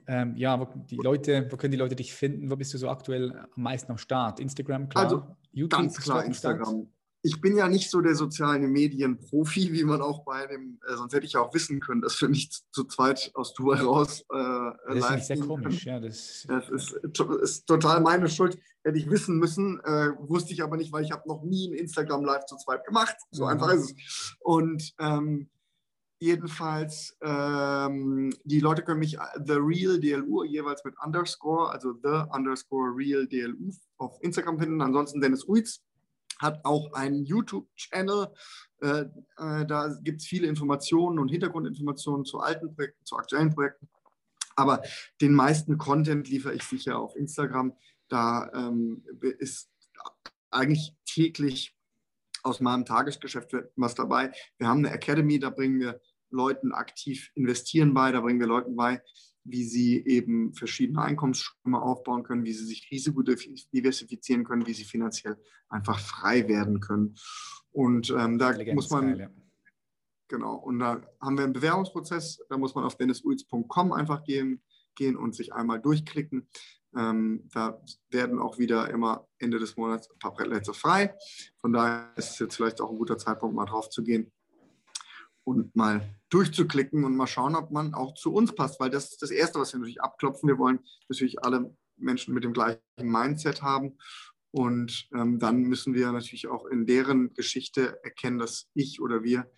[0.07, 2.49] Ähm, ja, wo, die Leute, wo können die Leute dich finden?
[2.49, 4.39] Wo bist du so aktuell am meisten am Start?
[4.39, 5.03] Instagram, klar?
[5.03, 6.87] Also, YouTube ganz klar Instagram.
[7.23, 11.13] Ich bin ja nicht so der sozialen Medien-Profi, wie man auch bei dem, äh, sonst
[11.13, 14.99] hätte ich ja auch wissen können, dass wir nicht zu zweit aus Dubai raus äh,
[14.99, 15.99] Das ist sehr komisch, ja.
[15.99, 16.91] Das, das ist,
[17.41, 18.57] ist, total meine Schuld.
[18.83, 21.73] Hätte ich wissen müssen, äh, wusste ich aber nicht, weil ich habe noch nie ein
[21.73, 23.17] Instagram Live zu zweit gemacht.
[23.31, 23.49] So mhm.
[23.49, 24.37] einfach ist es.
[24.39, 25.49] Und ähm,
[26.19, 32.23] Jedenfalls, ähm, die Leute können mich äh, The Real DLU jeweils mit Underscore, also The
[32.31, 34.81] Underscore Real DLU auf Instagram finden.
[34.81, 35.83] Ansonsten Dennis Uitz
[36.39, 38.33] hat auch einen YouTube-Channel.
[38.81, 39.01] Äh,
[39.37, 43.87] äh, da gibt es viele Informationen und Hintergrundinformationen zu alten Projekten, zu aktuellen Projekten.
[44.55, 44.81] Aber
[45.21, 47.73] den meisten Content liefere ich sicher auf Instagram.
[48.07, 49.03] Da ähm,
[49.37, 49.69] ist
[50.49, 51.76] eigentlich täglich
[52.43, 54.31] aus meinem Tagesgeschäft was dabei.
[54.57, 58.75] Wir haben eine Academy, da bringen wir Leuten aktiv investieren bei, da bringen wir Leuten
[58.75, 59.01] bei,
[59.43, 64.83] wie sie eben verschiedene Einkommensströme aufbauen können, wie sie sich Risiko diversifizieren können, wie sie
[64.83, 65.37] finanziell
[65.69, 67.15] einfach frei werden können.
[67.71, 69.29] Und ähm, da Intelligenz muss man, geil, ja.
[70.27, 74.61] genau, und da haben wir einen Bewerbungsprozess, da muss man auf dennisulz.com einfach gehen,
[74.95, 76.49] gehen und sich einmal durchklicken.
[76.97, 77.79] Ähm, da
[78.09, 81.15] werden auch wieder immer Ende des Monats ein paar Plätze frei.
[81.57, 84.31] Von daher ist es jetzt vielleicht auch ein guter Zeitpunkt, mal drauf zu gehen
[85.43, 89.21] und mal durchzuklicken und mal schauen, ob man auch zu uns passt, weil das ist
[89.21, 90.49] das Erste, was wir natürlich abklopfen.
[90.49, 93.97] Wir wollen natürlich alle Menschen mit dem gleichen Mindset haben
[94.51, 99.49] und ähm, dann müssen wir natürlich auch in deren Geschichte erkennen, dass ich oder wir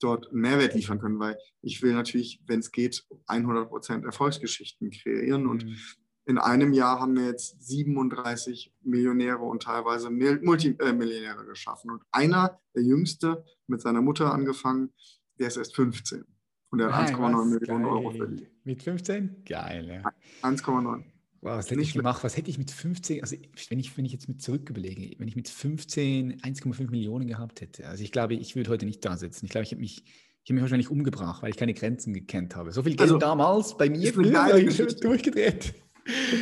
[0.00, 5.46] dort einen Mehrwert liefern können, weil ich will natürlich, wenn es geht, 100% Erfolgsgeschichten kreieren
[5.46, 5.78] und mhm
[6.26, 11.92] in einem Jahr haben wir jetzt 37 Millionäre und teilweise Multimillionäre geschaffen.
[11.92, 14.92] Und einer, der Jüngste, mit seiner Mutter angefangen,
[15.38, 16.24] der ist erst 15.
[16.70, 17.92] Und der hat 1,9 Millionen Geil.
[17.92, 18.50] Euro verdient.
[18.64, 19.44] Mit 15?
[19.44, 20.48] Geil, ja.
[20.48, 21.04] 1,9.
[21.42, 22.24] Wow, was hätte Nicht ich gemacht?
[22.24, 23.36] Was hätte ich mit 15, also
[23.68, 27.60] wenn ich, wenn ich jetzt mit zurück überlege, wenn ich mit 15 1,5 Millionen gehabt
[27.60, 29.44] hätte, also ich glaube, ich würde heute nicht da sitzen.
[29.44, 30.02] Ich glaube, ich habe mich,
[30.42, 32.72] ich habe mich wahrscheinlich umgebracht, weil ich keine Grenzen gekannt habe.
[32.72, 35.74] So viel Geld also, damals bei mir früher, ich durchgedreht.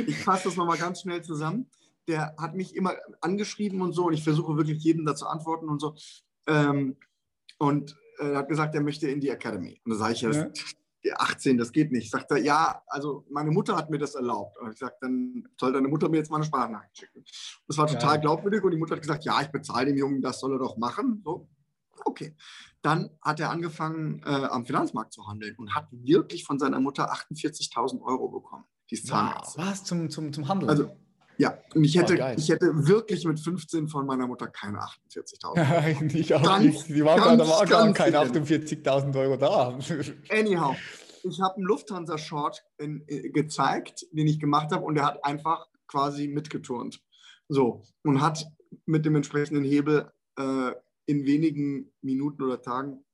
[0.06, 1.70] Ich fasse das nochmal ganz schnell zusammen.
[2.06, 5.68] Der hat mich immer angeschrieben und so und ich versuche wirklich jedem da zu antworten
[5.68, 5.94] und so.
[6.46, 6.96] Ähm,
[7.58, 9.80] und äh, er hat gesagt, er möchte in die Academy.
[9.84, 11.16] Und da sage ich, ja, ja.
[11.16, 12.10] 18, das geht nicht.
[12.10, 14.58] Sagt er, ja, also meine Mutter hat mir das erlaubt.
[14.58, 17.24] Und ich sage, dann soll deine Mutter mir jetzt mal eine Sprachnachricht schicken.
[17.66, 18.20] Das war total ja.
[18.20, 20.76] glaubwürdig und die Mutter hat gesagt, ja, ich bezahle dem Jungen, das soll er doch
[20.76, 21.20] machen.
[21.24, 21.48] So,
[22.04, 22.34] okay.
[22.82, 27.12] Dann hat er angefangen, äh, am Finanzmarkt zu handeln und hat wirklich von seiner Mutter
[27.12, 28.64] 48.000 Euro bekommen.
[28.91, 30.70] Die ist wow, was zum, zum, zum Handeln?
[30.70, 30.91] Also
[31.37, 36.14] ja, und ich hätte, oh, ich hätte wirklich mit 15 von meiner Mutter keine 48.000.
[36.14, 36.89] ich auch ganz, nicht.
[36.89, 39.76] Die war ganz, da gar keine 48.000 Euro da.
[40.30, 40.76] Anyhow,
[41.24, 46.28] ich habe einen Lufthansa-Short äh, gezeigt, den ich gemacht habe, und er hat einfach quasi
[46.28, 47.01] mitgeturnt.
[47.49, 48.47] So, und hat
[48.87, 50.72] mit dem entsprechenden Hebel äh,
[51.07, 53.05] in wenigen Minuten oder Tagen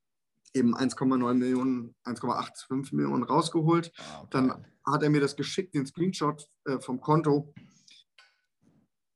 [0.54, 3.92] eben 1,9 Millionen, 1,85 Millionen rausgeholt.
[3.98, 7.52] Oh, Dann hat er mir das geschickt, den Screenshot äh, vom Konto.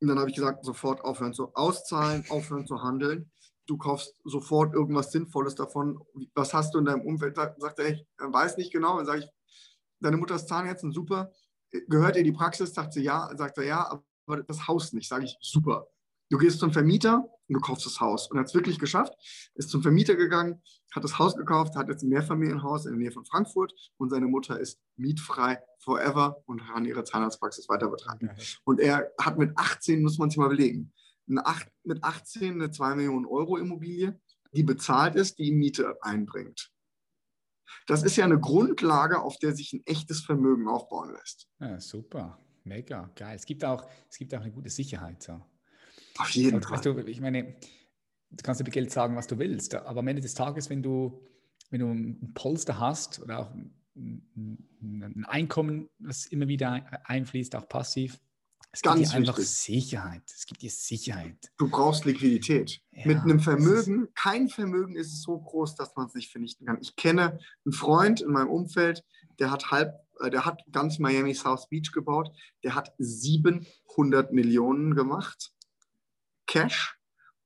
[0.01, 3.31] Und dann habe ich gesagt, sofort aufhören zu auszahlen, aufhören zu handeln.
[3.65, 5.99] Du kaufst sofort irgendwas Sinnvolles davon.
[6.35, 7.35] Was hast du in deinem Umfeld?
[7.35, 8.97] Sagt er, ich weiß nicht genau.
[8.97, 9.29] Dann sage ich,
[9.99, 11.31] deine Mutter ist Zahnärztin, super.
[11.87, 12.73] Gehört ihr die Praxis?
[12.73, 13.31] Sagt sie ja.
[13.35, 15.09] Sagt er ja, aber das Haus nicht.
[15.09, 15.87] Sage ich, super.
[16.29, 18.29] Du gehst zum Vermieter und du kaufst das Haus.
[18.29, 19.13] Und er hat es wirklich geschafft,
[19.55, 20.61] ist zum Vermieter gegangen,
[20.93, 24.27] hat das Haus gekauft, hat jetzt ein Mehrfamilienhaus in der Nähe von Frankfurt und seine
[24.27, 28.29] Mutter ist mietfrei forever und kann ihre Zahnarztpraxis weiter betreiben.
[28.31, 28.43] Okay.
[28.63, 30.93] Und er hat mit 18, muss man sich mal belegen,
[31.27, 34.19] mit 18 eine 2 Millionen Euro Immobilie,
[34.53, 36.71] die bezahlt ist, die Miete einbringt.
[37.87, 41.49] Das ist ja eine Grundlage, auf der sich ein echtes Vermögen aufbauen lässt.
[41.59, 43.35] Ja, super, mega, geil.
[43.35, 45.21] Es gibt auch, es gibt auch eine gute Sicherheit.
[45.21, 45.41] So.
[46.17, 46.77] Auf jeden Fall.
[46.77, 47.55] Weißt du, ich meine,
[48.31, 51.21] du kannst über Geld sagen, was du willst, aber am Ende des Tages, wenn du,
[51.69, 53.53] wenn du ein Polster hast oder auch
[53.95, 58.19] ein Einkommen, das immer wieder einfließt, auch passiv,
[58.75, 59.55] es Ganz gibt dir einfach wichtig.
[59.55, 60.23] Sicherheit.
[60.35, 61.37] Es gibt dir Sicherheit.
[61.57, 62.81] Du brauchst Liquidität.
[62.91, 66.79] Ja, Mit einem Vermögen, kein Vermögen ist so groß, dass man es nicht vernichten kann.
[66.81, 69.05] Ich kenne einen Freund in meinem Umfeld,
[69.39, 72.35] der hat halb, äh, der hat ganz Miami South Beach gebaut.
[72.63, 75.53] Der hat 700 Millionen gemacht.
[76.61, 76.95] Cash.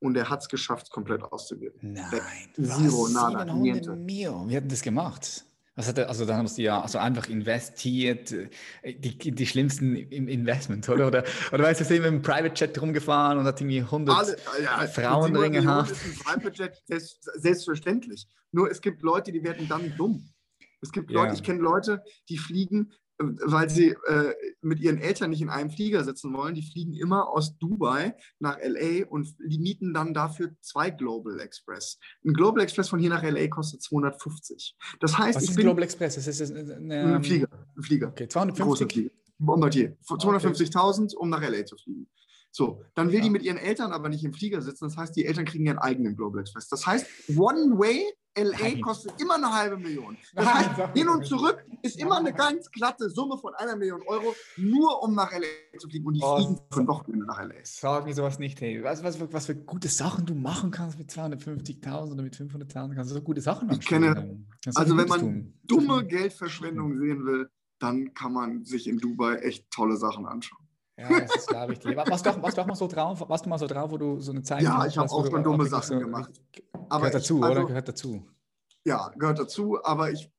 [0.02, 1.77] Und er hat es geschafft, komplett auszugeben.
[1.81, 2.22] Nein.
[2.53, 4.48] Zero, nada, 700 Mio.
[4.48, 5.44] Wir hatten das gemacht.
[5.76, 8.34] Was hat er, also da haben sie ja also einfach investiert,
[8.81, 11.07] äh, die, die schlimmsten Investments, oder?
[11.07, 11.23] Oder,
[11.53, 14.88] oder weißt du, sind mit einem Private Jet rumgefahren und hat irgendwie 100 Alle, ja,
[14.88, 15.94] Frauenringe gehabt.
[16.23, 16.84] Private Jet,
[17.36, 18.27] selbstverständlich.
[18.52, 20.30] Nur es gibt Leute, die werden dann dumm.
[20.81, 21.34] Es gibt Leute, ja.
[21.34, 26.04] ich kenne Leute, die fliegen weil sie äh, mit ihren Eltern nicht in einem Flieger
[26.04, 26.56] sitzen wollen.
[26.56, 32.00] Die fliegen immer aus Dubai nach LA und die mieten dann dafür zwei Global Express.
[32.26, 34.76] Ein Global Express von hier nach LA kostet 250.
[35.00, 36.16] Das heißt, Was ich ist ein Global Express?
[36.16, 37.48] Das ist eine, eine, ein Flieger.
[37.76, 38.08] Ein Flieger.
[38.08, 38.91] Okay, 250.
[38.91, 39.12] Flieger.
[39.38, 39.98] Bombardier.
[40.06, 42.08] 250.000, um nach LA zu fliegen.
[42.52, 43.24] So, dann will ja.
[43.24, 44.86] die mit ihren Eltern aber nicht im Flieger sitzen.
[44.86, 46.68] Das heißt, die Eltern kriegen ihren eigenen Global Express.
[46.68, 47.06] Das heißt,
[47.38, 48.06] One Way
[48.38, 50.18] LA kostet immer eine halbe Million.
[50.34, 54.02] Das Nein, heißt, hin und zurück ist immer eine ganz glatte Summe von einer Million
[54.08, 56.06] Euro, nur um nach LA zu fliegen.
[56.06, 57.56] Und die oh, fliegen von Wochenende nach LA.
[57.64, 58.84] Sag mir sowas nicht, hey.
[58.84, 62.96] Weißt du, was, was, für gute Sachen du machen kannst mit 250.000 oder mit 500.000?
[62.96, 63.80] Kannst du so gute Sachen machen?
[63.82, 64.46] Ich kenne,
[64.76, 65.60] also wenn man tun.
[65.64, 67.50] dumme Geldverschwendung sehen will,
[67.80, 70.69] dann kann man sich in Dubai echt tolle Sachen anschauen.
[71.00, 71.86] Ja, das ist glaube ich.
[71.86, 74.20] Warst du, warst du auch mal so drauf, warst du mal so drauf, wo du
[74.20, 76.32] so eine Zeit Ja, ich habe auch schon dumme Sachen so, gemacht.
[76.90, 77.68] Aber gehört dazu, ich, also, oder?
[77.68, 78.28] Gehört dazu.
[78.84, 80.30] Ja, gehört dazu, aber ich,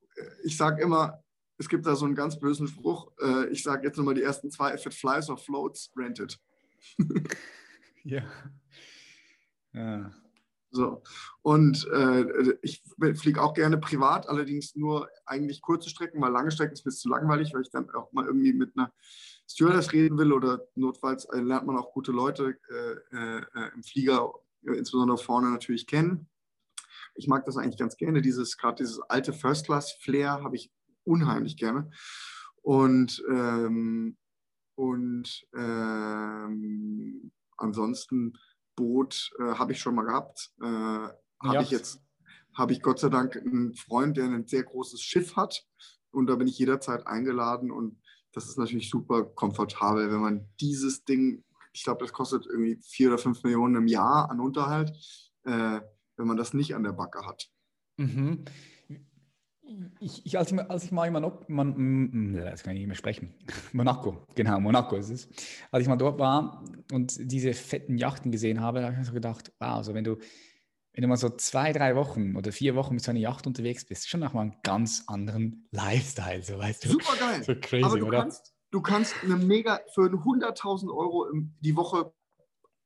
[0.45, 1.23] ich sage immer,
[1.57, 3.11] es gibt da so einen ganz bösen Spruch.
[3.23, 6.39] Äh, ich sage jetzt nochmal die ersten zwei, if it flies or floats, rented.
[8.05, 8.23] ja.
[9.73, 10.11] Ja.
[10.71, 11.03] So.
[11.43, 12.83] Und äh, ich
[13.15, 17.09] fliege auch gerne privat, allerdings nur eigentlich kurze Strecken, weil lange Strecken ist mir zu
[17.09, 18.93] langweilig, weil ich dann auch mal irgendwie mit einer
[19.51, 24.33] Stewardess reden will oder notfalls äh, lernt man auch gute Leute äh, äh, im Flieger,
[24.65, 26.29] äh, insbesondere vorne natürlich kennen.
[27.17, 30.71] Ich mag das eigentlich ganz gerne, dieses gerade dieses alte First Class Flair habe ich
[31.03, 31.91] unheimlich gerne.
[32.63, 34.17] Und, ähm,
[34.77, 38.39] und ähm, ansonsten
[38.77, 40.53] Boot äh, habe ich schon mal gehabt.
[40.61, 41.61] Habe ja.
[41.61, 42.01] ich jetzt,
[42.55, 45.67] habe ich Gott sei Dank einen Freund, der ein sehr großes Schiff hat.
[46.13, 48.01] Und da bin ich jederzeit eingeladen und
[48.33, 53.09] das ist natürlich super komfortabel, wenn man dieses Ding, ich glaube, das kostet irgendwie vier
[53.09, 54.91] oder fünf Millionen im Jahr an Unterhalt,
[55.45, 55.81] äh,
[56.17, 57.51] wenn man das nicht an der Backe hat.
[57.97, 58.45] Mhm.
[60.01, 62.97] Ich, ich, als, ich, als ich mal in Monaco, man, das kann ich nicht mehr
[62.97, 63.35] sprechen,
[63.73, 65.29] Monaco, genau, Monaco ist es.
[65.71, 69.13] Als ich mal dort war und diese fetten Yachten gesehen habe, habe ich mir so
[69.13, 70.17] gedacht, wow, also wenn du
[70.93, 73.85] wenn du mal so zwei, drei Wochen oder vier Wochen mit so einer Yacht unterwegs
[73.85, 76.89] bist, schon nochmal einen ganz anderen Lifestyle, so weißt du.
[76.91, 77.45] Super geil.
[77.45, 78.21] So crazy, Aber du oder?
[78.21, 81.27] Kannst, du kannst eine mega, für 100.000 Euro
[81.61, 82.13] die Woche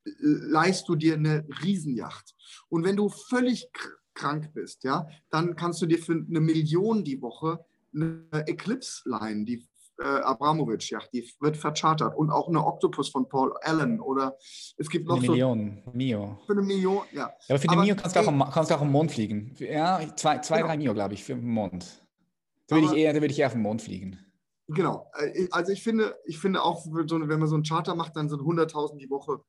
[0.05, 2.35] äh, leist du dir eine Riesenjacht.
[2.69, 3.71] Und wenn du völlig
[4.15, 7.65] krank bist, ja, dann kannst du dir für eine Million die Woche
[7.95, 9.67] eine Eclipse leihen, die
[9.99, 12.17] äh, Abramovic, ja, die wird verchartert.
[12.17, 14.37] Und auch eine Octopus von Paul Allen oder
[14.77, 15.33] es gibt noch eine so.
[15.33, 16.39] Million, Mio.
[16.47, 17.21] Für eine Million, ja.
[17.21, 19.55] ja aber für die Mio kannst, ey, du auch, kannst du auch am Mond fliegen.
[19.59, 20.69] Ja, zwei, zwei genau.
[20.69, 22.03] drei Mio, glaube ich, für den Mond.
[22.67, 24.19] Da würde ich, eher, ich eher auf den Mond fliegen.
[24.69, 25.11] Genau.
[25.17, 28.41] Äh, also ich finde, ich finde auch, wenn man so einen Charter macht, dann sind
[28.41, 29.43] 100.000 die Woche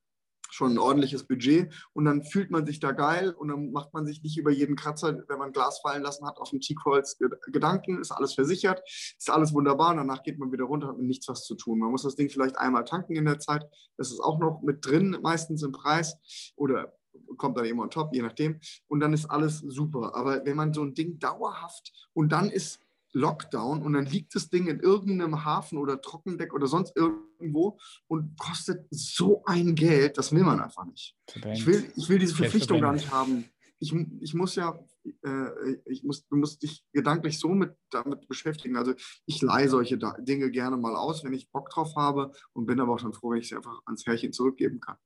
[0.51, 4.05] schon ein ordentliches Budget und dann fühlt man sich da geil und dann macht man
[4.05, 7.17] sich nicht über jeden Kratzer, wenn man Glas fallen lassen hat, auf dem T-Calls
[7.51, 11.07] Gedanken, ist alles versichert, ist alles wunderbar und danach geht man wieder runter, hat mit
[11.07, 11.79] nichts was zu tun.
[11.79, 13.65] Man muss das Ding vielleicht einmal tanken in der Zeit,
[13.97, 16.17] das ist auch noch mit drin, meistens im Preis
[16.55, 16.93] oder
[17.37, 20.15] kommt dann eben on top, je nachdem und dann ist alles super.
[20.15, 22.79] Aber wenn man so ein Ding dauerhaft und dann ist
[23.15, 28.37] Lockdown und dann liegt das Ding in irgendeinem Hafen oder Trockendeck oder sonst irgendwo und
[28.37, 31.15] kostet so ein Geld, das will man einfach nicht.
[31.53, 33.45] Ich will, ich will diese Verpflichtung gar nicht haben.
[33.79, 34.77] Ich, ich muss ja,
[35.23, 38.77] äh, ich muss, du musst dich gedanklich so mit, damit beschäftigen.
[38.77, 38.93] Also
[39.25, 42.93] ich leihe solche Dinge gerne mal aus, wenn ich Bock drauf habe und bin aber
[42.93, 44.97] auch schon froh, wenn ich sie einfach ans Herrchen zurückgeben kann.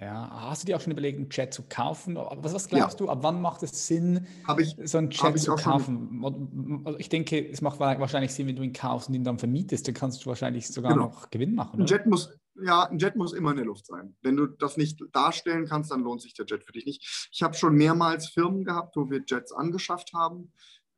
[0.00, 2.16] Ja, hast du dir auch schon überlegt, einen Chat zu kaufen?
[2.16, 3.06] Was, was glaubst ja.
[3.06, 4.26] du, ab wann macht es Sinn,
[4.58, 6.82] ich, so einen Chat zu kaufen?
[6.84, 9.88] Also ich denke, es macht wahrscheinlich Sinn, wenn du ihn kaufst und ihn dann vermietest,
[9.88, 11.06] dann kannst du wahrscheinlich sogar genau.
[11.06, 11.80] noch Gewinn machen.
[11.80, 12.30] Ein Jet, muss,
[12.62, 14.14] ja, ein Jet muss immer in der Luft sein.
[14.22, 17.28] Wenn du das nicht darstellen kannst, dann lohnt sich der Jet für dich nicht.
[17.32, 20.52] Ich habe schon mehrmals Firmen gehabt, wo wir Jets angeschafft haben.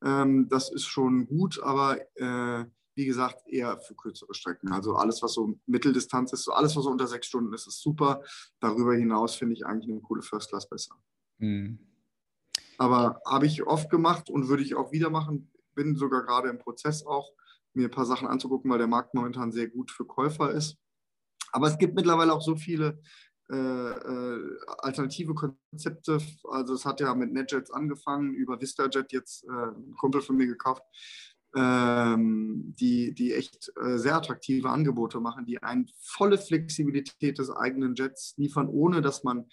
[0.05, 2.67] Ähm, das ist schon gut, aber äh,
[3.01, 4.73] wie gesagt, eher für kürzere Strecken.
[4.73, 7.81] Also alles, was so Mitteldistanz ist, so alles, was so unter sechs Stunden ist, ist
[7.81, 8.23] super.
[8.61, 10.97] Darüber hinaus finde ich eigentlich eine coole First Class besser.
[11.39, 11.79] Mhm.
[12.77, 15.51] Aber habe ich oft gemacht und würde ich auch wieder machen.
[15.75, 17.33] Bin sogar gerade im Prozess auch,
[17.73, 20.77] mir ein paar Sachen anzugucken, weil der Markt momentan sehr gut für Käufer ist.
[21.53, 23.01] Aber es gibt mittlerweile auch so viele
[23.51, 26.19] äh, äh, alternative Konzepte.
[26.51, 30.47] Also es hat ja mit NetJets angefangen, über VistaJet jetzt äh, ein Kumpel von mir
[30.47, 30.83] gekauft,
[31.57, 37.95] ähm, die, die echt äh, sehr attraktive Angebote machen, die eine volle Flexibilität des eigenen
[37.95, 39.47] Jets liefern, ohne dass man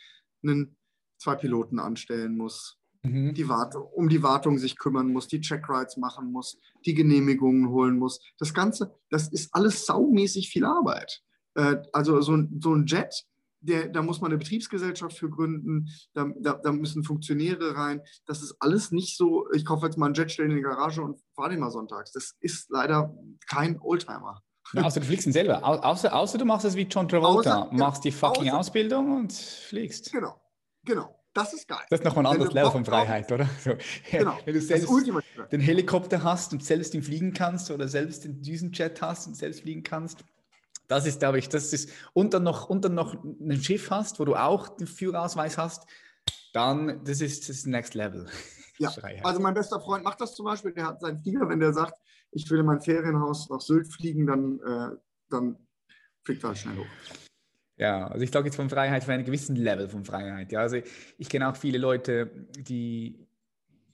[0.44, 0.76] einen,
[1.20, 2.78] zwei Piloten anstellen muss.
[3.04, 3.34] Mhm.
[3.34, 7.98] Die Wartung, um die Wartung sich kümmern muss, die Checkrides machen muss, die Genehmigungen holen
[7.98, 8.20] muss.
[8.38, 11.24] Das Ganze, das ist alles saumäßig viel Arbeit.
[11.56, 13.26] Äh, also so, so ein Jet,
[13.60, 18.02] der, da muss man eine Betriebsgesellschaft für gründen, da, da, da, müssen Funktionäre rein.
[18.26, 21.02] Das ist alles nicht so, ich kaufe jetzt mal einen Jet, stelle in die Garage
[21.02, 22.12] und fahre den mal sonntags.
[22.12, 23.14] Das ist leider
[23.48, 24.42] kein Oldtimer.
[24.74, 25.64] Ja, außer du fliegst ihn selber.
[25.64, 29.34] Außer, außer du machst es wie John Travolta, außer, machst die fucking außer, Ausbildung und
[29.34, 30.12] fliegst.
[30.12, 30.40] Genau,
[30.84, 31.14] genau.
[31.34, 31.86] Das ist geil.
[31.92, 33.48] Das ist nochmal ein anderes Level von Freiheit, oder?
[33.64, 33.74] So.
[34.10, 34.40] Genau.
[34.44, 34.92] Wenn du selbst
[35.52, 39.62] den Helikopter hast und selbst ihn fliegen kannst oder selbst den Düsenjet hast und selbst
[39.62, 40.26] fliegen kannst,
[40.88, 44.20] das ist, glaube ich, das ist, und dann noch, und dann noch ein Schiff hast,
[44.20, 45.86] wo du auch den Führerausweis hast,
[46.54, 48.28] dann, das ist das Next Level.
[48.78, 48.90] Ja,
[49.24, 52.00] also mein bester Freund macht das zum Beispiel, der hat seinen Flieger, wenn der sagt,
[52.32, 54.98] ich will in mein Ferienhaus nach Sylt fliegen, dann, äh,
[55.30, 55.58] dann
[56.24, 57.16] fliegt er schnell hoch.
[57.78, 60.52] Ja, also ich sage jetzt von Freiheit für einen gewissen Level von Freiheit.
[60.52, 60.78] Ja, also
[61.18, 63.28] ich kenne auch viele Leute, die,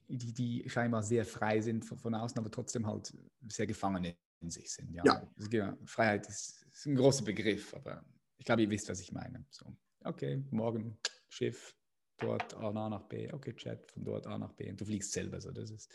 [0.08, 3.14] die, die scheinbar sehr frei sind von, von außen, aber trotzdem halt
[3.50, 4.94] sehr gefangen in sich sind.
[4.94, 5.28] Ja, ja.
[5.38, 8.04] Also, Freiheit ist ist ein großer Begriff, aber
[8.38, 9.46] ich glaube, ihr wisst, was ich meine.
[9.50, 9.66] So,
[10.04, 10.98] okay, morgen
[11.30, 11.76] Schiff,
[12.18, 15.40] dort A nach B, okay, Chat, von dort A nach B und du fliegst selber.
[15.40, 15.90] So, das ist,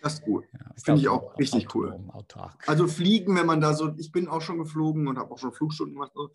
[0.00, 0.44] das ist gut.
[0.52, 2.10] Ja, Finde ich auch richtig autonom, cool.
[2.14, 2.68] Autark.
[2.68, 5.52] Also fliegen, wenn man da so, ich bin auch schon geflogen und habe auch schon
[5.52, 6.30] Flugstunden gemacht, so,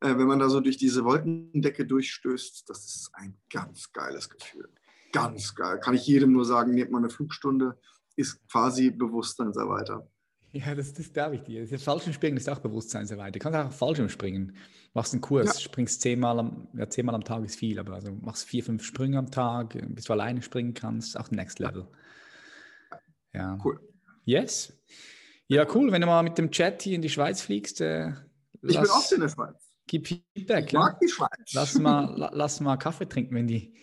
[0.00, 4.68] äh, wenn man da so durch diese Wolkendecke durchstößt, das ist ein ganz geiles Gefühl.
[5.12, 5.78] Ganz geil.
[5.78, 7.78] Kann ich jedem nur sagen, nehmt mal eine Flugstunde,
[8.16, 10.10] ist quasi Bewusstseinserweiter.
[10.66, 11.66] Ja, das, das darf ich dir.
[11.66, 13.34] Das Fallschirmspringen ist auch Bewusstseinsarbeit.
[13.34, 14.54] Du kannst auch Fallschirm springen.
[14.92, 15.60] Machst einen Kurs, ja.
[15.60, 19.18] springst zehnmal am, ja, zehnmal am Tag ist viel, aber also machst vier, fünf Sprünge
[19.18, 21.88] am Tag, bis du alleine springen kannst, auch Next Level.
[23.32, 23.58] Ja.
[23.64, 23.80] Cool.
[24.24, 24.78] Yes.
[25.48, 25.90] Ja, cool.
[25.90, 27.80] Wenn du mal mit dem Chat hier in die Schweiz fliegst.
[27.80, 28.10] Äh,
[28.62, 29.72] ich lass, bin oft in der Schweiz.
[29.86, 30.66] Gib Feedback.
[30.66, 30.98] Ich mag ja.
[31.02, 31.52] die Schweiz.
[31.54, 33.74] Lass mal, lass mal Kaffee trinken, wenn die,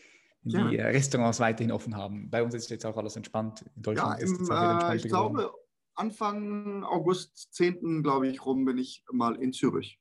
[0.43, 0.85] wenn die ja.
[0.85, 2.29] Restaurants weiterhin offen haben.
[2.29, 3.65] Bei uns ist jetzt auch alles entspannt.
[3.75, 4.93] In Deutschland ja, im, ist es auch wieder entspannt.
[4.93, 5.35] Äh, ich geworden.
[5.35, 5.58] glaube,
[5.99, 8.03] Anfang August, 10.
[8.03, 9.99] glaube ich, rum, bin ich mal in Zürich.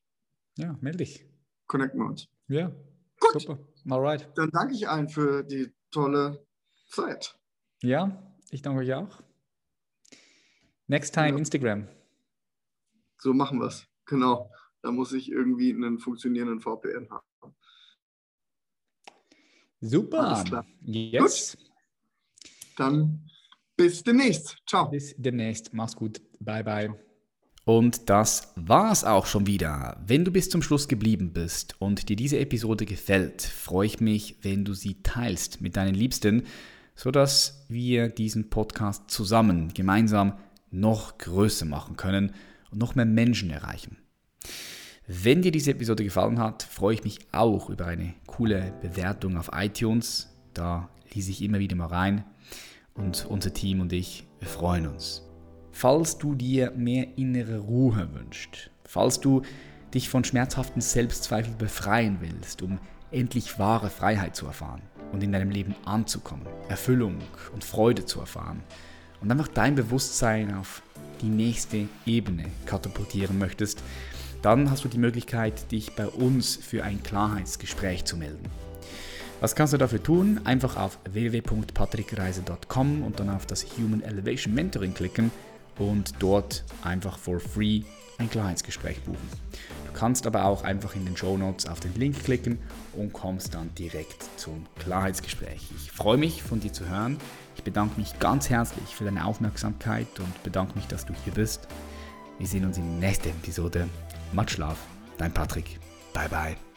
[0.57, 1.27] Ja, melde dich.
[1.67, 2.29] Connecten wir uns.
[2.47, 2.73] Ja,
[3.19, 3.41] Gut.
[3.41, 3.59] super.
[3.91, 4.31] Alright.
[4.37, 6.47] Dann danke ich allen für die tolle
[6.89, 7.37] Zeit.
[7.83, 9.23] Ja, ich danke euch auch.
[10.87, 11.37] Next time ja.
[11.37, 11.89] Instagram.
[13.19, 13.87] So machen wir es.
[14.07, 14.51] Genau.
[14.83, 17.57] Da muss ich irgendwie einen funktionierenden VPN haben.
[19.81, 20.65] Super.
[20.81, 21.57] Yes.
[21.57, 21.71] Gut.
[22.77, 23.29] Dann
[23.79, 24.59] bis demnächst.
[24.67, 24.91] Ciao.
[24.91, 25.73] Bis demnächst.
[25.73, 26.21] Mach's gut.
[26.41, 26.95] Bye, bye.
[27.65, 30.03] Und das war's auch schon wieder.
[30.05, 34.39] Wenn du bis zum Schluss geblieben bist und dir diese Episode gefällt, freue ich mich,
[34.43, 36.43] wenn du sie teilst mit deinen Liebsten,
[36.95, 40.39] sodass wir diesen Podcast zusammen, gemeinsam
[40.71, 42.35] noch größer machen können
[42.71, 43.99] und noch mehr Menschen erreichen.
[45.07, 49.51] Wenn dir diese Episode gefallen hat, freue ich mich auch über eine coole Bewertung auf
[49.53, 50.29] iTunes.
[50.53, 52.25] Da lese ich immer wieder mal rein
[52.99, 55.23] und unser Team und ich, wir freuen uns.
[55.73, 59.43] Falls du dir mehr innere Ruhe wünschst, falls du
[59.95, 62.79] dich von schmerzhaften Selbstzweifeln befreien willst, um
[63.11, 67.19] endlich wahre Freiheit zu erfahren und in deinem Leben anzukommen, Erfüllung
[67.55, 68.63] und Freude zu erfahren
[69.21, 70.83] und einfach dein Bewusstsein auf
[71.23, 73.83] die nächste Ebene katapultieren möchtest,
[74.43, 78.49] dann hast du die Möglichkeit, dich bei uns für ein Klarheitsgespräch zu melden.
[79.41, 80.41] Was kannst du dafür tun?
[80.45, 85.31] Einfach auf www.patrickreise.com und dann auf das Human Elevation Mentoring klicken
[85.79, 87.83] und dort einfach for free
[88.19, 89.29] ein Klarheitsgespräch buchen.
[89.87, 92.59] Du kannst aber auch einfach in den Show Notes auf den Link klicken
[92.95, 95.69] und kommst dann direkt zum Klarheitsgespräch.
[95.77, 97.17] Ich freue mich, von dir zu hören.
[97.57, 101.69] Ich bedanke mich ganz herzlich für deine Aufmerksamkeit und bedanke mich, dass du hier bist.
[102.39, 103.89] Wir sehen uns in der nächsten Episode.
[104.33, 104.79] Matt Schlaf,
[105.17, 105.79] dein Patrick.
[106.13, 106.68] Bye bye.